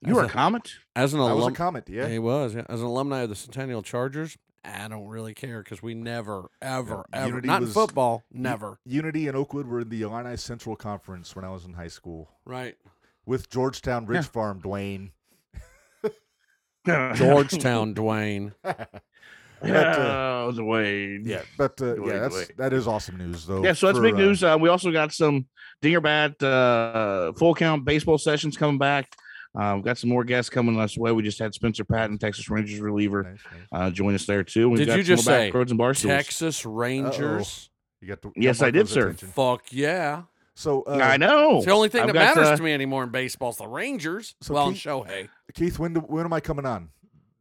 [0.00, 0.70] You As were a- a comet.
[0.94, 2.08] As an alumni I was a alum, comment, yeah.
[2.08, 2.54] he was.
[2.54, 2.64] Yeah.
[2.68, 7.04] As an alumni of the Centennial Chargers, I don't really care because we never, ever,
[7.12, 8.78] ever, Unity not was- in football, never.
[8.84, 12.30] Unity and Oakwood were in the Illini Central Conference when I was in high school
[12.44, 12.76] Right.
[13.26, 14.30] With Georgetown Ridge Yeah.
[14.30, 15.10] Farm, Dwayne.
[17.16, 18.52] Georgetown, Dwayne.
[19.62, 21.18] But, uh, oh, the way.
[21.22, 22.56] yeah, but uh, Dwayne, yeah, that's Dwayne.
[22.56, 23.64] that is awesome news though.
[23.64, 24.44] Yeah, so that's for, big uh, news.
[24.44, 25.46] Uh, we also got some
[25.80, 29.10] Dingerbat uh, full count baseball sessions coming back.
[29.54, 31.12] Um, we've got some more guests coming us way.
[31.12, 33.62] We just had Spencer Patton, Texas Rangers reliever, nice, nice.
[33.72, 34.68] uh, join us there too.
[34.68, 35.94] We've Did got you just say back roads and bar.
[35.94, 37.70] Texas Rangers.
[38.02, 39.14] You got to, Yes, I did, sir.
[39.14, 40.24] Fuck yeah.
[40.56, 41.56] So uh, I know.
[41.58, 43.56] It's the only thing I've that got, matters uh, to me anymore in baseball is
[43.56, 44.34] the Rangers.
[44.40, 45.28] So well, and Keith- Shohei.
[45.54, 46.90] Keith, when do, when am I coming on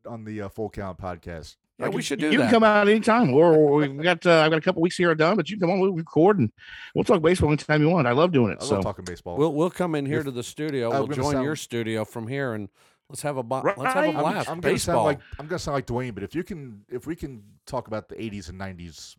[0.07, 1.55] on the uh, Full Count podcast?
[1.79, 2.45] Yeah, we should do you that.
[2.45, 3.33] can come out anytime.
[3.33, 5.67] Or or we've got uh, I've got a couple weeks here done, but you can
[5.67, 5.79] come on.
[5.79, 6.51] We'll record and
[6.95, 8.07] we'll talk baseball anytime you want.
[8.07, 8.59] I love doing it.
[8.61, 9.37] I so love talking baseball.
[9.37, 10.91] We'll we'll come in here If- to the studio.
[10.91, 12.69] I'm We'll join sound- your studio from here and
[13.09, 14.15] let's have a bo- let's have a Right.
[14.15, 14.49] I'm, blast.
[14.49, 15.03] I'm gonna sound baseball.
[15.05, 18.07] like I'm gonna sound like Dwayne, but if you can if we can talk about
[18.07, 19.15] the 80s and 90s,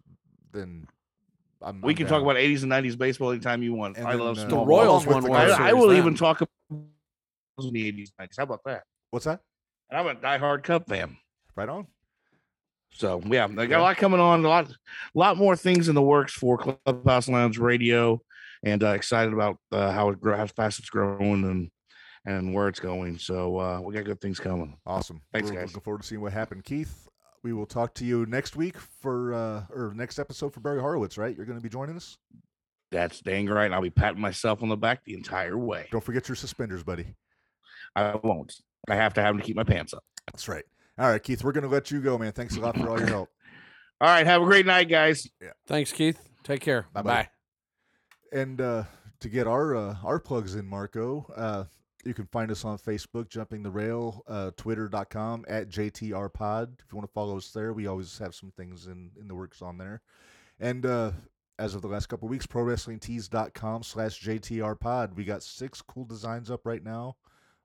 [0.52, 0.86] then
[1.64, 2.12] I'm, we I'm can down.
[2.20, 3.96] talk about 80s and 90s baseball anytime you want.
[3.96, 5.88] And I then, love uh, the Royals along with won the World I, I will
[5.88, 5.98] then.
[5.98, 6.50] even talk about
[7.58, 8.28] the 80s, 90s.
[8.36, 8.82] How about that?
[9.10, 9.40] What's that?
[9.90, 11.16] And I'm a diehard Cubs fan.
[11.56, 11.86] Right on.
[12.92, 13.80] So yeah, they got Yeah.
[13.80, 14.74] a lot coming on, a lot, a
[15.14, 18.20] lot more things in the works for Clubhouse Lounge Radio,
[18.62, 21.70] and uh, excited about uh, how it grow, how fast it's growing, and
[22.26, 23.18] and where it's going.
[23.18, 24.76] So uh, we got good things coming.
[24.86, 25.20] Awesome.
[25.32, 25.68] Thanks, We're guys.
[25.70, 26.64] looking forward to seeing what happened.
[26.64, 27.03] Keith,
[27.44, 31.16] we will talk to you next week for uh or next episode for Barry Horowitz,
[31.16, 31.36] right?
[31.36, 32.16] You're going to be joining us.
[32.90, 33.70] That's dang right.
[33.70, 35.86] I'll be patting myself on the back the entire way.
[35.92, 37.14] Don't forget your suspenders, buddy.
[37.94, 38.54] I won't.
[38.88, 40.02] I have to have them to keep my pants up.
[40.26, 40.64] That's right.
[40.98, 42.32] All right, Keith, we're going to let you go, man.
[42.32, 43.28] Thanks a lot for all your help.
[44.00, 45.26] All right, have a great night, guys.
[45.40, 45.50] Yeah.
[45.66, 46.20] Thanks, Keith.
[46.42, 46.86] Take care.
[46.92, 48.40] Bye, Bye bye.
[48.40, 48.84] And uh,
[49.20, 51.64] to get our uh, our plugs in, Marco, uh,
[52.06, 56.76] you can find us on Facebook, Jumping the Rail, uh, Twitter.com at JTR Pod.
[56.84, 59.34] If you want to follow us there, we always have some things in, in the
[59.34, 60.00] works on there.
[60.60, 61.12] And uh,
[61.58, 65.16] as of the last couple of weeks, ProWrestlingTees.com slash JTR Pod.
[65.16, 67.16] We got six cool designs up right now.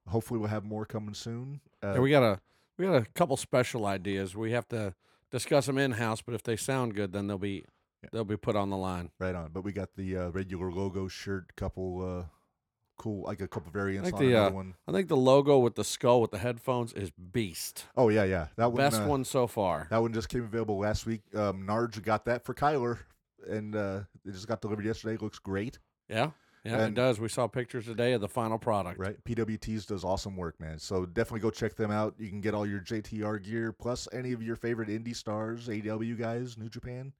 [0.08, 1.60] Hopefully, we'll have more coming soon.
[1.82, 2.40] Uh, Yeah, we got a
[2.78, 4.34] we got a couple special ideas.
[4.34, 4.94] We have to
[5.30, 7.64] discuss them in house, but if they sound good, then they'll be
[8.02, 8.08] Yeah.
[8.12, 9.10] they'll be put on the line.
[9.18, 9.50] right on.
[9.52, 12.24] But we got the uh, regular logo shirt, couple uh,
[13.00, 14.74] cool, like a couple variants think on the, another uh, one.
[14.86, 17.86] I think the logo with the skull with the headphones is beast.
[17.96, 18.48] Oh, yeah, yeah.
[18.56, 18.76] That one.
[18.76, 19.86] Best uh, one so far.
[19.88, 21.22] That one just came available last week.
[21.34, 22.98] Um, Narge got that for Kyler,
[23.48, 25.16] and uh, it just got delivered yesterday.
[25.16, 25.78] Looks great,
[26.10, 27.18] Yeah, yeah, it does.
[27.18, 29.00] We saw pictures today of the final product.
[29.00, 29.16] right?
[29.24, 30.78] PWTs does awesome work, man.
[30.78, 32.14] So definitely go check them out.
[32.18, 36.18] You can get all your JTR gear plus any of your favorite indie stars, AEW
[36.18, 37.14] guys, New Japan.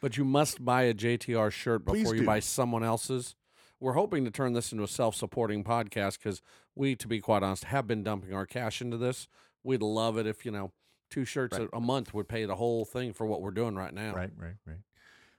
[0.00, 3.34] But you must buy a JTR shirt before you buy someone else's.
[3.80, 6.40] We're hoping to turn this into a self-supporting podcast because
[6.74, 9.28] we, to be quite honest, have been dumping our cash into this.
[9.62, 10.72] We'd love it if you know
[11.10, 11.68] two shirts Right.
[11.72, 14.14] a, a month would pay the whole thing for what we're doing right now.
[14.14, 14.78] Right, right, right.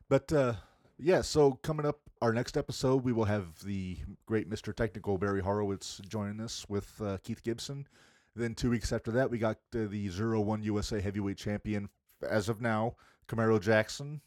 [0.09, 0.53] But uh,
[0.99, 4.73] yeah, so coming up, our next episode, we will have the great Mr.
[4.75, 7.87] Technical Barry Horowitz joining us with uh, Keith Gibson.
[8.35, 11.89] Then two weeks after that, we got uh, the Zero One USA Heavyweight Champion
[12.27, 12.95] as of now,
[13.27, 14.21] Camaro Jackson,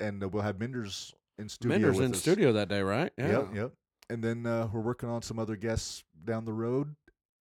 [0.00, 1.78] and uh, we'll have Minders in studio.
[1.78, 2.20] Minder's in us.
[2.20, 3.12] studio that day, right?
[3.16, 3.28] Yeah.
[3.28, 3.72] Yep, yep.
[4.10, 6.94] And then uh, we're working on some other guests down the road.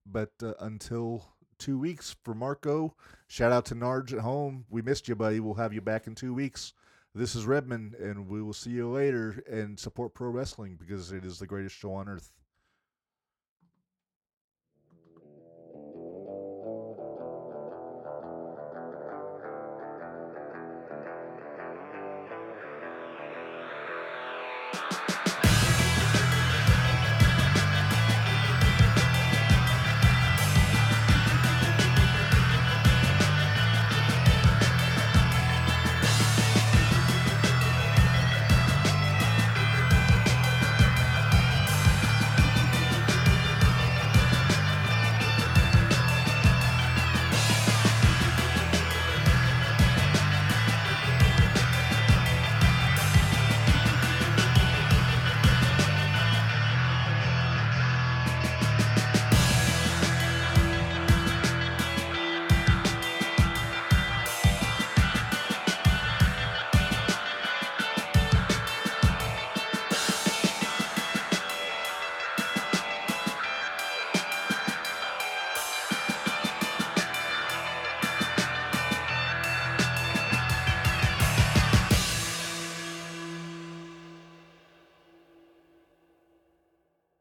[0.06, 1.26] But uh, until
[1.60, 2.96] two weeks for Marco,
[3.28, 4.66] shout out to Narge at home.
[4.70, 5.40] We missed you, buddy.
[5.40, 6.74] We'll have you back in two weeks.
[7.16, 9.44] This is Redmond, and we will see you later.
[9.50, 12.32] And support pro wrestling because it is the greatest show on earth.